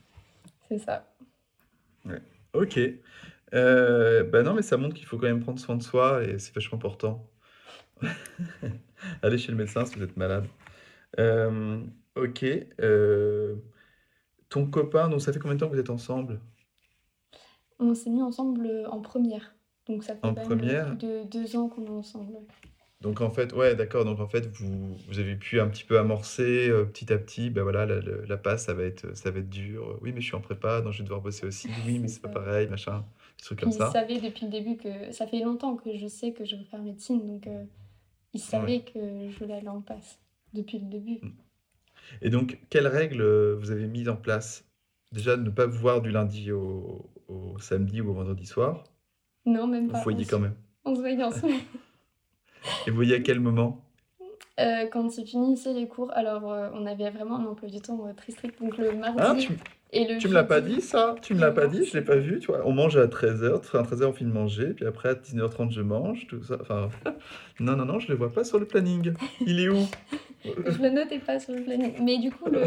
c'est 0.69 0.80
ça. 0.80 1.06
Ok. 2.54 2.80
Euh, 3.54 4.23
bah 4.23 4.41
non, 4.43 4.54
mais 4.54 4.62
ça 4.62 4.78
montre 4.78 4.95
qu'il 4.95 5.06
faut 5.06 5.17
quand 5.17 5.28
même 5.28 5.41
prendre 5.41 5.60
soin 5.60 5.75
de 5.75 5.84
soi 5.84 6.23
et 6.23 6.39
c'est 6.39 6.54
vachement 6.54 6.78
important. 6.78 7.30
Allez 9.21 9.38
chez 9.38 9.51
le 9.51 9.58
médecin 9.58 9.86
si 9.86 9.95
vous 9.95 10.04
êtes 10.04 10.17
malade. 10.17 10.47
Euh, 11.19 11.82
ok. 12.15 12.45
euh, 12.82 13.56
ton 14.56 14.65
copain, 14.65 15.10
donc 15.10 15.22
ça 15.22 15.34
fait 15.34 15.39
combien 15.39 15.56
de 15.56 15.60
temps 15.60 15.68
que 15.68 15.74
vous 15.74 15.80
êtes 15.80 15.89
ensemble? 15.89 16.39
On 17.80 17.94
s'est 17.94 18.10
mis 18.10 18.22
ensemble 18.22 18.65
euh, 18.65 18.89
en 18.89 19.02
première. 19.02 19.54
Donc 19.88 20.04
ça 20.04 20.15
fait 20.15 20.26
En 20.28 20.34
première? 20.34 20.98
plus 20.98 21.08
de 21.08 21.24
deux 21.26 21.56
ans 21.56 21.68
qu'on 21.70 21.86
est 21.86 21.89
ensemble. 21.89 22.38
Donc 23.02 23.22
en 23.22 23.30
fait, 23.30 23.54
ouais, 23.54 23.76
d'accord. 23.76 24.06
Donc 24.06 24.20
en 24.20 24.28
fait, 24.28 24.48
vous, 24.48 24.96
vous 25.08 25.20
avez 25.20 25.36
pu 25.36 25.60
un 25.60 25.68
petit 25.68 25.84
peu 25.84 26.00
amorcer 26.00 26.70
euh, 26.70 26.86
petit 26.86 27.12
à 27.12 27.18
petit. 27.18 27.50
Ben 27.50 27.63
voilà, 27.63 27.86
la, 27.86 28.00
la- 28.00 28.26
la 28.26 28.38
passe, 28.38 28.65
ça 28.65 28.74
va 28.74 28.84
être, 28.84 29.15
ça 29.15 29.30
va 29.30 29.39
être 29.39 29.50
dur. 29.50 30.00
Oui, 30.02 30.12
mais 30.13 30.22
je 30.22 30.28
suis 30.28 30.36
en 30.36 30.41
prépa, 30.41 30.82
donc 30.82 30.94
je 30.94 31.00
vais 31.00 31.04
devoir 31.04 31.22
bosser 31.22 31.46
aussi. 31.46 31.68
Oui, 31.86 32.00
mais 32.00 32.08
C'est 32.08 32.22
pas 32.22 32.30
pareil, 32.30 32.68
machin. 32.68 33.04
Des 33.38 33.44
trucs 33.44 33.60
Puis 33.60 33.65
comme 33.65 33.74
il 33.74 33.78
ça. 33.78 33.91
savait 33.91 34.20
depuis 34.22 34.46
le 34.46 34.52
début 34.52 34.78
que 34.78 35.12
ça 35.12 35.28
fait 35.28 35.39
longtemps 35.41 35.76
que 35.76 35.96
je 35.98 36.08
sais 36.08 36.32
que 36.34 36.46
je 36.46 36.56
veux 36.56 36.63
faire 36.63 36.82
médecine, 36.82 37.26
donc 37.26 37.48
euh, 37.48 37.63
il 38.34 38.39
savait 38.39 38.82
que 38.82 39.30
je 39.30 39.39
voulais 39.39 39.56
aller 39.56 39.68
en 39.68 39.82
passe 39.82 40.20
depuis 40.54 40.80
le 40.80 40.86
début. 40.88 41.20
Et 42.22 42.30
donc, 42.30 42.60
quelles 42.70 42.88
règles 42.88 43.22
euh, 43.22 43.56
vous 43.60 43.72
avez 43.72 43.88
mises 43.88 44.10
en 44.10 44.15
place? 44.15 44.65
Déjà, 45.12 45.38
ne 45.38 45.50
pas 45.50 45.65
vous 45.65 45.78
voir 45.80 46.02
du 46.02 46.12
lundi 46.12 46.52
au, 46.52 47.10
au 47.28 47.58
samedi 47.60 48.02
ou 48.02 48.10
au 48.10 48.13
vendredi 48.13 48.46
soir. 48.46 48.84
Non, 49.46 49.68
même 49.68 49.88
Vous 49.88 49.94
pas. 49.94 50.04
voyez 50.04 50.26
on, 50.26 50.30
quand 50.30 50.38
se- 50.38 50.41
même. 50.41 50.56
on 50.86 50.96
se 50.96 51.00
voyait 51.00 51.24
ensemble. 51.24 51.54
Et 52.88 52.89
vous 52.89 52.96
voyez 52.96 53.15
à 53.15 53.20
quel 53.20 53.39
moment? 53.39 53.82
Euh, 54.60 54.88
quand 54.91 55.18
il 55.18 55.26
finissait 55.28 55.74
les 55.74 55.88
cours, 55.88 56.12
alors 56.13 56.50
euh, 56.52 56.70
on 56.74 56.86
avait 56.86 57.10
vraiment 57.10 57.38
un 57.39 57.46
emploi 57.46 57.68
du 57.70 57.82
temps 57.82 58.08
euh, 58.08 58.13
très 58.13 58.32
strict, 58.32 58.58
donc 58.62 58.78
le 58.78 58.91
Ah, 59.18 59.34
mardi 59.34 59.46
tu, 59.46 59.52
m- 59.52 59.58
et 59.91 60.08
le 60.08 60.18
tu 60.18 60.30
me 60.30 60.34
l'as 60.34 60.46
pas 60.46 60.62
dit 60.62 60.80
ça? 60.80 61.15
Tu 61.22 61.34
me 61.34 61.41
l'as 61.41 61.52
pas 61.52 61.68
dit? 61.68 61.84
Je 61.84 61.94
l'ai 61.98 62.04
pas 62.04 62.15
vu, 62.15 62.39
tu 62.39 62.48
vois. 62.48 62.65
On 62.65 62.72
mange 62.72 62.96
à 62.96 63.06
13h, 63.08 63.76
à 63.76 63.84
13h 63.84 64.06
on 64.10 64.13
finit 64.13 64.30
de 64.30 64.36
manger, 64.36 64.74
puis 64.74 64.86
après 64.86 65.10
à 65.10 65.15
19h30 65.15 65.72
je 65.72 65.82
mange, 65.82 66.26
tout 66.28 66.41
ça. 66.41 66.58
Enfin, 66.62 66.89
non, 67.60 67.76
non, 67.76 67.86
non, 67.86 68.00
je 68.00 68.08
le 68.08 68.15
vois 68.15 68.32
pas 68.32 68.46
sur 68.46 68.58
le 68.58 68.65
planning. 68.65 69.13
Il 69.46 69.60
est 69.60 69.68
où? 69.70 69.89
Je 70.68 70.82
le 70.82 70.90
notais 70.90 71.20
pas 71.20 71.40
sur 71.40 71.54
le 71.54 71.64
planning. 71.64 71.94
Mais 72.02 72.18
du 72.18 72.32
coup, 72.32 72.50
le, 72.50 72.62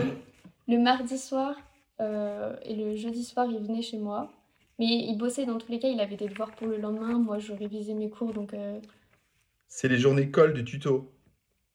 le 0.67 0.79
mardi 0.79 1.19
soir 1.19 1.57
euh, 2.01 2.55
et 2.63 2.75
le 2.75 2.97
jeudi 2.97 3.25
soir, 3.25 3.47
il 3.51 3.59
venait 3.59 3.83
chez 3.83 3.99
moi. 3.99 4.31
Mais 4.79 4.87
il 4.87 5.17
bossait 5.17 5.45
dans 5.47 5.59
tous 5.59 5.71
les 5.73 5.79
cas, 5.81 5.89
il 5.89 6.01
avait 6.01 6.17
des 6.17 6.29
devoirs 6.29 6.53
pour 6.53 6.69
le 6.69 6.77
lendemain. 6.77 7.19
Moi, 7.19 7.39
je 7.39 7.53
révisais 7.53 7.95
mes 7.95 8.09
cours, 8.11 8.33
donc 8.33 8.55
euh, 8.55 8.79
C'est 9.67 9.89
les 9.89 9.99
journées 9.99 10.31
colle 10.31 10.55
du 10.55 10.65
tuto. 10.65 11.11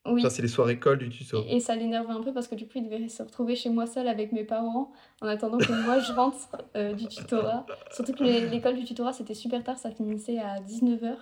oui. 0.05 0.21
Ça, 0.21 0.29
c'est 0.29 0.41
les 0.41 0.47
soirées 0.47 0.79
colle 0.79 0.99
du 0.99 1.09
tuto. 1.09 1.43
Et, 1.49 1.57
et 1.57 1.59
ça 1.59 1.75
l'énervait 1.75 2.13
un 2.13 2.21
peu 2.21 2.31
parce 2.33 2.47
que 2.47 2.55
du 2.55 2.65
coup, 2.65 2.73
il 2.77 2.85
devait 2.89 3.09
se 3.09 3.21
retrouver 3.23 3.55
chez 3.57 3.69
moi 3.69 3.87
seul 3.87 4.07
avec 4.07 4.31
mes 4.31 4.45
parents 4.45 4.91
en 5.21 5.27
attendant 5.27 5.57
que 5.57 5.73
moi 5.85 5.99
je 5.99 6.13
rentre 6.13 6.37
euh, 6.77 6.93
du 6.93 7.07
tutorat. 7.07 7.65
Surtout 7.91 8.13
que 8.13 8.23
l'école 8.23 8.75
du 8.77 8.85
tutorat, 8.85 9.11
c'était 9.13 9.33
super 9.33 9.61
tard, 9.63 9.77
ça 9.77 9.91
finissait 9.91 10.39
à 10.39 10.61
19h. 10.61 11.15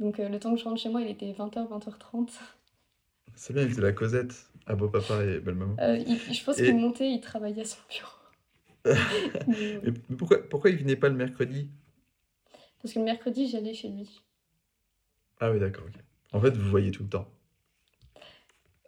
Donc 0.00 0.18
euh, 0.18 0.28
le 0.28 0.40
temps 0.40 0.52
que 0.52 0.58
je 0.58 0.64
rentre 0.64 0.80
chez 0.80 0.88
moi, 0.88 1.02
il 1.02 1.08
était 1.08 1.30
20h, 1.32 1.68
20h30. 1.68 2.30
C'est 3.34 3.52
bien, 3.52 3.62
il 3.62 3.68
faisait 3.70 3.82
la 3.82 3.92
causette 3.92 4.34
à 4.66 4.74
beau 4.74 4.88
papa 4.88 5.24
et 5.24 5.40
belle 5.40 5.54
maman. 5.54 5.76
Euh, 5.80 5.96
il- 5.96 6.18
je 6.34 6.44
pense 6.44 6.58
Et- 6.58 6.64
qu'il 6.66 6.76
montait, 6.76 7.10
il 7.10 7.20
travaillait 7.20 7.62
à 7.62 7.64
son 7.64 7.78
bureau. 7.88 8.12
Mais, 9.46 9.78
Mais 9.82 9.92
mais 10.08 10.16
pourquoi, 10.16 10.38
pourquoi 10.48 10.70
il 10.70 10.76
venait 10.76 10.96
pas 10.96 11.08
le 11.08 11.14
mercredi? 11.14 11.70
parce 12.82 12.94
que 12.94 12.98
le 12.98 13.04
mercredi, 13.04 13.48
j'allais 13.48 13.74
chez 13.74 13.88
lui. 13.88 14.20
Ah 15.38 15.52
oui, 15.52 15.60
d'accord. 15.60 15.84
En 16.32 16.40
fait, 16.40 16.56
vous 16.56 16.68
voyez 16.68 16.90
tout 16.90 17.04
le 17.04 17.08
temps. 17.08 17.28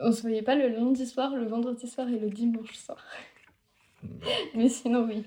On 0.01 0.11
se 0.11 0.23
voyait 0.23 0.43
pas 0.43 0.57
le 0.57 0.67
lundi 0.69 1.07
soir, 1.07 1.37
le 1.37 1.47
vendredi 1.47 1.87
soir 1.87 2.09
et 2.09 2.19
le 2.19 2.29
dimanche 2.29 2.75
soir. 2.75 3.05
Mais 4.55 4.69
sinon, 4.69 5.05
oui. 5.07 5.25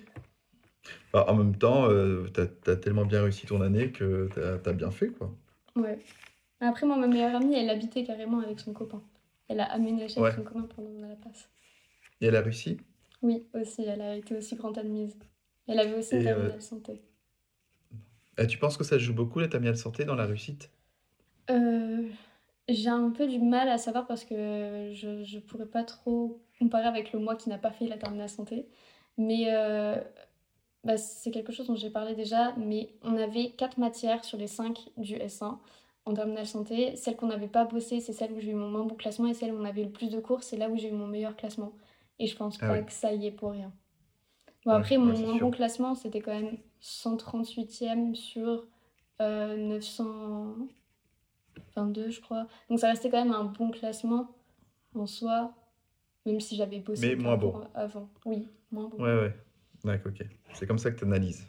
Bah, 1.13 1.25
en 1.29 1.35
même 1.35 1.55
temps, 1.57 1.89
euh, 1.89 2.27
t'as, 2.33 2.47
t'as 2.47 2.75
tellement 2.75 3.05
bien 3.05 3.23
réussi 3.23 3.45
ton 3.47 3.61
année 3.61 3.91
que 3.93 4.29
t'as, 4.35 4.57
t'as 4.57 4.73
bien 4.73 4.91
fait, 4.91 5.09
quoi. 5.09 5.33
Ouais. 5.77 5.99
Après, 6.59 6.85
moi, 6.85 6.97
ma 6.97 7.07
meilleure 7.07 7.35
amie, 7.35 7.55
elle 7.55 7.69
habitait 7.69 8.03
carrément 8.03 8.39
avec 8.39 8.59
son 8.59 8.73
copain. 8.73 9.01
Elle 9.47 9.59
a 9.59 9.71
aménagé 9.71 10.19
Ouais. 10.19 10.29
avec 10.29 10.35
son 10.39 10.43
copain 10.43 10.67
pendant 10.75 11.07
la 11.07 11.15
passe. 11.15 11.49
Et 12.21 12.27
elle 12.27 12.35
a 12.35 12.41
réussi? 12.41 12.77
Oui, 13.21 13.45
aussi, 13.53 13.83
elle 13.83 14.01
a 14.01 14.15
été 14.15 14.35
aussi 14.35 14.55
grande 14.55 14.77
admise. 14.77 15.17
Elle 15.67 15.79
avait 15.79 15.95
aussi 15.95 16.15
une 16.15 16.21
euh, 16.21 16.23
terminale 16.23 16.61
santé. 16.61 17.01
Et 18.37 18.47
tu 18.47 18.57
penses 18.57 18.77
que 18.77 18.83
ça 18.83 18.97
joue 18.97 19.13
beaucoup, 19.13 19.39
la 19.39 19.47
terminale 19.47 19.77
santé, 19.77 20.05
dans 20.05 20.15
la 20.15 20.25
réussite? 20.25 20.69
Euh, 21.49 22.09
j'ai 22.69 22.89
un 22.89 23.09
peu 23.11 23.27
du 23.27 23.39
mal 23.39 23.69
à 23.69 23.77
savoir 23.77 24.05
parce 24.07 24.25
que 24.25 24.91
je, 24.93 25.23
je 25.23 25.39
pourrais 25.39 25.65
pas 25.65 25.83
trop 25.83 26.41
comparer 26.59 26.85
avec 26.85 27.13
le 27.13 27.19
moi 27.19 27.35
qui 27.35 27.49
n'a 27.49 27.57
pas 27.57 27.71
fait 27.71 27.87
la 27.87 27.97
terminale 27.97 28.29
santé. 28.29 28.67
Mais 29.17 29.45
euh, 29.47 29.95
bah, 30.83 30.97
c'est 30.97 31.31
quelque 31.31 31.51
chose 31.51 31.67
dont 31.67 31.75
j'ai 31.75 31.89
parlé 31.89 32.15
déjà. 32.15 32.53
Mais 32.57 32.89
on 33.03 33.15
avait 33.17 33.51
quatre 33.51 33.77
matières 33.77 34.25
sur 34.25 34.37
les 34.37 34.47
cinq 34.47 34.79
du 34.97 35.15
S1 35.15 35.59
en 36.07 36.13
terminale 36.13 36.45
santé. 36.47 36.95
Celle 36.95 37.15
qu'on 37.15 37.27
n'avait 37.27 37.47
pas 37.47 37.65
bossé, 37.65 37.99
c'est 37.99 38.13
celle 38.13 38.31
où 38.33 38.39
j'ai 38.39 38.51
eu 38.51 38.55
mon 38.55 38.69
moins 38.69 38.85
bon 38.85 38.95
classement. 38.95 39.27
Et 39.27 39.33
celle 39.33 39.53
où 39.53 39.57
on 39.59 39.65
avait 39.65 39.83
le 39.83 39.91
plus 39.91 40.09
de 40.09 40.19
cours, 40.19 40.43
c'est 40.43 40.57
là 40.57 40.69
où 40.69 40.77
j'ai 40.77 40.89
eu 40.89 40.93
mon 40.93 41.07
meilleur 41.07 41.35
classement. 41.35 41.73
Et 42.19 42.27
je 42.27 42.35
pense 42.35 42.57
Ah 42.61 42.67
pas 42.69 42.81
que 42.81 42.91
ça 42.91 43.13
y 43.13 43.27
est 43.27 43.31
pour 43.31 43.51
rien. 43.51 43.71
Bon, 44.65 44.71
Ouais, 44.71 44.77
après, 44.77 44.97
mon 44.97 45.05
moins 45.17 45.37
sûr. 45.37 45.39
bon 45.39 45.51
classement, 45.51 45.95
c'était 45.95 46.21
quand 46.21 46.33
même 46.33 46.57
138e 46.81 48.15
sur 48.15 48.65
euh, 49.21 49.55
922, 49.57 52.09
je 52.09 52.21
crois. 52.21 52.47
Donc 52.69 52.79
ça 52.79 52.89
restait 52.89 53.09
quand 53.09 53.23
même 53.23 53.33
un 53.33 53.45
bon 53.45 53.71
classement 53.71 54.27
en 54.95 55.05
soi, 55.05 55.53
même 56.25 56.39
si 56.39 56.55
j'avais 56.55 56.79
bossé 56.79 57.09
Mais 57.09 57.15
moins 57.15 57.37
bon. 57.37 57.61
avant. 57.73 58.09
Oui, 58.25 58.47
moins 58.71 58.87
bon. 58.89 58.97
Ouais, 58.97 59.15
ouais. 59.19 59.35
D'accord, 59.83 60.11
ok. 60.11 60.25
C'est 60.53 60.65
comme 60.67 60.79
ça 60.79 60.91
que 60.91 60.97
tu 60.97 61.05
analyses. 61.05 61.45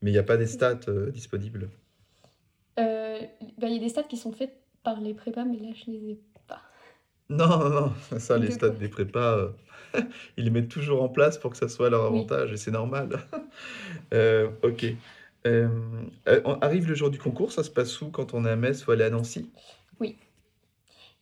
Mais 0.00 0.10
il 0.10 0.14
n'y 0.14 0.18
a 0.18 0.22
pas 0.24 0.36
des 0.36 0.46
stats 0.46 0.80
euh, 0.88 1.10
disponibles. 1.10 1.70
Euh, 2.78 3.20
bah, 3.58 3.68
il 3.68 3.74
y 3.74 3.76
a 3.76 3.80
des 3.80 3.88
stats 3.88 4.02
qui 4.04 4.16
sont 4.16 4.32
faites 4.32 4.56
par 4.82 5.00
les 5.00 5.14
prépas, 5.14 5.44
mais 5.44 5.58
là, 5.58 5.68
je 5.74 5.90
les 5.90 6.10
ai 6.12 6.20
pas. 6.48 6.62
Non, 7.28 7.46
non, 7.58 7.68
non. 7.70 7.92
Ça, 8.18 8.38
les 8.38 8.50
stats 8.50 8.70
des 8.70 8.88
prépas, 8.88 9.38
euh, 9.38 9.50
ils 10.36 10.44
les 10.44 10.50
mettent 10.50 10.68
toujours 10.68 11.02
en 11.02 11.08
place 11.08 11.38
pour 11.38 11.50
que 11.52 11.56
ça 11.56 11.68
soit 11.68 11.86
à 11.86 11.90
leur 11.90 12.04
Oui. 12.10 12.18
avantage, 12.18 12.52
et 12.52 12.56
c'est 12.56 12.70
normal. 12.70 13.08
Euh, 14.14 14.50
ok. 14.62 14.86
Euh, 15.46 15.68
on- 16.44 16.54
arrive 16.60 16.88
le 16.88 16.94
jour 16.94 17.10
du 17.10 17.18
concours, 17.18 17.52
ça 17.52 17.62
se 17.64 17.70
passe 17.70 18.00
où 18.00 18.10
quand 18.10 18.34
on 18.34 18.44
est 18.44 18.50
à 18.50 18.56
Metz, 18.56 18.82
faut 18.82 18.92
aller 18.92 19.04
à 19.04 19.10
Nancy? 19.10 19.50
Oui. 20.00 20.16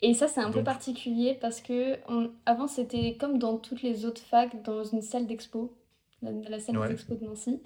Et 0.03 0.15
ça, 0.15 0.29
c'est 0.29 0.41
un 0.41 0.51
peu 0.51 0.63
particulier 0.63 1.37
parce 1.41 1.61
que 1.61 1.97
on- 2.09 2.31
avant, 2.47 2.67
c'était 2.69 3.17
comme 3.19 3.39
dans 3.39 3.59
toutes 3.59 3.83
les 3.83 4.05
autres 4.07 4.23
facs, 4.23 4.63
dans 4.63 4.85
une 4.85 5.03
salle 5.03 5.27
d'expo, 5.27 5.77
la, 6.23 6.31
la 6.33 6.59
salle 6.61 6.79
des 6.79 6.81
ouais. 6.81 6.93
expos 6.93 7.19
de 7.19 7.25
Nancy. 7.27 7.61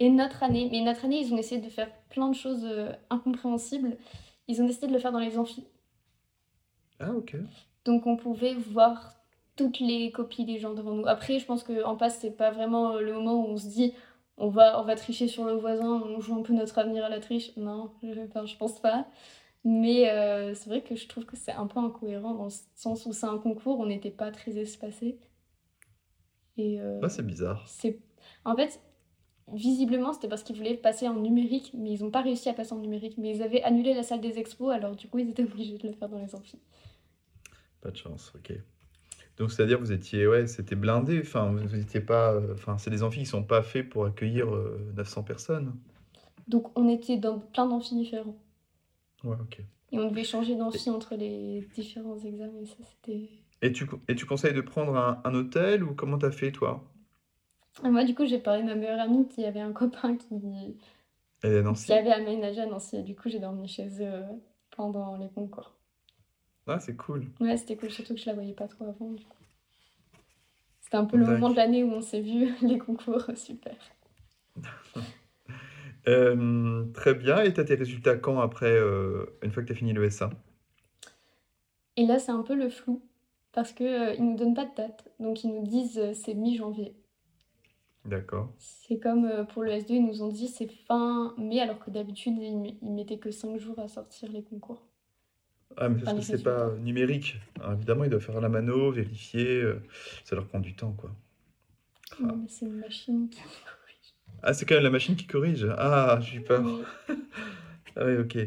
Et 0.00 0.10
notre 0.10 0.42
année, 0.42 0.68
mais 0.70 0.80
notre 0.80 1.04
année, 1.04 1.20
ils 1.20 1.32
ont 1.32 1.38
essayé 1.38 1.60
de 1.60 1.68
faire 1.68 1.90
plein 2.10 2.28
de 2.28 2.34
choses 2.34 2.64
euh, 2.64 2.92
incompréhensibles. 3.10 3.96
Ils 4.48 4.60
ont 4.60 4.66
décidé 4.66 4.88
de 4.88 4.92
le 4.92 4.98
faire 4.98 5.12
dans 5.12 5.18
les 5.20 5.38
amphis. 5.38 5.66
Ah, 7.00 7.12
ok. 7.12 7.36
Donc 7.84 8.06
on 8.06 8.16
pouvait 8.16 8.54
voir 8.54 9.14
toutes 9.56 9.78
les 9.78 10.10
copies 10.10 10.44
des 10.44 10.58
gens 10.58 10.74
devant 10.74 10.92
nous. 10.94 11.06
Après, 11.06 11.38
je 11.38 11.46
pense 11.46 11.62
qu'en 11.62 11.96
passe, 11.96 12.18
c'est 12.18 12.36
pas 12.36 12.50
vraiment 12.50 12.92
euh, 12.92 13.00
le 13.00 13.12
moment 13.12 13.34
où 13.44 13.48
on 13.50 13.56
se 13.56 13.68
dit 13.68 13.92
on 14.36 14.48
va, 14.48 14.80
on 14.80 14.84
va 14.84 14.96
tricher 14.96 15.28
sur 15.28 15.44
le 15.44 15.52
voisin, 15.52 16.02
on 16.04 16.20
joue 16.20 16.34
un 16.34 16.42
peu 16.42 16.52
notre 16.52 16.76
avenir 16.78 17.04
à 17.04 17.08
la 17.08 17.20
triche. 17.20 17.56
Non, 17.56 17.92
je, 18.02 18.20
enfin, 18.20 18.46
je 18.46 18.56
pense 18.56 18.80
pas. 18.80 19.06
Mais 19.64 20.10
euh, 20.10 20.54
c'est 20.54 20.68
vrai 20.68 20.82
que 20.82 20.94
je 20.96 21.06
trouve 21.08 21.24
que 21.24 21.36
c'est 21.36 21.52
un 21.52 21.66
peu 21.66 21.78
incohérent 21.78 22.34
dans 22.34 22.44
le 22.44 22.52
sens 22.74 23.06
où 23.06 23.12
c'est 23.12 23.26
un 23.26 23.38
concours, 23.38 23.78
on 23.80 23.86
n'était 23.86 24.10
pas 24.10 24.30
très 24.30 24.58
espacé. 24.58 25.18
Et 26.56 26.80
euh, 26.80 27.00
Ah, 27.02 27.08
c'est 27.08 27.24
bizarre. 27.24 27.64
c'est... 27.66 28.00
En 28.44 28.54
fait, 28.56 28.80
visiblement, 29.52 30.12
c'était 30.12 30.28
parce 30.28 30.42
qu'ils 30.42 30.56
voulaient 30.56 30.76
passer 30.76 31.08
en 31.08 31.14
numérique, 31.14 31.72
mais 31.74 31.92
ils 31.92 32.02
n'ont 32.02 32.10
pas 32.10 32.22
réussi 32.22 32.48
à 32.48 32.54
passer 32.54 32.72
en 32.74 32.78
numérique. 32.78 33.16
Mais 33.18 33.36
ils 33.36 33.42
avaient 33.42 33.62
annulé 33.62 33.94
la 33.94 34.02
salle 34.02 34.20
des 34.20 34.38
expos, 34.38 34.72
alors 34.74 34.96
du 34.96 35.08
coup, 35.08 35.18
ils 35.18 35.30
étaient 35.30 35.44
obligés 35.44 35.78
de 35.78 35.88
le 35.88 35.94
faire 35.94 36.08
dans 36.08 36.18
les 36.18 36.34
amphis. 36.34 36.60
Pas 37.80 37.90
de 37.90 37.96
chance, 37.96 38.32
ok. 38.34 38.52
Donc, 39.38 39.52
c'est-à-dire, 39.52 39.80
vous 39.80 39.92
étiez, 39.92 40.26
ouais, 40.26 40.46
c'était 40.48 40.76
blindé. 40.76 41.20
Enfin, 41.20 41.52
vous 41.52 41.68
vous 41.68 41.76
étiez 41.80 42.00
pas. 42.00 42.38
Enfin, 42.54 42.78
c'est 42.78 42.90
des 42.90 43.02
amphis 43.04 43.20
qui 43.20 43.26
sont 43.26 43.44
pas 43.44 43.62
faits 43.62 43.88
pour 43.90 44.06
accueillir 44.06 44.54
euh, 44.54 44.92
900 44.96 45.24
personnes. 45.24 45.74
Donc 46.48 46.70
on 46.78 46.88
était 46.88 47.18
dans 47.18 47.38
plein 47.38 47.66
d'amphis 47.66 47.94
différents. 47.96 48.38
Ouais, 49.24 49.36
ok. 49.40 49.60
Et 49.92 49.98
on 49.98 50.10
devait 50.10 50.24
changer 50.24 50.56
Et, 50.72 50.78
d'amphi 50.78 50.90
entre 50.90 51.14
les 51.14 51.62
différents 51.72 52.18
examens. 52.18 52.60
Et 52.60 52.66
ça, 52.66 52.76
c'était... 52.84 53.30
et 53.62 53.72
tu, 53.72 53.84
co- 53.86 54.00
et 54.06 54.14
tu 54.14 54.26
conseilles 54.26 54.54
de 54.54 54.60
prendre 54.60 54.96
un, 54.96 55.20
un 55.24 55.34
hôtel 55.34 55.82
ou 55.82 55.92
comment 55.96 56.18
t'as 56.18 56.30
fait, 56.30 56.52
toi? 56.52 56.84
Moi, 57.82 58.04
du 58.04 58.14
coup, 58.14 58.24
j'ai 58.24 58.38
parlé 58.38 58.62
de 58.62 58.68
ma 58.68 58.74
meilleure 58.74 59.00
amie 59.00 59.26
qui 59.28 59.44
avait 59.44 59.60
un 59.60 59.72
copain 59.72 60.16
qui, 60.16 60.76
qui 61.40 61.92
avait 61.92 62.12
aménagé 62.12 62.60
à 62.60 62.66
Nancy. 62.66 62.96
Et 62.96 63.02
du 63.02 63.14
coup, 63.14 63.28
j'ai 63.28 63.38
dormi 63.38 63.68
chez 63.68 63.88
eux 64.00 64.12
euh, 64.12 64.22
pendant 64.70 65.16
les 65.16 65.28
concours. 65.28 65.74
Ah, 66.66 66.78
c'est 66.78 66.96
cool. 66.96 67.26
Ouais, 67.40 67.56
c'était 67.56 67.76
cool, 67.76 67.90
surtout 67.90 68.14
que 68.14 68.20
je 68.20 68.26
la 68.26 68.34
voyais 68.34 68.54
pas 68.54 68.68
trop 68.68 68.84
avant, 68.84 69.10
du 69.10 69.24
coup. 69.24 69.36
C'était 70.80 70.96
un 70.96 71.04
peu 71.04 71.16
le 71.16 71.26
moment 71.26 71.50
de 71.50 71.56
l'année 71.56 71.84
où 71.84 71.90
on 71.90 72.00
s'est 72.00 72.20
vu, 72.20 72.54
les 72.62 72.78
concours, 72.78 73.24
super. 73.36 73.76
Euh, 76.06 76.84
très 76.92 77.14
bien. 77.14 77.42
Et 77.42 77.54
tu 77.54 77.60
as 77.60 77.64
tes 77.64 77.76
résultats 77.76 78.18
quand 78.18 78.38
après, 78.38 78.70
euh, 78.70 79.24
une 79.42 79.50
fois 79.50 79.62
que 79.62 79.68
tu 79.68 79.72
as 79.72 79.76
fini 79.76 79.94
le 79.94 80.10
SA 80.10 80.28
Et 81.96 82.04
là, 82.04 82.18
c'est 82.18 82.30
un 82.30 82.42
peu 82.42 82.54
le 82.54 82.68
flou, 82.68 83.00
parce 83.52 83.72
qu'ils 83.72 83.86
ne 83.86 84.18
nous 84.18 84.36
donnent 84.36 84.52
pas 84.52 84.66
de 84.66 84.74
date. 84.76 85.10
Donc, 85.18 85.44
ils 85.44 85.48
nous 85.48 85.62
disent 85.66 86.12
c'est 86.12 86.34
mi-janvier. 86.34 86.94
D'accord. 88.04 88.52
C'est 88.58 88.98
comme 88.98 89.24
euh, 89.24 89.44
pour 89.44 89.62
le 89.62 89.72
S2, 89.72 89.86
ils 89.90 90.06
nous 90.06 90.22
ont 90.22 90.28
dit 90.28 90.48
c'est 90.48 90.68
fin 90.86 91.34
mai, 91.38 91.60
alors 91.60 91.78
que 91.78 91.90
d'habitude, 91.90 92.34
ils, 92.38 92.92
mettaient 92.94 93.18
que 93.18 93.30
5 93.30 93.58
jours 93.58 93.78
à 93.78 93.88
sortir 93.88 94.30
les 94.30 94.42
concours. 94.42 94.86
Ah, 95.76 95.88
mais 95.88 96.00
parce 96.02 96.16
que 96.18 96.22
c'est 96.22 96.42
pas 96.42 96.70
numérique. 96.76 97.36
évidemment, 97.72 98.04
ils 98.04 98.10
doivent 98.10 98.22
faire 98.22 98.40
la 98.40 98.48
mano, 98.48 98.90
vérifier. 98.90 99.62
Euh, 99.62 99.82
ça 100.24 100.36
leur 100.36 100.46
prend 100.46 100.60
du 100.60 100.74
temps, 100.74 100.92
quoi. 100.92 101.10
Non, 102.20 102.36
mais 102.36 102.48
c'est 102.48 102.66
une 102.66 102.78
machine 102.78 103.28
qui 103.28 103.40
corrige. 103.64 104.14
Ah, 104.42 104.52
c'est 104.52 104.66
quand 104.66 104.74
même 104.74 104.84
la 104.84 104.90
machine 104.90 105.16
qui 105.16 105.26
corrige. 105.26 105.66
Ah, 105.78 106.18
j'ai 106.20 106.40
peur. 106.40 106.64
ah 107.96 108.04
oui, 108.04 108.16
ok. 108.18 108.38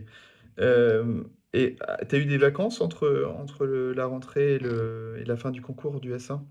Euh, 0.60 1.24
et 1.54 1.76
ah, 1.88 2.06
tu 2.06 2.16
as 2.16 2.20
eu 2.20 2.26
des 2.26 2.38
vacances 2.38 2.80
entre, 2.82 3.34
entre 3.38 3.66
la 3.66 4.06
rentrée 4.06 4.56
et, 4.56 4.60
le, 4.60 5.18
et 5.20 5.26
la 5.26 5.36
fin 5.36 5.52
du 5.52 5.62
concours 5.62 6.00
du 6.00 6.14
S1 6.14 6.30
Non. 6.30 6.46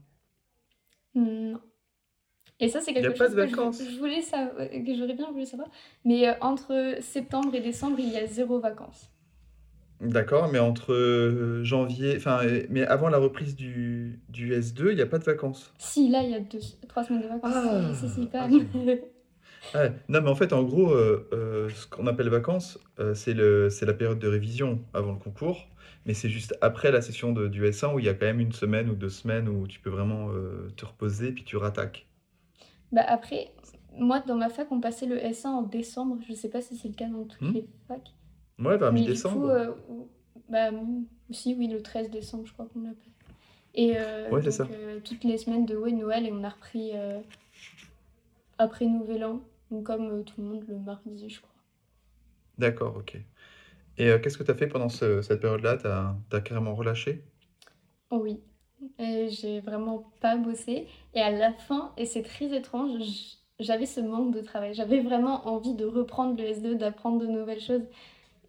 Et 2.59 2.69
ça, 2.69 2.81
c'est 2.81 2.95
quelque 2.95 3.15
chose 3.15 3.35
que 3.35 3.47
je, 3.47 3.99
voulais 3.99 4.23
savoir, 4.23 4.69
que 4.69 4.95
j'aurais 4.97 5.15
bien 5.15 5.31
voulu 5.31 5.45
savoir. 5.45 5.69
Mais 6.05 6.29
euh, 6.29 6.33
entre 6.41 6.97
septembre 7.01 7.55
et 7.55 7.61
décembre, 7.61 7.97
il 7.99 8.11
y 8.11 8.17
a 8.17 8.27
zéro 8.27 8.61
vacances. 8.61 9.11
D'accord, 10.01 10.51
mais 10.51 10.59
entre 10.59 10.93
euh, 10.93 11.65
janvier, 11.65 12.15
enfin, 12.17 12.41
euh, 12.45 12.63
mais 12.69 12.85
avant 12.85 13.09
la 13.09 13.19
reprise 13.19 13.57
du, 13.57 14.21
du 14.29 14.53
S2, 14.53 14.91
il 14.91 14.97
n'y 14.97 15.03
a 15.03 15.07
pas 15.07 15.19
de 15.19 15.25
vacances. 15.25 15.73
Si, 15.79 16.09
là, 16.09 16.23
il 16.23 16.31
y 16.31 16.35
a 16.35 16.41
deux, 16.41 16.61
trois 16.89 17.05
semaines 17.05 17.23
de 17.23 17.29
vacances. 17.29 17.53
Ah, 17.55 17.95
si, 17.95 18.09
si, 18.09 18.27
pas. 18.27 18.49
non, 20.09 20.21
mais 20.23 20.29
en 20.29 20.35
fait, 20.35 20.53
en 20.53 20.63
gros, 20.63 20.91
ce 20.91 21.87
qu'on 21.89 22.07
appelle 22.07 22.29
vacances, 22.29 22.79
c'est 23.15 23.35
le, 23.35 23.69
c'est 23.69 23.87
la 23.87 23.95
période 23.95 24.19
de 24.19 24.29
révision 24.29 24.81
avant 24.95 25.13
le 25.13 25.19
concours. 25.19 25.67
Mais 26.05 26.15
c'est 26.15 26.29
juste 26.29 26.57
après 26.61 26.93
la 26.93 27.01
session 27.03 27.33
de, 27.33 27.49
du 27.49 27.65
S1 27.65 27.95
où 27.95 27.99
il 27.99 28.05
y 28.05 28.09
a 28.09 28.15
quand 28.15 28.27
même 28.27 28.41
une 28.41 28.53
semaine 28.53 28.89
ou 28.89 28.95
deux 28.95 29.09
semaines 29.09 29.49
où 29.49 29.67
tu 29.67 29.81
peux 29.81 29.91
vraiment 29.91 30.31
te 30.77 30.85
reposer, 30.85 31.33
puis 31.33 31.45
tu 31.45 31.57
rattaques. 31.57 32.07
Bah 32.93 33.05
après, 33.07 33.53
moi, 33.99 34.20
dans 34.20 34.37
ma 34.37 34.49
fac, 34.49 34.70
on 34.70 34.80
passait 34.80 35.07
le 35.07 35.16
S1 35.16 35.49
en 35.49 35.62
décembre. 35.62 36.18
Je 36.28 36.34
sais 36.34 36.49
pas 36.49 36.61
si 36.61 36.76
c'est 36.76 36.89
le 36.89 36.95
cas 36.95 37.09
dans 37.09 37.24
toutes 37.24 37.43
hmm. 37.43 37.53
les 37.53 37.66
facs. 37.89 38.12
Ouais, 38.59 38.76
vers 38.76 38.93
mi-décembre. 38.93 39.49
Euh, 39.49 39.72
bah, 40.49 40.70
aussi, 41.30 41.55
oui, 41.55 41.68
le 41.68 41.82
13 41.82 42.11
décembre, 42.11 42.47
je 42.47 42.53
crois 42.53 42.66
qu'on 42.66 42.82
l'appelle. 42.82 43.12
Et 43.74 43.95
euh, 43.97 44.30
donc, 44.30 44.70
euh, 44.72 45.01
toutes 45.05 45.24
les 45.24 45.37
semaines 45.37 45.66
de 45.66 45.76
ouais, 45.76 45.93
Noël, 45.93 46.26
et 46.26 46.32
on 46.32 46.43
a 46.45 46.49
repris 46.49 46.93
après 48.59 48.87
Nouvel 48.87 49.24
An, 49.24 49.43
donc 49.70 49.84
comme 49.84 50.24
tout 50.24 50.41
le 50.41 50.47
monde 50.47 50.64
le 50.66 50.78
mardi, 50.78 51.28
je 51.28 51.41
crois. 51.41 51.53
D'accord, 52.57 52.97
ok. 52.97 53.18
Et 53.99 54.18
qu'est-ce 54.22 54.39
que 54.39 54.43
tu 54.43 54.51
as 54.51 54.55
fait 54.55 54.66
pendant 54.66 54.89
cette 54.89 55.41
période-là? 55.41 55.76
Tu 55.76 56.37
as, 56.37 56.41
carrément 56.41 56.74
relâché? 56.74 57.22
Oh 58.11 58.20
oui, 58.22 58.41
et 58.99 59.28
j'ai 59.28 59.61
vraiment 59.61 60.05
pas 60.20 60.37
bossé. 60.37 60.87
Et 61.14 61.20
à 61.20 61.30
la 61.30 61.53
fin, 61.53 61.93
et 61.97 62.07
c'est 62.07 62.22
très 62.22 62.55
étrange, 62.55 62.93
j'avais 63.59 63.87
ce 63.87 64.01
manque 64.01 64.34
de 64.34 64.41
travail. 64.41 64.74
J'avais 64.74 65.01
vraiment 65.01 65.47
envie 65.49 65.74
de 65.74 65.84
reprendre 65.84 66.41
le 66.41 66.49
S2, 66.49 66.76
d'apprendre 66.76 67.18
de 67.18 67.26
nouvelles 67.26 67.61
choses. 67.61 67.84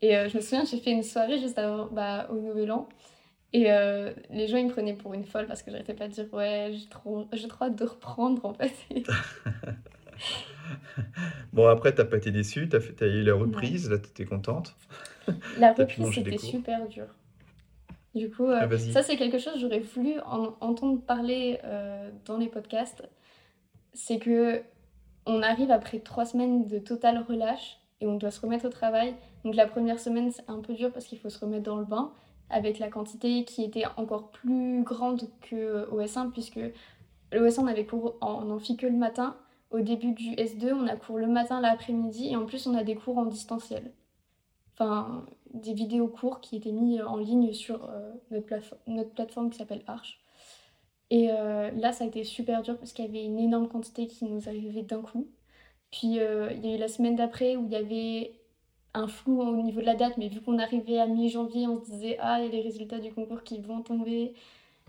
Et 0.01 0.15
euh, 0.15 0.29
je 0.29 0.37
me 0.37 0.41
souviens, 0.41 0.65
j'ai 0.65 0.77
fait 0.77 0.91
une 0.91 1.03
soirée 1.03 1.39
juste 1.39 1.57
avant, 1.57 1.87
bah, 1.87 2.27
au 2.31 2.35
Nouvel 2.35 2.71
An. 2.71 2.87
Et 3.53 3.71
euh, 3.71 4.13
les 4.29 4.47
gens, 4.47 4.57
ils 4.57 4.65
me 4.65 4.71
prenaient 4.71 4.93
pour 4.93 5.13
une 5.13 5.23
folle 5.23 5.47
parce 5.47 5.63
que 5.63 5.71
j'arrêtais 5.71 5.93
pas 5.93 6.07
de 6.07 6.13
dire 6.13 6.25
Ouais, 6.33 6.71
j'ai 6.73 6.87
trop, 6.89 7.23
trop 7.23 7.65
hâte 7.65 7.75
de 7.75 7.85
reprendre 7.85 8.45
en 8.45 8.53
fait. 8.53 8.73
bon, 11.53 11.67
après, 11.67 11.95
t'as 11.95 12.03
pas 12.05 12.17
été 12.17 12.31
déçu, 12.31 12.67
t'as, 12.67 12.79
as 12.79 13.05
eu 13.05 13.23
la 13.23 13.33
reprise, 13.33 13.89
là, 13.89 13.97
t'étais 13.97 14.25
contente. 14.25 14.75
La 15.57 15.73
reprise, 15.73 16.13
c'était 16.13 16.37
super 16.37 16.87
dur. 16.87 17.05
Du 18.17 18.31
coup, 18.31 18.45
euh, 18.45 18.59
ah, 18.61 18.77
ça 18.77 19.03
c'est 19.03 19.15
quelque 19.15 19.37
chose 19.37 19.53
que 19.53 19.59
j'aurais 19.59 19.79
voulu 19.79 20.19
entendre 20.25 20.99
parler 20.99 21.59
euh, 21.63 22.09
dans 22.25 22.37
les 22.37 22.47
podcasts. 22.47 23.07
C'est 23.93 24.17
que 24.17 24.63
on 25.27 25.43
arrive 25.43 25.69
après 25.69 25.99
trois 25.99 26.25
semaines 26.25 26.65
de 26.65 26.79
total 26.79 27.23
relâche 27.27 27.79
et 28.01 28.07
on 28.07 28.15
doit 28.15 28.31
se 28.31 28.41
remettre 28.41 28.65
au 28.65 28.69
travail. 28.69 29.15
Donc 29.45 29.55
la 29.55 29.67
première 29.67 29.99
semaine 29.99 30.31
c'est 30.31 30.49
un 30.49 30.59
peu 30.61 30.73
dur 30.73 30.91
parce 30.91 31.05
qu'il 31.05 31.19
faut 31.19 31.29
se 31.29 31.39
remettre 31.39 31.63
dans 31.63 31.75
le 31.75 31.85
bain 31.85 32.11
avec 32.49 32.79
la 32.79 32.89
quantité 32.89 33.43
qui 33.43 33.63
était 33.63 33.85
encore 33.97 34.31
plus 34.31 34.81
grande 34.83 35.21
que 35.41 35.87
au 35.91 36.01
S1 36.01 36.31
puisque 36.31 36.55
le 37.31 37.47
S1 37.47 37.61
on 37.61 37.67
avait 37.67 37.85
cours 37.85 38.15
en 38.21 38.49
amphi 38.49 38.77
que 38.77 38.87
le 38.87 38.97
matin. 38.97 39.35
Au 39.69 39.81
début 39.81 40.13
du 40.13 40.31
S2 40.35 40.73
on 40.73 40.87
a 40.87 40.95
cours 40.95 41.19
le 41.19 41.27
matin, 41.27 41.61
l'après-midi 41.61 42.29
et 42.29 42.35
en 42.35 42.45
plus 42.45 42.65
on 42.65 42.73
a 42.73 42.83
des 42.83 42.95
cours 42.95 43.19
en 43.19 43.25
distanciel. 43.25 43.91
Enfin, 44.79 45.25
des 45.53 45.73
vidéos 45.73 46.07
courts 46.07 46.39
qui 46.39 46.55
étaient 46.55 46.71
mis 46.71 47.01
en 47.01 47.17
ligne 47.17 47.51
sur 47.51 47.89
euh, 47.89 48.11
notre, 48.29 48.77
notre, 48.85 49.09
plateforme 49.11 49.49
qui 49.49 49.57
s'appelle 49.57 49.81
Arch. 49.87 50.19
Et 51.09 51.31
euh, 51.31 51.71
là, 51.71 51.91
ça 51.93 52.03
a 52.03 52.07
été 52.07 52.23
super 52.23 52.61
dur 52.61 52.77
parce 52.77 52.93
qu'il 52.93 53.05
y 53.05 53.07
avait 53.07 53.23
une 53.23 53.39
énorme 53.39 53.67
quantité 53.67 54.07
qui 54.07 54.25
nous 54.25 54.47
arrivait 54.47 54.83
d'un 54.83 55.01
coup. 55.01 55.27
Puis 55.91 56.19
euh, 56.19 56.51
il 56.53 56.65
y 56.65 56.71
a 56.71 56.75
eu 56.75 56.79
la 56.79 56.89
semaine 56.89 57.15
d'après 57.15 57.55
où 57.55 57.65
il 57.65 57.71
y 57.71 57.75
avait 57.75 58.33
un 58.93 59.07
flou 59.07 59.41
au 59.41 59.63
niveau 59.63 59.81
de 59.81 59.85
la 59.85 59.95
date, 59.95 60.17
mais 60.17 60.27
vu 60.27 60.41
qu'on 60.41 60.59
arrivait 60.59 60.99
à 60.99 61.07
mi-janvier, 61.07 61.67
on 61.67 61.83
se 61.83 61.89
disait 61.89 62.17
Ah, 62.19 62.39
il 62.39 62.45
y 62.45 62.49
a 62.49 62.51
les 62.51 62.61
résultats 62.61 62.99
du 62.99 63.11
concours 63.11 63.43
qui 63.43 63.59
vont 63.59 63.81
tomber. 63.81 64.35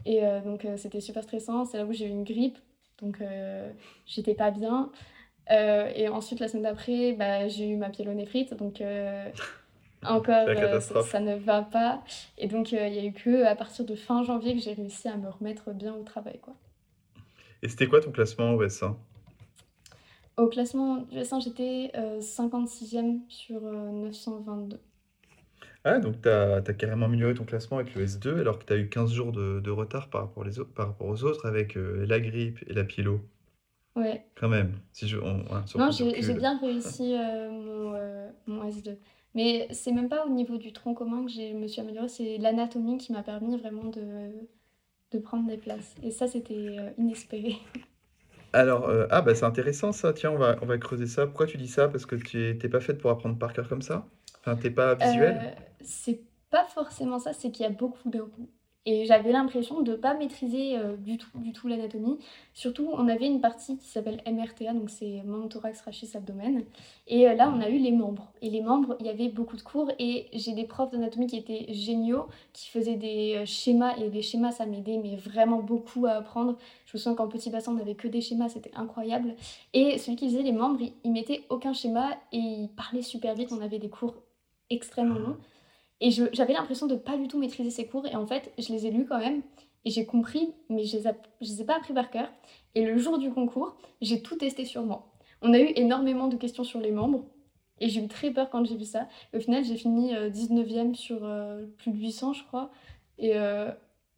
Et 0.04 0.20
donc 0.44 0.66
c'était 0.76 1.00
super 1.00 1.24
stressant. 1.24 1.64
C'est 1.64 1.78
là 1.78 1.84
où 1.84 1.92
j'ai 1.92 2.06
eu 2.06 2.10
une 2.10 2.24
grippe, 2.24 2.58
donc 3.02 3.20
j'étais 4.06 4.34
pas 4.34 4.50
bien. 4.50 4.90
et 5.50 6.08
ensuite, 6.08 6.40
la 6.40 6.48
semaine 6.48 6.62
d'après, 6.62 7.12
bah, 7.12 7.48
j'ai 7.48 7.68
eu 7.68 7.76
ma 7.76 7.90
pyélonéphrite, 7.90 8.54
donc 8.54 8.80
encore 10.04 10.48
euh, 10.48 10.80
ça, 10.80 11.20
ne 11.20 11.36
va 11.36 11.62
pas. 11.62 12.02
Et 12.36 12.46
donc 12.46 12.72
euh, 12.72 12.86
il 12.86 12.92
n'y 12.92 12.98
a 12.98 13.04
eu 13.04 13.12
que 13.12 13.44
à 13.44 13.54
partir 13.56 13.84
de 13.84 13.94
fin 13.94 14.22
janvier 14.22 14.54
que 14.54 14.60
j'ai 14.60 14.72
réussi 14.72 15.08
à 15.08 15.16
me 15.16 15.28
remettre 15.28 15.72
bien 15.72 15.94
au 15.94 16.02
travail. 16.02 16.38
Quoi. 16.40 16.54
Et 17.62 17.68
c'était 17.68 17.86
quoi 17.86 18.00
ton 18.00 18.12
classement 18.12 18.52
au 18.52 18.64
S1 18.64 18.94
Au 20.36 20.46
classement 20.46 20.98
du 20.98 21.18
S1, 21.18 21.42
j'étais 21.42 21.90
56e 22.20 22.96
euh, 22.96 23.18
sur 23.28 23.60
922. 23.60 24.78
Ah, 25.84 25.98
donc 25.98 26.20
tu 26.22 26.28
as, 26.28 26.60
carrément 26.74 27.06
amélioré 27.06 27.34
ton 27.34 27.44
classement 27.44 27.78
avec 27.78 27.94
le 27.94 28.04
S2 28.04 28.40
alors 28.40 28.58
que 28.58 28.64
tu 28.64 28.72
as 28.72 28.76
eu 28.76 28.88
15 28.88 29.12
jours 29.12 29.32
de, 29.32 29.60
de 29.60 29.70
retard 29.70 30.10
par 30.10 30.22
rapport, 30.22 30.44
les 30.44 30.60
autres, 30.60 30.72
par 30.72 30.88
rapport 30.88 31.08
aux 31.08 31.24
autres 31.24 31.46
avec 31.46 31.76
la 31.76 32.20
grippe 32.20 32.58
et 32.68 32.72
la 32.72 32.84
pylo. 32.84 33.20
Ouais. 33.96 34.24
Quand 34.36 34.48
même. 34.48 34.74
Si 34.92 35.08
je, 35.08 35.16
non, 35.18 35.90
j'ai 35.90 36.34
bien 36.34 36.58
réussi 36.62 37.16
mon, 37.16 37.94
mon 38.46 38.68
S2. 38.68 38.96
Mais 39.34 39.68
c'est 39.72 39.92
même 39.92 40.08
pas 40.08 40.26
au 40.26 40.30
niveau 40.30 40.58
du 40.58 40.72
tronc 40.72 40.94
commun 40.94 41.24
que 41.26 41.32
je 41.32 41.54
me 41.54 41.66
suis 41.68 41.80
améliorée, 41.80 42.08
c'est 42.08 42.38
l'anatomie 42.38 42.98
qui 42.98 43.12
m'a 43.12 43.22
permis 43.22 43.56
vraiment 43.56 43.84
de, 43.84 44.48
de 45.12 45.18
prendre 45.18 45.48
des 45.48 45.58
places. 45.58 45.94
Et 46.02 46.10
ça, 46.10 46.28
c'était 46.28 46.54
euh, 46.78 46.90
inespéré. 46.98 47.56
Alors, 48.52 48.88
euh, 48.88 49.06
ah 49.10 49.22
bah 49.22 49.34
c'est 49.34 49.44
intéressant 49.46 49.92
ça, 49.92 50.12
tiens, 50.12 50.30
on 50.30 50.36
va, 50.38 50.56
on 50.62 50.66
va 50.66 50.76
creuser 50.78 51.06
ça. 51.06 51.26
Pourquoi 51.26 51.46
tu 51.46 51.56
dis 51.58 51.68
ça? 51.68 51.88
Parce 51.88 52.06
que 52.06 52.16
tu 52.16 52.36
n'es 52.62 52.68
pas 52.68 52.80
faite 52.80 52.98
pour 52.98 53.10
apprendre 53.10 53.38
par 53.38 53.52
cœur 53.54 53.68
comme 53.68 53.82
ça? 53.82 54.06
Enfin, 54.40 54.56
t'es 54.56 54.70
pas 54.70 54.94
visuel 54.94 55.42
euh, 55.42 55.54
C'est 55.80 56.20
pas 56.50 56.64
forcément 56.66 57.18
ça, 57.18 57.32
c'est 57.32 57.50
qu'il 57.50 57.64
y 57.64 57.66
a 57.66 57.70
beaucoup 57.70 58.10
d'un 58.10 58.26
coup. 58.28 58.48
Et 58.90 59.04
j'avais 59.04 59.32
l'impression 59.32 59.82
de 59.82 59.90
ne 59.90 59.96
pas 59.96 60.14
maîtriser 60.14 60.78
euh, 60.78 60.96
du 60.96 61.18
tout, 61.18 61.28
du 61.34 61.52
tout 61.52 61.68
l'anatomie. 61.68 62.18
Surtout, 62.54 62.88
on 62.94 63.06
avait 63.06 63.26
une 63.26 63.42
partie 63.42 63.76
qui 63.76 63.86
s'appelle 63.86 64.22
MRTA, 64.26 64.72
donc 64.72 64.88
c'est 64.88 65.22
membre 65.26 65.50
thorax, 65.50 65.82
rachis, 65.82 66.08
abdomen. 66.14 66.64
Et 67.06 67.28
euh, 67.28 67.34
là, 67.34 67.52
on 67.54 67.60
a 67.60 67.68
eu 67.68 67.76
les 67.76 67.92
membres. 67.92 68.32
Et 68.40 68.48
les 68.48 68.62
membres, 68.62 68.96
il 68.98 69.04
y 69.04 69.10
avait 69.10 69.28
beaucoup 69.28 69.58
de 69.58 69.60
cours. 69.60 69.92
Et 69.98 70.28
j'ai 70.32 70.54
des 70.54 70.64
profs 70.64 70.90
d'anatomie 70.90 71.26
qui 71.26 71.36
étaient 71.36 71.66
géniaux, 71.68 72.28
qui 72.54 72.70
faisaient 72.70 72.96
des 72.96 73.34
euh, 73.36 73.44
schémas. 73.44 73.94
Et 73.98 74.08
les 74.08 74.22
schémas, 74.22 74.52
ça 74.52 74.64
m'aidait, 74.64 74.96
mais 74.96 75.16
vraiment 75.16 75.60
beaucoup 75.60 76.06
à 76.06 76.12
apprendre. 76.12 76.56
Je 76.86 76.96
me 76.96 76.98
souviens 76.98 77.14
qu'en 77.14 77.28
petit 77.28 77.50
bassin, 77.50 77.72
on 77.72 77.74
n'avait 77.74 77.94
que 77.94 78.08
des 78.08 78.22
schémas, 78.22 78.48
c'était 78.48 78.72
incroyable. 78.74 79.34
Et 79.74 79.98
celui 79.98 80.16
qui 80.16 80.30
faisait 80.30 80.42
les 80.42 80.52
membres, 80.52 80.80
il, 80.80 80.94
il 81.04 81.12
mettait 81.12 81.44
aucun 81.50 81.74
schéma 81.74 82.12
et 82.32 82.38
il 82.38 82.70
parlait 82.74 83.02
super 83.02 83.34
vite. 83.34 83.50
On 83.52 83.60
avait 83.60 83.80
des 83.80 83.90
cours 83.90 84.14
extrêmement 84.70 85.18
longs. 85.18 85.36
Et 86.00 86.10
j'avais 86.10 86.52
l'impression 86.52 86.86
de 86.86 86.94
pas 86.94 87.16
du 87.16 87.26
tout 87.28 87.38
maîtriser 87.38 87.70
ces 87.70 87.86
cours. 87.86 88.06
Et 88.06 88.14
en 88.14 88.26
fait, 88.26 88.52
je 88.58 88.72
les 88.72 88.86
ai 88.86 88.90
lus 88.90 89.06
quand 89.06 89.18
même. 89.18 89.42
Et 89.84 89.90
j'ai 89.90 90.06
compris, 90.06 90.52
mais 90.68 90.84
je 90.84 90.96
les, 90.98 91.04
les 91.40 91.62
ai 91.62 91.64
pas 91.64 91.76
appris 91.76 91.94
par 91.94 92.10
cœur. 92.10 92.28
Et 92.74 92.84
le 92.84 92.98
jour 92.98 93.18
du 93.18 93.30
concours, 93.32 93.76
j'ai 94.00 94.22
tout 94.22 94.36
testé 94.36 94.64
sur 94.64 94.82
moi. 94.84 95.08
On 95.42 95.52
a 95.52 95.58
eu 95.58 95.72
énormément 95.76 96.28
de 96.28 96.36
questions 96.36 96.64
sur 96.64 96.80
les 96.80 96.92
membres. 96.92 97.24
Et 97.80 97.88
j'ai 97.88 98.02
eu 98.02 98.08
très 98.08 98.30
peur 98.32 98.50
quand 98.50 98.64
j'ai 98.64 98.76
vu 98.76 98.84
ça. 98.84 99.08
au 99.34 99.40
final, 99.40 99.64
j'ai 99.64 99.76
fini 99.76 100.12
19e 100.12 100.90
euh, 100.90 100.94
sur 100.94 101.18
euh, 101.22 101.64
plus 101.78 101.92
de 101.92 101.98
800, 101.98 102.32
je 102.32 102.44
crois. 102.44 102.70
Et 103.18 103.36
euh, 103.36 103.70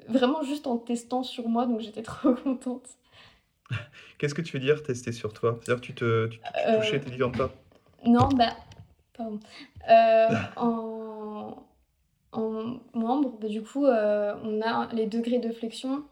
vraiment 0.08 0.42
juste 0.42 0.66
en 0.66 0.78
testant 0.78 1.22
sur 1.22 1.48
moi, 1.48 1.66
donc 1.66 1.80
j'étais 1.80 2.02
trop 2.02 2.34
contente. 2.34 2.88
Qu'est-ce 4.18 4.34
que 4.34 4.42
tu 4.42 4.52
veux 4.58 4.60
dire 4.64 4.82
tester 4.82 5.12
sur 5.12 5.32
toi? 5.32 5.58
C'est-à-dire 5.62 5.80
que 5.80 5.86
tu 5.86 5.94
te 5.94 6.26
tu 6.28 6.40
tu 6.56 6.68
Euh, 6.68 6.76
touchais 6.76 7.00
tes 7.00 7.10
différentes 7.10 7.36
parts? 7.36 7.54
non, 8.06 8.28
bah, 8.36 8.56
pardon. 9.12 9.40
Euh, 9.90 10.34
en, 10.56 10.66
en 12.32 12.78
membre, 12.94 13.38
bah, 13.40 13.48
du 13.48 13.62
coup, 13.62 13.86
euh, 13.86 14.34
on 14.44 14.60
a 14.62 14.88
les 14.92 15.06
degrés 15.06 15.38
de 15.38 15.52
flexion, 15.52 16.04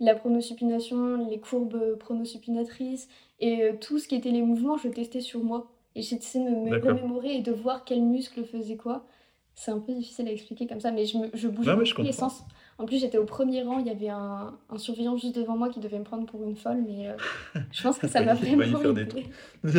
la 0.00 0.14
pronosupination, 0.14 1.28
les 1.28 1.40
courbes 1.40 1.96
pronosupinatrices 1.98 3.08
et 3.40 3.62
euh, 3.62 3.72
tout 3.80 3.98
ce 3.98 4.08
qui 4.08 4.14
était 4.14 4.30
les 4.30 4.42
mouvements, 4.42 4.76
je 4.76 4.88
testais 4.88 5.20
sur 5.20 5.42
moi. 5.42 5.70
Et 5.94 6.02
j'essayais 6.02 6.44
de 6.44 6.50
me, 6.50 6.78
remémorer 6.78 7.36
et 7.36 7.42
de 7.42 7.52
voir 7.52 7.84
quel 7.84 8.02
muscle 8.02 8.44
faisait 8.44 8.76
quoi. 8.76 9.06
C'est 9.54 9.70
un 9.70 9.80
peu 9.80 9.92
difficile 9.92 10.26
à 10.28 10.32
expliquer 10.32 10.66
comme 10.66 10.80
ça, 10.80 10.90
mais 10.90 11.04
je, 11.04 11.18
me, 11.18 11.28
je 11.34 11.46
bougeais 11.48 11.76
Non, 11.76 11.84
je 11.84 11.94
tous 11.94 12.02
les 12.02 12.12
sens. 12.12 12.42
En 12.78 12.86
plus, 12.86 12.98
j'étais 12.98 13.18
au 13.18 13.26
premier 13.26 13.62
rang, 13.62 13.78
il 13.78 13.86
y 13.86 13.90
avait 13.90 14.08
un, 14.08 14.58
un 14.70 14.78
surveillant 14.78 15.18
juste 15.18 15.36
devant 15.36 15.58
moi 15.58 15.68
qui 15.68 15.78
devait 15.78 15.98
me 15.98 16.04
prendre 16.04 16.24
pour 16.24 16.42
une 16.42 16.56
folle, 16.56 16.82
mais 16.86 17.10
euh, 17.10 17.16
je 17.70 17.82
pense 17.82 17.98
que 17.98 18.08
ça 18.08 18.22
m'a 18.24 18.34
Il 18.34 18.56
va 18.56 18.64
y 18.64 18.70
vraiment 18.70 18.78
faire 18.78 18.94
des 18.94 19.02
aidé. 19.02 19.26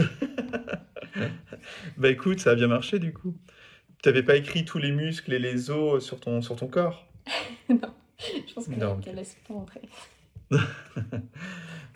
Bah 1.97 2.09
écoute, 2.09 2.39
ça 2.39 2.51
a 2.51 2.55
bien 2.55 2.67
marché 2.67 2.99
du 2.99 3.13
coup. 3.13 3.36
Tu 4.04 4.10
avais 4.10 4.22
pas 4.24 4.36
écrit 4.36 4.66
tous 4.66 4.78
les 4.80 4.91
muscles 4.91 5.34
et 5.34 5.39
les 5.39 5.72
os 5.72 6.04
sur 6.06 6.20
ton, 6.20 6.41
sur 6.41 6.56
ton 6.56 6.68
corps? 6.68 7.08
Non, 7.70 7.80
je 8.20 8.54
pense 8.54 8.68
Non, 8.68 8.99
qu'elle 8.99 9.14
ok. 9.14 9.16
laisse 9.16 9.38
pas 9.47 9.54
entrer. 9.54 9.82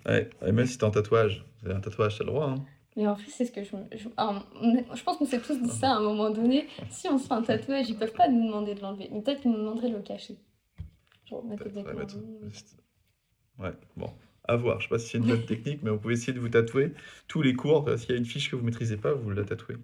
Ouais, 0.07 0.29
et 0.45 0.53
même 0.53 0.65
si 0.65 0.77
t'es 0.77 0.85
en 0.85 0.91
tatouage, 0.91 1.43
c'est 1.61 1.71
un 1.73 1.81
tatouage, 1.81 2.17
t'as 2.17 2.23
le 2.23 2.29
droit, 2.31 2.49
hein. 2.49 2.63
Mais 2.95 3.05
en 3.07 3.15
fait, 3.17 3.29
c'est 3.29 3.45
ce 3.45 3.51
que 3.51 3.61
je, 3.61 4.07
ah, 4.15 4.41
on- 4.61 4.95
je 4.95 5.03
pense 5.03 5.17
qu'on 5.17 5.25
s'est 5.25 5.41
tous 5.41 5.61
dit 5.61 5.69
ça 5.69 5.91
à 5.91 5.95
un 5.97 6.01
moment 6.01 6.29
donné. 6.29 6.65
Si 6.89 7.09
on 7.09 7.17
se 7.17 7.27
fait 7.27 7.33
un 7.33 7.41
tatouage, 7.41 7.89
ils 7.89 7.97
peuvent 7.97 8.13
pas 8.13 8.29
nous 8.29 8.47
demander 8.47 8.73
de 8.73 8.79
l'enlever. 8.81 9.09
Mais 9.11 9.21
peut-être 9.21 9.41
qu'ils 9.41 9.51
nous 9.51 9.57
demanderaient 9.57 9.89
de 9.89 9.97
le 9.97 10.01
cacher. 10.01 10.37
Genre, 11.29 11.43
mettre 11.43 11.67
des 11.67 11.83
ouais, 13.59 13.73
bon, 13.97 14.13
à 14.45 14.55
voir. 14.55 14.79
Je 14.79 14.85
sais 14.85 14.89
pas 14.89 14.97
si 14.99 15.09
c'est 15.09 15.17
une 15.17 15.25
bonne 15.25 15.45
technique, 15.45 15.83
mais 15.83 15.89
vous 15.91 15.99
pouvez 15.99 16.13
essayer 16.13 16.33
de 16.33 16.39
vous 16.39 16.49
tatouer 16.49 16.93
tous 17.27 17.41
les 17.41 17.53
cours. 17.53 17.85
S'il 17.97 18.11
y 18.11 18.13
a 18.13 18.17
une 18.17 18.25
fiche 18.25 18.49
que 18.49 18.55
vous 18.55 18.63
maîtrisez 18.63 18.97
pas, 18.97 19.13
vous 19.13 19.29
la 19.29 19.43
tatouez. 19.43 19.75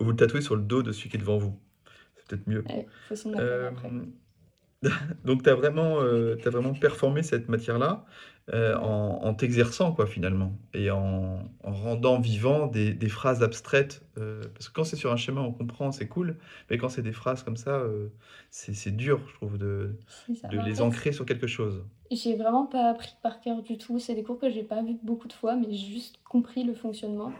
Ou 0.00 0.04
vous 0.04 0.10
le 0.10 0.16
tatouez 0.16 0.40
sur 0.40 0.56
le 0.56 0.62
dos 0.62 0.82
de 0.82 0.92
celui 0.92 1.10
qui 1.10 1.16
est 1.16 1.20
devant 1.20 1.38
vous. 1.38 1.58
C'est 2.16 2.26
peut-être 2.28 2.48
mieux. 2.48 2.64
Ouais, 2.68 2.86
faut 3.08 3.30
Euh, 3.36 3.70
donc, 5.24 5.42
tu 5.42 5.50
as 5.50 5.54
vraiment, 5.54 6.00
euh, 6.00 6.36
vraiment 6.44 6.74
performé 6.74 7.22
cette 7.22 7.48
matière-là 7.48 8.04
euh, 8.52 8.76
en, 8.76 9.20
en 9.24 9.34
t'exerçant, 9.34 9.92
quoi, 9.92 10.06
finalement, 10.06 10.52
et 10.74 10.90
en, 10.90 11.48
en 11.62 11.72
rendant 11.72 12.20
vivant 12.20 12.66
des, 12.66 12.92
des 12.92 13.08
phrases 13.08 13.42
abstraites. 13.42 14.02
euh, 14.18 14.42
parce 14.54 14.68
que 14.68 14.74
quand 14.74 14.84
c'est 14.84 14.96
sur 14.96 15.12
un 15.12 15.16
schéma, 15.16 15.40
on 15.40 15.52
comprend, 15.52 15.92
c'est 15.92 16.08
cool, 16.08 16.36
mais 16.70 16.76
quand 16.78 16.88
c'est 16.88 17.02
des 17.02 17.12
phrases 17.12 17.42
comme 17.42 17.56
ça, 17.56 17.82
c'est 18.50 18.94
dur, 18.94 19.20
je 19.28 19.34
trouve, 19.34 19.58
de, 19.58 19.96
les 20.50 20.80
ancrer 20.82 21.12
sur 21.12 21.24
quelque 21.24 21.46
chose. 21.46 21.84
J'ai 22.10 22.36
vraiment 22.36 22.66
pas 22.66 22.90
appris 22.90 23.14
par 23.22 23.40
cœur 23.40 23.62
du 23.62 23.78
tout. 23.78 23.98
C'est 23.98 24.14
des 24.14 24.22
cours 24.22 24.38
que 24.38 24.50
j'ai 24.50 24.62
pas 24.62 24.82
vus 24.82 24.98
beaucoup 25.02 25.28
de 25.28 25.32
fois, 25.32 25.56
mais 25.56 25.72
j'ai 25.72 25.94
juste 25.94 26.18
compris 26.24 26.64
le 26.64 26.74
fonctionnement 26.74 27.32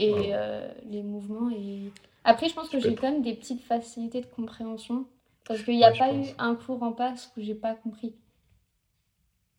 et 0.00 0.30
Wow. 0.30 0.34
euh, 0.34 0.72
les 0.84 1.02
mouvements. 1.02 1.50
Et 1.50 1.94
après, 2.24 2.48
je 2.48 2.54
pense 2.54 2.68
que 2.70 2.80
j'ai 2.80 2.96
quand 2.96 3.10
même 3.10 3.22
des 3.22 3.34
petites 3.34 3.62
facilités 3.62 4.20
de 4.22 4.26
compréhension 4.26 5.06
parce 5.46 5.62
qu'il 5.62 5.76
n'y 5.76 5.84
a 5.84 5.92
Ouais, 5.92 5.98
pas 5.98 6.14
eu 6.14 6.34
un 6.38 6.54
cours 6.56 6.82
en 6.82 6.92
passe 6.92 7.32
où 7.36 7.40
j'ai 7.42 7.54
pas 7.56 7.74
compris. 7.74 8.14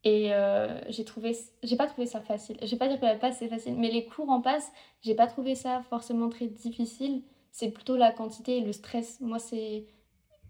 Et 0.03 0.33
euh, 0.33 0.81
j'ai 0.89 1.05
trouvé, 1.05 1.37
j'ai 1.63 1.75
pas 1.75 1.85
trouvé 1.87 2.07
ça 2.07 2.21
facile. 2.21 2.57
Je 2.61 2.67
vais 2.71 2.77
pas 2.77 2.87
dire 2.87 2.99
que 2.99 3.05
la 3.05 3.15
passe 3.15 3.37
c'est 3.39 3.47
facile, 3.49 3.75
mais 3.77 3.91
les 3.91 4.05
cours 4.05 4.29
en 4.29 4.41
passe, 4.41 4.71
j'ai 5.01 5.13
pas 5.15 5.27
trouvé 5.27 5.53
ça 5.55 5.83
forcément 5.83 6.29
très 6.29 6.47
difficile. 6.47 7.23
C'est 7.51 7.69
plutôt 7.71 7.97
la 7.97 8.11
quantité 8.11 8.57
et 8.57 8.61
le 8.61 8.71
stress. 8.73 9.19
Moi, 9.21 9.37
c'est 9.39 9.85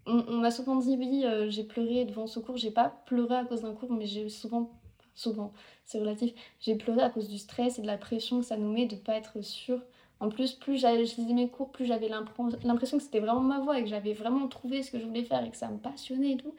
on, 0.07 0.25
on 0.29 0.37
m'a 0.39 0.51
souvent 0.51 0.77
dit 0.77 0.97
oui, 0.97 1.23
euh, 1.25 1.49
j'ai 1.49 1.63
pleuré 1.65 2.05
devant 2.05 2.27
ce 2.27 2.39
cours. 2.39 2.57
J'ai 2.57 2.71
pas 2.71 2.89
pleuré 3.07 3.35
à 3.35 3.45
cause 3.45 3.61
d'un 3.63 3.73
cours, 3.75 3.93
mais 3.93 4.07
j'ai 4.07 4.29
souvent, 4.29 4.80
souvent, 5.15 5.53
c'est 5.85 5.99
relatif, 5.99 6.33
j'ai 6.59 6.75
pleuré 6.75 7.01
à 7.01 7.09
cause 7.09 7.29
du 7.29 7.37
stress 7.37 7.79
et 7.79 7.81
de 7.81 7.87
la 7.87 7.97
pression 7.97 8.39
que 8.39 8.45
ça 8.45 8.57
nous 8.57 8.71
met 8.71 8.85
de 8.85 8.95
pas 8.95 9.15
être 9.15 9.41
sûr. 9.41 9.81
En 10.21 10.29
plus, 10.29 10.53
plus 10.53 10.77
je 10.77 11.15
lisais 11.19 11.33
mes 11.33 11.49
cours, 11.49 11.71
plus 11.71 11.85
j'avais 11.85 12.07
l'impr- 12.07 12.55
l'impression 12.63 12.97
que 12.97 13.03
c'était 13.03 13.19
vraiment 13.19 13.41
ma 13.41 13.59
voix 13.59 13.79
et 13.79 13.83
que 13.83 13.89
j'avais 13.89 14.13
vraiment 14.13 14.47
trouvé 14.47 14.83
ce 14.83 14.91
que 14.91 14.99
je 14.99 15.05
voulais 15.05 15.23
faire 15.23 15.43
et 15.43 15.49
que 15.49 15.57
ça 15.57 15.67
me 15.67 15.79
passionnait 15.79 16.33
et 16.33 16.37
tout. 16.37 16.53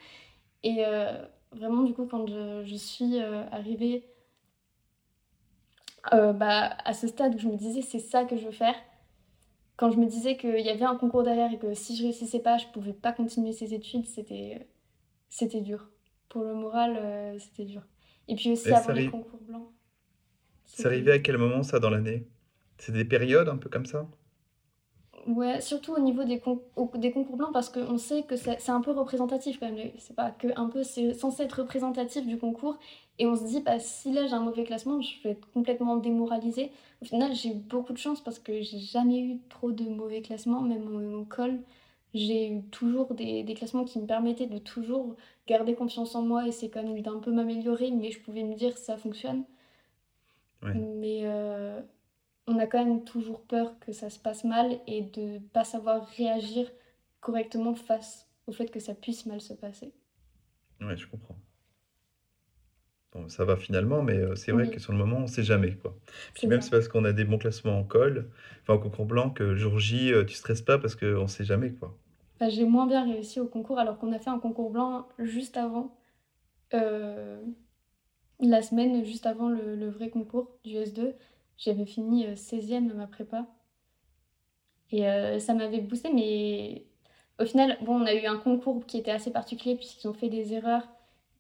Et 0.65 0.85
euh, 0.85 1.25
vraiment, 1.53 1.83
du 1.83 1.95
coup, 1.95 2.07
quand 2.07 2.27
je, 2.27 2.75
suis 2.77 3.21
euh, 3.21 3.45
arrivée 3.51 4.05
euh, 6.13 6.33
bah, 6.33 6.77
à 6.85 6.93
ce 6.93 7.07
stade 7.07 7.37
où 7.37 7.39
je 7.39 7.49
me 7.49 7.57
disais 7.57 7.83
c'est 7.83 8.01
ça 8.01 8.25
que 8.25 8.37
je 8.37 8.47
veux 8.47 8.53
faire, 8.53 8.75
quand 9.77 9.91
je 9.93 9.99
me 9.99 10.07
disais 10.07 10.37
qu'il 10.37 10.61
y 10.61 10.69
avait 10.69 10.85
un 10.85 10.97
concours 10.97 11.23
derrière 11.23 11.53
et 11.53 11.59
que 11.59 11.73
si 11.75 11.97
je 11.97 12.03
réussissais 12.03 12.41
pas, 12.41 12.59
je 12.59 12.67
pouvais 12.69 12.93
pas 12.93 13.13
continuer 13.13 13.53
ces 13.53 13.75
études, 13.75 14.07
c'était 14.07 15.61
dur. 15.61 15.89
Pour 16.29 16.43
le 16.43 16.55
moral, 16.55 17.39
c'était 17.39 17.65
dur. 17.65 17.83
Et 18.29 18.35
puis 18.37 18.51
aussi 18.53 18.73
Et 18.73 18.75
avant 18.75 18.93
les 18.93 19.05
concours 19.05 19.41
blancs, 19.43 19.71
c'est 20.65 20.89
arrivé 20.89 21.13
à 21.13 21.19
quel 21.21 21.39
moment 21.39 21.63
ça 21.63 21.79
dans 21.79 21.89
l'année? 21.89 22.27
C'est 22.77 22.91
des 22.91 23.05
périodes 23.05 23.49
un 23.49 23.59
peu 23.59 23.69
comme 23.71 23.87
ça? 23.87 24.09
Ouais, 25.29 25.61
surtout 25.61 25.93
au 25.93 26.01
niveau 26.01 26.25
des, 26.25 26.41
con- 26.41 26.63
au- 26.75 26.91
des 26.97 27.13
concours 27.13 27.37
blancs, 27.37 27.53
parce 27.53 27.69
qu'on 27.71 27.97
sait 27.99 28.25
que 28.25 28.35
c'est 28.35 28.71
un 28.71 28.81
peu 28.81 28.91
représentatif 28.91 29.61
quand 29.61 29.71
même. 29.71 29.91
C'est 29.99 30.17
pas 30.17 30.33
que 30.33 30.49
un 30.57 30.69
peu, 30.69 30.83
c'est 30.83 31.15
censé 31.15 31.45
être 31.45 31.61
représentatif 31.61 32.27
du 32.27 32.39
concours. 32.39 32.77
Et 33.19 33.27
on 33.27 33.37
se 33.37 33.45
dit, 33.45 33.61
bah, 33.61 33.79
si 33.79 34.11
là 34.13 34.27
j'ai 34.27 34.33
un 34.35 34.41
mauvais 34.41 34.65
classement, 34.65 35.01
je 35.01 35.23
vais 35.23 35.31
être 35.31 35.49
complètement 35.53 35.97
démoralisée. 35.97 36.73
Au 37.03 37.05
final, 37.05 37.35
j'ai 37.35 37.51
eu 37.51 37.55
beaucoup 37.55 37.93
de 37.93 37.99
chance 37.99 38.21
parce 38.21 38.39
que 38.41 38.63
j'ai 38.63 38.79
jamais 38.81 39.21
eu 39.21 39.39
trop 39.49 39.71
de 39.71 39.85
mauvais 39.85 40.23
classements, 40.23 40.61
même 40.63 40.89
au, 40.93 41.21
au 41.21 41.25
col. 41.25 41.61
J'ai 42.15 42.51
eu 42.53 42.63
toujours 42.71 43.15
des, 43.15 43.43
des 43.45 43.55
classements 43.55 43.85
qui 43.85 43.99
me 44.01 44.07
permettaient 44.07 44.47
de 44.47 44.59
toujours 44.59 45.15
garder 45.47 45.75
confiance 45.75 46.15
en 46.15 46.23
moi 46.23 46.47
et 46.47 46.53
c'est 46.53 46.71
quand 46.71 46.83
même 46.83 47.01
d'un 47.03 47.19
peu 47.19 47.33
m'améliorer, 47.33 47.91
mais 47.91 48.11
je 48.11 48.21
pouvais 48.21 48.45
me 48.45 48.55
dire 48.55 48.77
ça 48.79 48.97
fonctionne. 48.97 49.45
Ouais. 50.63 50.75
Mais 50.75 51.23
euh, 51.25 51.81
on 52.47 52.59
a 52.59 52.67
quand 52.67 52.85
même 52.85 53.05
toujours 53.05 53.43
peur 53.43 53.79
que 53.81 53.93
ça 53.93 54.11
se 54.11 54.19
passe 54.19 54.45
mal 54.45 54.79
et 54.87 55.03
de 55.03 55.39
pas 55.53 55.65
savoir 55.65 56.07
réagir 56.17 56.71
correctement 57.21 57.75
face 57.75 58.29
au 58.47 58.53
fait 58.53 58.71
que 58.71 58.81
ça 58.81 58.95
puisse 58.95 59.27
mal 59.27 59.41
se 59.41 59.55
passer. 59.55 59.93
Ouais, 60.81 60.97
je 60.97 61.07
comprends. 61.07 61.37
Bon, 63.13 63.29
ça 63.29 63.45
va 63.45 63.57
finalement, 63.57 64.03
mais 64.03 64.17
euh, 64.17 64.35
c'est 64.35 64.53
vrai 64.53 64.71
que 64.71 64.81
sur 64.81 64.93
le 64.93 64.99
moment, 64.99 65.19
on 65.19 65.27
sait 65.27 65.43
jamais, 65.43 65.75
quoi. 65.75 65.95
Puis 66.35 66.47
même, 66.47 66.63
c'est 66.63 66.71
parce 66.71 66.89
qu'on 66.89 67.05
a 67.05 67.13
des 67.13 67.25
bons 67.25 67.37
classements 67.37 67.79
en 67.79 67.85
col, 67.85 68.31
enfin, 68.63 68.75
au 68.75 68.79
concours 68.79 69.05
blanc, 69.05 69.29
que 69.29 69.55
jour 69.55 69.79
J, 69.79 70.13
euh, 70.13 70.25
tu 70.25 70.35
stresses 70.35 70.63
pas 70.63 70.79
parce 70.79 70.97
qu'on 70.97 71.27
sait 71.29 71.45
jamais, 71.45 71.73
quoi. 71.73 71.95
Enfin, 72.37 72.49
j'ai 72.51 72.65
moins 72.65 72.87
bien 72.87 73.05
réussi 73.05 73.41
au 73.41 73.47
concours 73.47 73.79
alors 73.79 73.99
qu'on 73.99 74.13
a 74.13 74.19
fait 74.19 74.31
un 74.31 74.39
concours 74.39 74.71
blanc 74.71 75.09
juste 75.19 75.57
avant, 75.57 75.97
euh, 76.75 77.43
la 78.41 78.61
semaine 78.63 79.05
juste 79.05 79.25
avant 79.27 79.49
le, 79.49 79.75
le 79.77 79.89
vrai 79.89 80.11
concours 80.11 80.59
du 80.65 80.77
S2. 80.77 81.15
J'avais 81.59 81.87
fini 81.87 82.27
euh, 82.27 82.37
16e 82.37 82.91
à 82.91 82.95
ma 82.95 83.07
prépa 83.07 83.47
et 84.91 85.07
euh, 85.09 85.39
ça 85.39 85.55
m'avait 85.55 85.81
boosté, 85.81 86.13
mais 86.13 86.87
au 87.41 87.47
final, 87.47 87.79
bon, 87.83 88.01
on 88.03 88.07
a 88.07 88.15
eu 88.15 88.27
un 88.27 88.39
concours 88.39 88.85
qui 88.87 88.99
était 88.99 89.11
assez 89.11 89.31
particulier 89.33 89.77
puisqu'ils 89.77 90.09
ont 90.09 90.13
fait 90.15 90.29
des 90.29 90.53
erreurs 90.55 90.87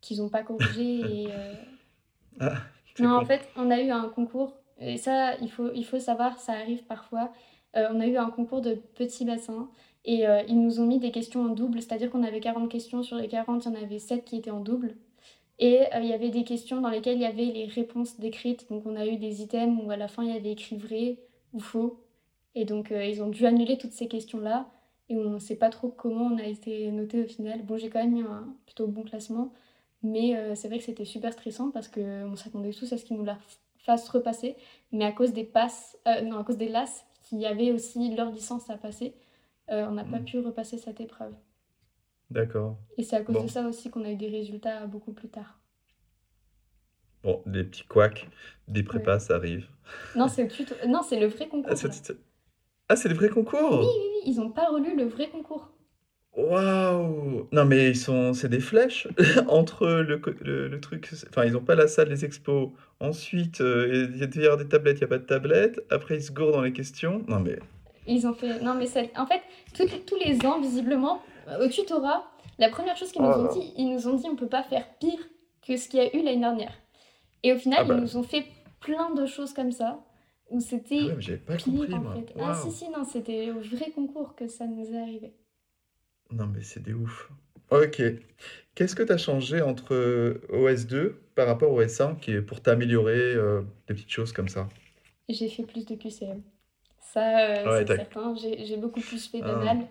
qu'ils 0.00 0.18
n'ont 0.18 0.30
pas 0.30 0.42
corrigées 0.42 1.24
et 1.24 1.32
euh, 1.32 1.54
Ah, 2.40 2.56
Non, 2.98 3.16
en 3.16 3.24
fait, 3.24 3.48
on 3.56 3.70
a 3.70 3.80
eu 3.80 3.90
un 3.90 4.08
concours, 4.08 4.54
et 4.78 4.96
ça, 4.98 5.36
il 5.38 5.50
faut, 5.50 5.72
il 5.74 5.84
faut 5.84 5.98
savoir, 6.00 6.38
ça 6.40 6.52
arrive 6.54 6.84
parfois. 6.84 7.32
Euh, 7.76 7.88
on 7.92 8.00
a 8.00 8.06
eu 8.06 8.16
un 8.16 8.30
concours 8.30 8.60
de 8.60 8.74
petits 8.74 9.24
bassins, 9.24 9.70
et 10.04 10.26
euh, 10.26 10.42
ils 10.48 10.60
nous 10.60 10.80
ont 10.80 10.86
mis 10.86 10.98
des 10.98 11.12
questions 11.12 11.42
en 11.42 11.48
double, 11.48 11.80
c'est-à-dire 11.80 12.10
qu'on 12.10 12.24
avait 12.24 12.40
40 12.40 12.68
questions, 12.70 13.02
sur 13.02 13.16
les 13.16 13.28
40, 13.28 13.64
il 13.64 13.72
y 13.72 13.76
en 13.76 13.82
avait 13.82 13.98
7 13.98 14.24
qui 14.24 14.36
étaient 14.36 14.50
en 14.50 14.60
double. 14.60 14.96
Et 15.58 15.82
euh, 15.94 16.00
il 16.00 16.06
y 16.08 16.12
avait 16.12 16.30
des 16.30 16.44
questions 16.44 16.80
dans 16.80 16.88
lesquelles 16.88 17.16
il 17.16 17.22
y 17.22 17.26
avait 17.26 17.44
les 17.44 17.66
réponses 17.66 18.18
décrites, 18.18 18.68
donc 18.68 18.84
on 18.86 18.96
a 18.96 19.06
eu 19.06 19.16
des 19.16 19.42
items 19.42 19.80
où 19.84 19.90
à 19.90 19.96
la 19.96 20.08
fin 20.08 20.24
il 20.24 20.32
y 20.32 20.36
avait 20.36 20.52
écrit 20.52 20.76
vrai 20.76 21.18
ou 21.52 21.60
faux. 21.60 22.00
Et 22.54 22.64
donc 22.64 22.90
euh, 22.90 23.04
ils 23.04 23.22
ont 23.22 23.28
dû 23.28 23.46
annuler 23.46 23.78
toutes 23.78 23.92
ces 23.92 24.08
questions-là, 24.08 24.68
et 25.08 25.16
on 25.16 25.30
ne 25.30 25.38
sait 25.38 25.56
pas 25.56 25.70
trop 25.70 25.88
comment 25.88 26.26
on 26.26 26.38
a 26.38 26.44
été 26.44 26.90
noté 26.90 27.22
au 27.22 27.26
final. 27.26 27.62
Bon, 27.62 27.76
j'ai 27.76 27.90
quand 27.90 28.00
même 28.00 28.16
eu 28.16 28.24
un 28.24 28.54
plutôt 28.66 28.86
bon 28.86 29.02
classement. 29.02 29.52
Mais 30.04 30.34
c'est 30.56 30.66
vrai 30.66 30.78
que 30.78 30.84
c'était 30.84 31.04
super 31.04 31.32
stressant 31.32 31.70
parce 31.70 31.86
qu'on 31.86 32.34
s'attendait 32.34 32.72
tous 32.72 32.92
à 32.92 32.96
ce 32.98 33.04
qu'ils 33.04 33.16
nous 33.16 33.24
la 33.24 33.38
fassent 33.78 34.08
repasser. 34.08 34.56
Mais 34.90 35.04
à 35.04 35.12
cause 35.12 35.32
des 35.32 35.44
passes, 35.44 35.96
non, 36.24 36.38
à 36.38 36.44
cause 36.44 36.56
des 36.56 36.68
LAS 36.68 37.04
qui 37.22 37.44
avaient 37.46 37.70
aussi 37.72 38.12
leur 38.14 38.30
licence 38.30 38.68
à 38.70 38.76
passer, 38.76 39.14
euh, 39.70 39.86
on 39.88 39.92
n'a 39.92 40.04
pas 40.04 40.18
Hmm, 40.18 40.20
pu 40.20 40.38
repasser 40.38 40.78
cette 40.78 41.00
épreuve. 41.00 41.34
D'accord. 42.30 42.78
Et 42.96 43.02
c'est 43.04 43.16
à 43.16 43.22
cause 43.22 43.36
de 43.36 43.46
ça 43.48 43.68
aussi 43.68 43.90
qu'on 43.90 44.02
a 44.06 44.10
eu 44.10 44.16
des 44.16 44.30
résultats 44.30 44.86
beaucoup 44.86 45.12
plus 45.12 45.28
tard. 45.28 45.60
bon, 47.24 47.42
les 47.46 47.64
petits 47.64 47.84
couacs 47.84 48.28
des 48.68 48.82
Ouais. 48.92 49.08
prépas, 49.08 49.18
ça 49.18 49.34
arrive. 49.36 49.66
Non, 50.14 50.28
c'est 50.28 50.48
non, 50.88 51.02
c'est 51.02 51.20
le 51.20 51.26
vrai 51.26 51.48
Ah, 51.64 51.74
concours 51.74 51.92
ah, 52.88 52.96
c'est 52.96 53.08
le 53.08 53.14
vrai 53.16 53.28
concours? 53.28 53.58
oui, 53.76 53.86
oui, 53.86 54.20
ils 54.26 54.36
n'ont 54.36 54.52
pas 54.52 54.68
relu 54.70 54.94
le 54.96 55.04
vrai 55.04 55.28
concours. 55.28 55.68
Waouh! 56.34 57.48
Non, 57.52 57.64
mais 57.66 57.90
ils 57.90 57.96
sont, 57.96 58.32
c'est 58.32 58.48
des 58.48 58.60
flèches 58.60 59.06
entre 59.48 59.86
le, 59.86 60.20
le, 60.40 60.68
le 60.68 60.80
truc. 60.80 61.10
Enfin, 61.28 61.44
ils 61.44 61.56
ont 61.56 61.64
pas 61.64 61.74
la 61.74 61.88
salle 61.88 62.08
des 62.08 62.24
expos. 62.24 62.70
Ensuite, 63.00 63.60
euh, 63.60 64.08
il 64.14 64.18
y 64.18 64.46
a 64.46 64.56
des 64.56 64.68
tablettes, 64.68 64.96
il 64.98 65.00
n'y 65.00 65.04
a 65.04 65.08
pas 65.08 65.18
de 65.18 65.24
tablettes. 65.26 65.80
Après, 65.90 66.16
ils 66.16 66.22
se 66.22 66.32
gourent 66.32 66.52
dans 66.52 66.62
les 66.62 66.72
questions. 66.72 67.22
Non, 67.28 67.40
mais. 67.40 67.58
Ils 68.06 68.26
ont 68.26 68.34
fait. 68.34 68.60
Non, 68.60 68.74
mais 68.74 68.86
ça- 68.86 69.02
en 69.16 69.26
fait, 69.26 69.42
tous 70.06 70.16
les 70.16 70.44
ans, 70.46 70.60
visiblement, 70.60 71.22
euh, 71.48 71.66
au 71.66 71.68
tutorat, 71.68 72.30
la 72.58 72.68
première 72.68 72.96
chose 72.96 73.12
qu'ils 73.12 73.22
nous 73.22 73.28
Oh 73.28 73.40
ont 73.40 73.44
là. 73.44 73.50
dit, 73.52 73.72
ils 73.76 73.90
nous 73.92 74.08
ont 74.08 74.14
dit 74.14 74.26
on 74.28 74.36
peut 74.36 74.48
pas 74.48 74.62
faire 74.62 74.86
pire 74.98 75.18
que 75.66 75.76
ce 75.76 75.88
qu'il 75.88 76.00
y 76.00 76.02
a 76.02 76.16
eu 76.16 76.22
l'année 76.22 76.40
dernière. 76.40 76.72
Et 77.42 77.52
au 77.52 77.58
final, 77.58 77.80
Ah 77.80 77.84
ils 77.84 77.88
bah, 77.88 78.00
nous 78.00 78.16
ont 78.16 78.22
fait 78.22 78.46
plein 78.80 79.10
de 79.14 79.26
choses 79.26 79.52
comme 79.52 79.72
ça, 79.72 80.04
où 80.50 80.58
ah 80.58 80.60
c'était 80.60 81.02
ouais, 81.04 81.14
mais 81.16 81.22
j'avais 81.22 81.38
pas 81.38 81.56
pire 81.56 81.64
compris, 81.64 81.94
en 81.94 82.02
fait. 82.12 82.34
Ah 82.40 82.54
si, 82.54 82.70
si, 82.72 82.88
non, 82.90 83.04
c'était 83.04 83.50
au 83.50 83.60
vrai 83.60 83.90
concours 83.92 84.34
que 84.34 84.48
ça 84.48 84.66
nous 84.66 84.92
est 84.92 85.00
arrivé. 85.00 85.34
Non, 86.32 86.46
mais 86.46 86.62
c'est 86.62 86.80
des 86.82 86.94
ouf. 86.94 87.30
Ok. 87.70 88.02
Qu'est-ce 88.74 88.94
que 88.96 89.02
tu 89.02 89.12
as 89.12 89.18
changé 89.18 89.62
entre 89.62 89.94
euh, 89.94 90.40
OS2 90.50 91.14
par 91.34 91.46
rapport 91.46 91.72
au 91.72 91.80
S1 91.82 92.16
qui 92.16 92.32
est 92.32 92.42
pour 92.42 92.60
t'améliorer 92.62 93.34
euh, 93.34 93.62
des 93.86 93.94
petites 93.94 94.10
choses 94.10 94.32
comme 94.32 94.48
ça? 94.48 94.68
J'ai 95.28 95.48
fait 95.48 95.64
plus 95.64 95.84
de 95.84 95.96
QCM. 95.96 96.44
Ça, 97.12 97.40
euh, 97.40 97.70
Ouais, 97.70 97.84
c'est 97.86 97.96
certain. 97.96 98.34
J'ai 98.34 98.76
beaucoup 98.76 99.00
plus 99.00 99.28
fait 99.28 99.40
Ah, 99.42 99.46
d'anal, 99.46 99.86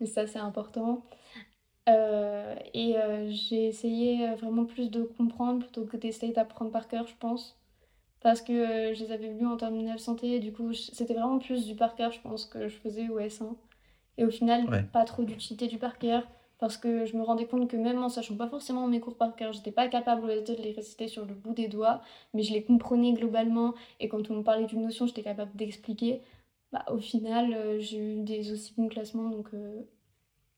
mais 0.00 0.06
ça, 0.06 0.26
c'est 0.26 0.38
important. 0.38 1.04
Euh, 1.88 2.54
et 2.72 2.96
euh, 2.96 3.28
j'ai 3.30 3.66
essayé 3.66 4.26
vraiment 4.34 4.64
plus 4.64 4.90
de 4.90 5.02
comprendre 5.02 5.60
plutôt 5.60 5.84
que 5.84 5.96
d'essayer 5.96 6.32
d'apprendre 6.32 6.70
par 6.70 6.88
cœur, 6.88 7.06
je 7.06 7.14
pense. 7.18 7.56
Parce 8.20 8.40
que 8.40 8.94
je 8.94 9.04
les 9.04 9.12
avais 9.12 9.28
lus 9.28 9.46
en 9.46 9.56
terminale 9.56 9.98
santé, 9.98 10.36
et 10.36 10.40
du 10.40 10.52
coup, 10.52 10.72
c'était 10.72 11.12
vraiment 11.12 11.38
plus 11.38 11.66
du 11.66 11.74
par 11.74 11.94
cœur, 11.94 12.10
je 12.10 12.20
pense, 12.22 12.46
que 12.46 12.68
je 12.68 12.76
faisais 12.76 13.08
au 13.08 13.18
S1. 13.18 13.54
Et 14.16 14.24
au 14.24 14.30
final, 14.30 14.68
ouais. 14.70 14.82
pas 14.82 15.04
trop 15.04 15.24
d'utilité 15.24 15.66
du 15.66 15.78
par 15.78 15.98
cœur, 15.98 16.26
parce 16.58 16.78
que 16.78 17.04
je 17.04 17.16
me 17.16 17.22
rendais 17.22 17.46
compte 17.46 17.68
que 17.68 17.76
même 17.76 18.02
en 18.02 18.08
sachant 18.08 18.36
pas 18.36 18.48
forcément 18.48 18.86
mes 18.86 18.98
cours 18.98 19.16
par 19.16 19.36
cœur, 19.36 19.52
j'étais 19.52 19.72
pas 19.72 19.88
capable 19.88 20.24
au 20.24 20.28
S2 20.28 20.56
de 20.56 20.62
les 20.62 20.72
réciter 20.72 21.06
sur 21.06 21.26
le 21.26 21.34
bout 21.34 21.52
des 21.52 21.68
doigts, 21.68 22.00
mais 22.32 22.42
je 22.42 22.52
les 22.54 22.64
comprenais 22.64 23.12
globalement, 23.12 23.74
et 24.00 24.08
quand 24.08 24.30
on 24.30 24.36
me 24.36 24.42
parlait 24.42 24.64
d'une 24.64 24.82
notion, 24.82 25.06
j'étais 25.06 25.22
capable 25.22 25.54
d'expliquer. 25.54 26.22
Bah, 26.74 26.84
au 26.90 26.98
final, 26.98 27.54
euh, 27.54 27.80
j'ai 27.80 27.98
eu 27.98 28.22
des 28.24 28.52
aussi 28.52 28.74
bons 28.74 28.88
classements, 28.88 29.30
donc 29.30 29.48
euh, 29.54 29.82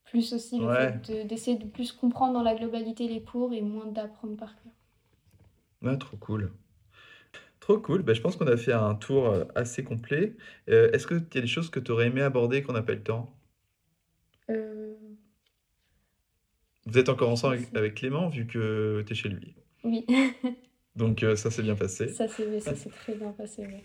plus 0.04 0.32
aussi 0.34 0.58
le 0.58 0.66
fait 0.68 0.72
Ouais. 0.72 0.92
de- 1.24 1.28
d'essayer 1.28 1.58
de 1.58 1.66
plus 1.66 1.92
comprendre 1.92 2.34
dans 2.34 2.42
la 2.42 2.54
globalité 2.56 3.08
les 3.08 3.22
cours 3.22 3.52
et 3.54 3.62
moins 3.62 3.86
d'apprendre 3.86 4.36
par 4.36 4.56
cœur. 4.62 4.72
Ouais, 5.82 5.96
trop 5.98 6.16
cool. 6.18 6.52
Trop 7.60 7.78
cool. 7.80 8.02
Ben, 8.02 8.14
je 8.14 8.20
pense 8.22 8.36
qu'on 8.36 8.46
a 8.46 8.56
fait 8.56 8.72
un 8.72 8.94
tour 8.94 9.26
euh, 9.28 9.44
assez 9.54 9.84
complet. 9.84 10.36
Euh, 10.70 10.90
est-ce 10.92 11.06
qu'il 11.06 11.18
y 11.34 11.38
a 11.38 11.40
des 11.40 11.46
choses 11.46 11.70
que 11.70 11.80
tu 11.80 11.90
aurais 11.92 12.06
aimé 12.08 12.22
aborder 12.22 12.62
qu'on 12.62 12.72
n'a 12.72 12.82
pas 12.82 12.92
eu 12.92 12.96
le 12.96 13.02
temps? 13.02 13.34
Euh, 14.50 14.94
Vous 16.86 16.96
êtes 16.98 17.10
encore 17.10 17.28
ensemble 17.30 17.56
avec, 17.56 17.74
avec 17.76 17.94
Clément 17.96 18.28
vu 18.30 18.46
que 18.46 19.02
tu 19.06 19.12
es 19.12 19.16
chez 19.16 19.28
lui. 19.28 19.54
Oui, 19.84 20.04
Donc 20.96 21.22
euh, 21.22 21.36
ça 21.36 21.50
s'est 21.50 21.62
bien 21.62 21.76
passé. 21.76 22.08
ça 22.14 22.26
s'est 22.28 22.90
très 22.90 23.14
bien 23.14 23.32
passé, 23.32 23.62
ouais. 23.66 23.84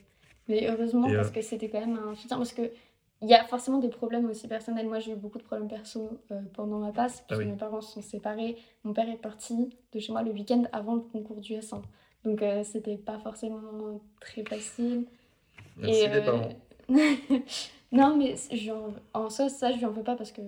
Mais 0.52 0.70
heureusement, 0.70 1.08
Et 1.08 1.14
euh, 1.14 1.18
parce 1.18 1.32
que 1.32 1.42
c'était 1.42 1.70
quand 1.70 1.80
même 1.80 1.98
un 1.98 2.16
soutien, 2.16 2.38
parce 2.38 2.54
que 2.54 2.72
il 3.24 3.30
y 3.30 3.36
a 3.36 3.44
forcément 3.46 3.78
des 3.78 3.90
problèmes 3.90 4.26
aussi 4.30 4.48
personnels. 4.48 4.88
Moi, 4.88 5.00
j'ai 5.00 5.12
eu 5.12 5.16
beaucoup 5.16 5.38
de 5.38 5.44
problèmes 5.44 5.70
perso 5.70 6.20
euh, 6.32 6.42
pendant 6.54 6.80
ma 6.80 6.92
passe, 6.92 7.20
ah 7.22 7.24
puisque 7.28 7.44
oui, 7.44 7.52
mes 7.52 7.58
parents 7.58 7.82
se 7.82 7.94
sont 7.94 8.02
séparés. 8.02 8.58
Mon 8.84 8.94
père 8.94 9.08
est 9.10 9.22
parti 9.22 9.70
de 9.94 10.00
chez 10.00 10.12
moi 10.12 10.24
le 10.24 10.32
week-end 10.32 10.64
avant 10.72 10.96
le 10.96 11.02
concours 11.02 11.40
du 11.40 11.54
S1. 11.54 11.82
Donc, 12.26 12.42
euh, 12.42 12.64
c'était 12.64 12.98
pas 12.98 13.20
forcément 13.20 14.02
très 14.20 14.44
facile. 14.44 15.06
merci 15.78 16.02
Et 16.02 16.08
les 16.08 16.22
parents. 16.22 16.50
euh, 16.90 17.40
non, 17.92 18.18
mais 18.18 18.36
en 19.14 19.30
soi, 19.30 19.50
ça, 19.50 19.72
je 19.72 19.78
lui 19.78 19.86
en 19.86 19.92
veux 19.92 20.04
pas 20.04 20.16
parce 20.16 20.32
que 20.32 20.42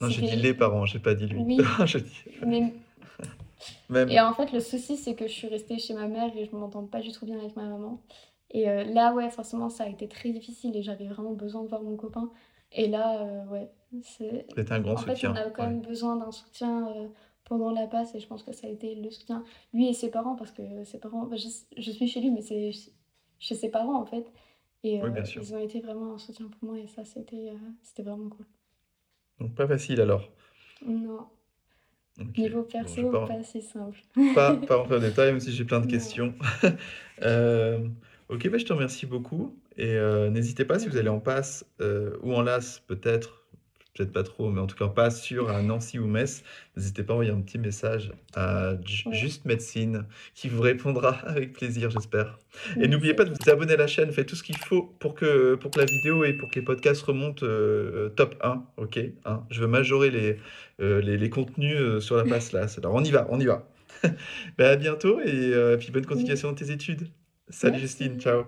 Non, 0.00 0.08
j'ai 0.08 0.22
dit 0.22 0.36
les 0.36 0.54
parents, 0.54 0.86
j'ai 0.86 1.00
pas 1.00 1.14
dit 1.14 1.26
lui. 1.26 1.42
Oui, 1.42 1.58
mais. 2.46 2.72
Et 4.10 4.20
en 4.20 4.34
fait, 4.34 4.52
le 4.52 4.60
souci, 4.60 4.96
c'est 4.96 5.14
que 5.14 5.26
je 5.26 5.32
suis 5.32 5.48
restée 5.48 5.78
chez 5.78 5.94
ma 5.94 6.06
mère 6.06 6.30
et 6.36 6.44
je 6.44 6.54
m'entends 6.54 6.84
pas 6.84 7.00
du 7.00 7.10
tout 7.12 7.24
bien 7.24 7.38
avec 7.38 7.56
ma 7.56 7.64
maman. 7.64 8.00
Et 8.50 8.68
euh, 8.70 8.84
là, 8.84 9.12
ouais, 9.14 9.30
forcément, 9.30 9.68
ça 9.70 9.84
a 9.84 9.88
été 9.88 10.08
très 10.08 10.30
difficile 10.30 10.76
et 10.76 10.82
j'avais 10.82 11.06
vraiment 11.08 11.32
besoin 11.32 11.62
de 11.64 11.68
voir 11.68 11.82
mon 11.82 11.96
copain. 11.96 12.30
Et 12.72 12.88
là, 12.88 13.22
euh, 13.22 13.46
ouais, 13.46 13.70
c'est. 14.02 14.46
C'était 14.56 14.72
un 14.72 14.80
grand 14.80 14.96
En 14.96 15.02
fait, 15.02 15.24
on 15.24 15.30
soutien. 15.30 15.34
a 15.34 15.50
quand 15.50 15.64
Ouais. 15.64 15.68
même 15.68 15.82
besoin 15.82 16.16
d'un 16.16 16.30
soutien 16.32 16.88
euh, 16.96 17.08
pendant 17.44 17.70
la 17.70 17.86
passe 17.86 18.14
et 18.14 18.20
je 18.20 18.26
pense 18.26 18.42
que 18.42 18.52
ça 18.52 18.66
a 18.66 18.70
été 18.70 18.94
le 18.94 19.10
soutien, 19.10 19.44
lui 19.74 19.88
et 19.88 19.94
ses 19.94 20.10
parents, 20.10 20.36
parce 20.36 20.52
que 20.52 20.84
ses 20.84 20.98
parents, 20.98 21.26
bah, 21.26 21.36
je, 21.36 21.48
je 21.76 21.90
suis 21.90 22.08
chez 22.08 22.20
lui, 22.20 22.30
mais 22.30 22.42
c'est 22.42 22.72
chez 23.38 23.54
ses 23.54 23.70
parents 23.70 24.00
en 24.00 24.06
fait. 24.06 24.32
Et 24.84 25.00
Oui, 25.00 25.10
bien 25.10 25.24
sûr. 25.24 25.42
ils 25.42 25.54
ont 25.54 25.58
été 25.58 25.80
vraiment 25.80 26.14
un 26.14 26.18
soutien 26.18 26.48
pour 26.48 26.70
moi 26.70 26.78
et 26.78 26.86
ça, 26.88 27.04
c'était 27.04 27.52
c'était 27.82 28.02
vraiment 28.02 28.28
cool. 28.30 28.46
Donc 29.40 29.54
pas 29.54 29.66
facile 29.66 30.02
alors. 30.02 30.30
Non, 30.80 31.28
niveau 32.36 32.62
Bon, 32.62 32.64
perso, 32.64 33.10
pas, 33.10 33.26
pas 33.26 33.42
si 33.42 33.60
simple. 33.62 34.00
pas, 34.32 34.56
pas 34.58 34.78
en 34.80 34.98
détail, 35.00 35.32
même 35.32 35.40
si 35.40 35.52
j'ai 35.52 35.64
plein 35.64 35.80
de 35.80 35.86
Non, 35.90 35.90
questions. 35.90 36.34
Euh, 37.22 37.88
ok, 38.28 38.48
bah, 38.50 38.58
je 38.58 38.64
te 38.64 38.72
remercie 38.72 39.06
beaucoup. 39.06 39.58
Et 39.76 39.94
euh, 39.96 40.30
n'hésitez 40.30 40.64
pas, 40.64 40.78
si 40.78 40.88
vous 40.88 40.96
allez 40.96 41.08
en 41.08 41.20
passe 41.20 41.64
euh, 41.80 42.16
ou 42.22 42.34
en 42.34 42.42
LAS, 42.42 42.80
peut-être, 42.86 43.46
peut-être 43.94 44.12
pas 44.12 44.22
trop, 44.22 44.50
mais 44.50 44.60
en 44.60 44.66
tout 44.66 44.76
cas 44.76 44.86
en 44.86 44.90
passe 44.90 45.22
sur 45.22 45.50
à 45.50 45.60
Nancy 45.62 45.98
ou 45.98 46.06
Metz, 46.06 46.42
n'hésitez 46.76 47.02
pas 47.02 47.12
à 47.12 47.16
envoyer 47.16 47.30
un 47.30 47.40
petit 47.40 47.58
message 47.58 48.10
à 48.34 48.74
Ju- 48.84 49.04
ouais, 49.08 49.14
Juste 49.14 49.44
Médecine 49.44 50.06
qui 50.34 50.48
vous 50.48 50.62
répondra 50.62 51.10
avec 51.26 51.52
plaisir, 51.52 51.90
j'espère. 51.90 52.38
Et 52.80 52.88
n'oubliez 52.88 53.14
pas 53.14 53.24
de 53.24 53.30
vous 53.30 53.50
abonner 53.50 53.74
à 53.74 53.76
la 53.76 53.86
chaîne, 53.86 54.10
faites 54.12 54.26
tout 54.28 54.36
ce 54.36 54.42
qu'il 54.42 54.56
faut 54.56 54.82
pour 54.98 55.14
que, 55.14 55.54
pour 55.56 55.70
que 55.72 55.78
la 55.80 55.86
vidéo 55.86 56.24
et 56.24 56.32
pour 56.32 56.50
que 56.50 56.54
les 56.58 56.64
podcasts 56.64 57.02
remontent 57.02 57.44
euh, 57.46 58.08
top 58.10 58.36
1, 58.42 58.64
ok? 58.78 58.98
hein. 59.26 59.44
Je 59.50 59.60
veux 59.60 59.66
majorer 59.68 60.10
les, 60.10 60.38
euh, 60.80 61.00
les, 61.02 61.16
les 61.18 61.30
contenus 61.30 61.76
euh, 61.78 62.00
sur 62.00 62.16
la 62.16 62.24
passe 62.24 62.52
là. 62.52 62.66
Alors 62.78 62.94
on 62.94 63.04
y 63.04 63.10
va, 63.10 63.26
on 63.30 63.38
y 63.40 63.46
va. 63.46 63.68
Ben, 64.58 64.66
à 64.72 64.76
bientôt 64.76 65.20
et 65.20 65.52
euh, 65.54 65.76
puis 65.76 65.90
bonne 65.90 66.06
continuation 66.06 66.52
de 66.52 66.56
tes 66.58 66.70
études. 66.70 67.08
Salut 67.50 67.78
Justine, 67.80 68.18
ciao. 68.20 68.46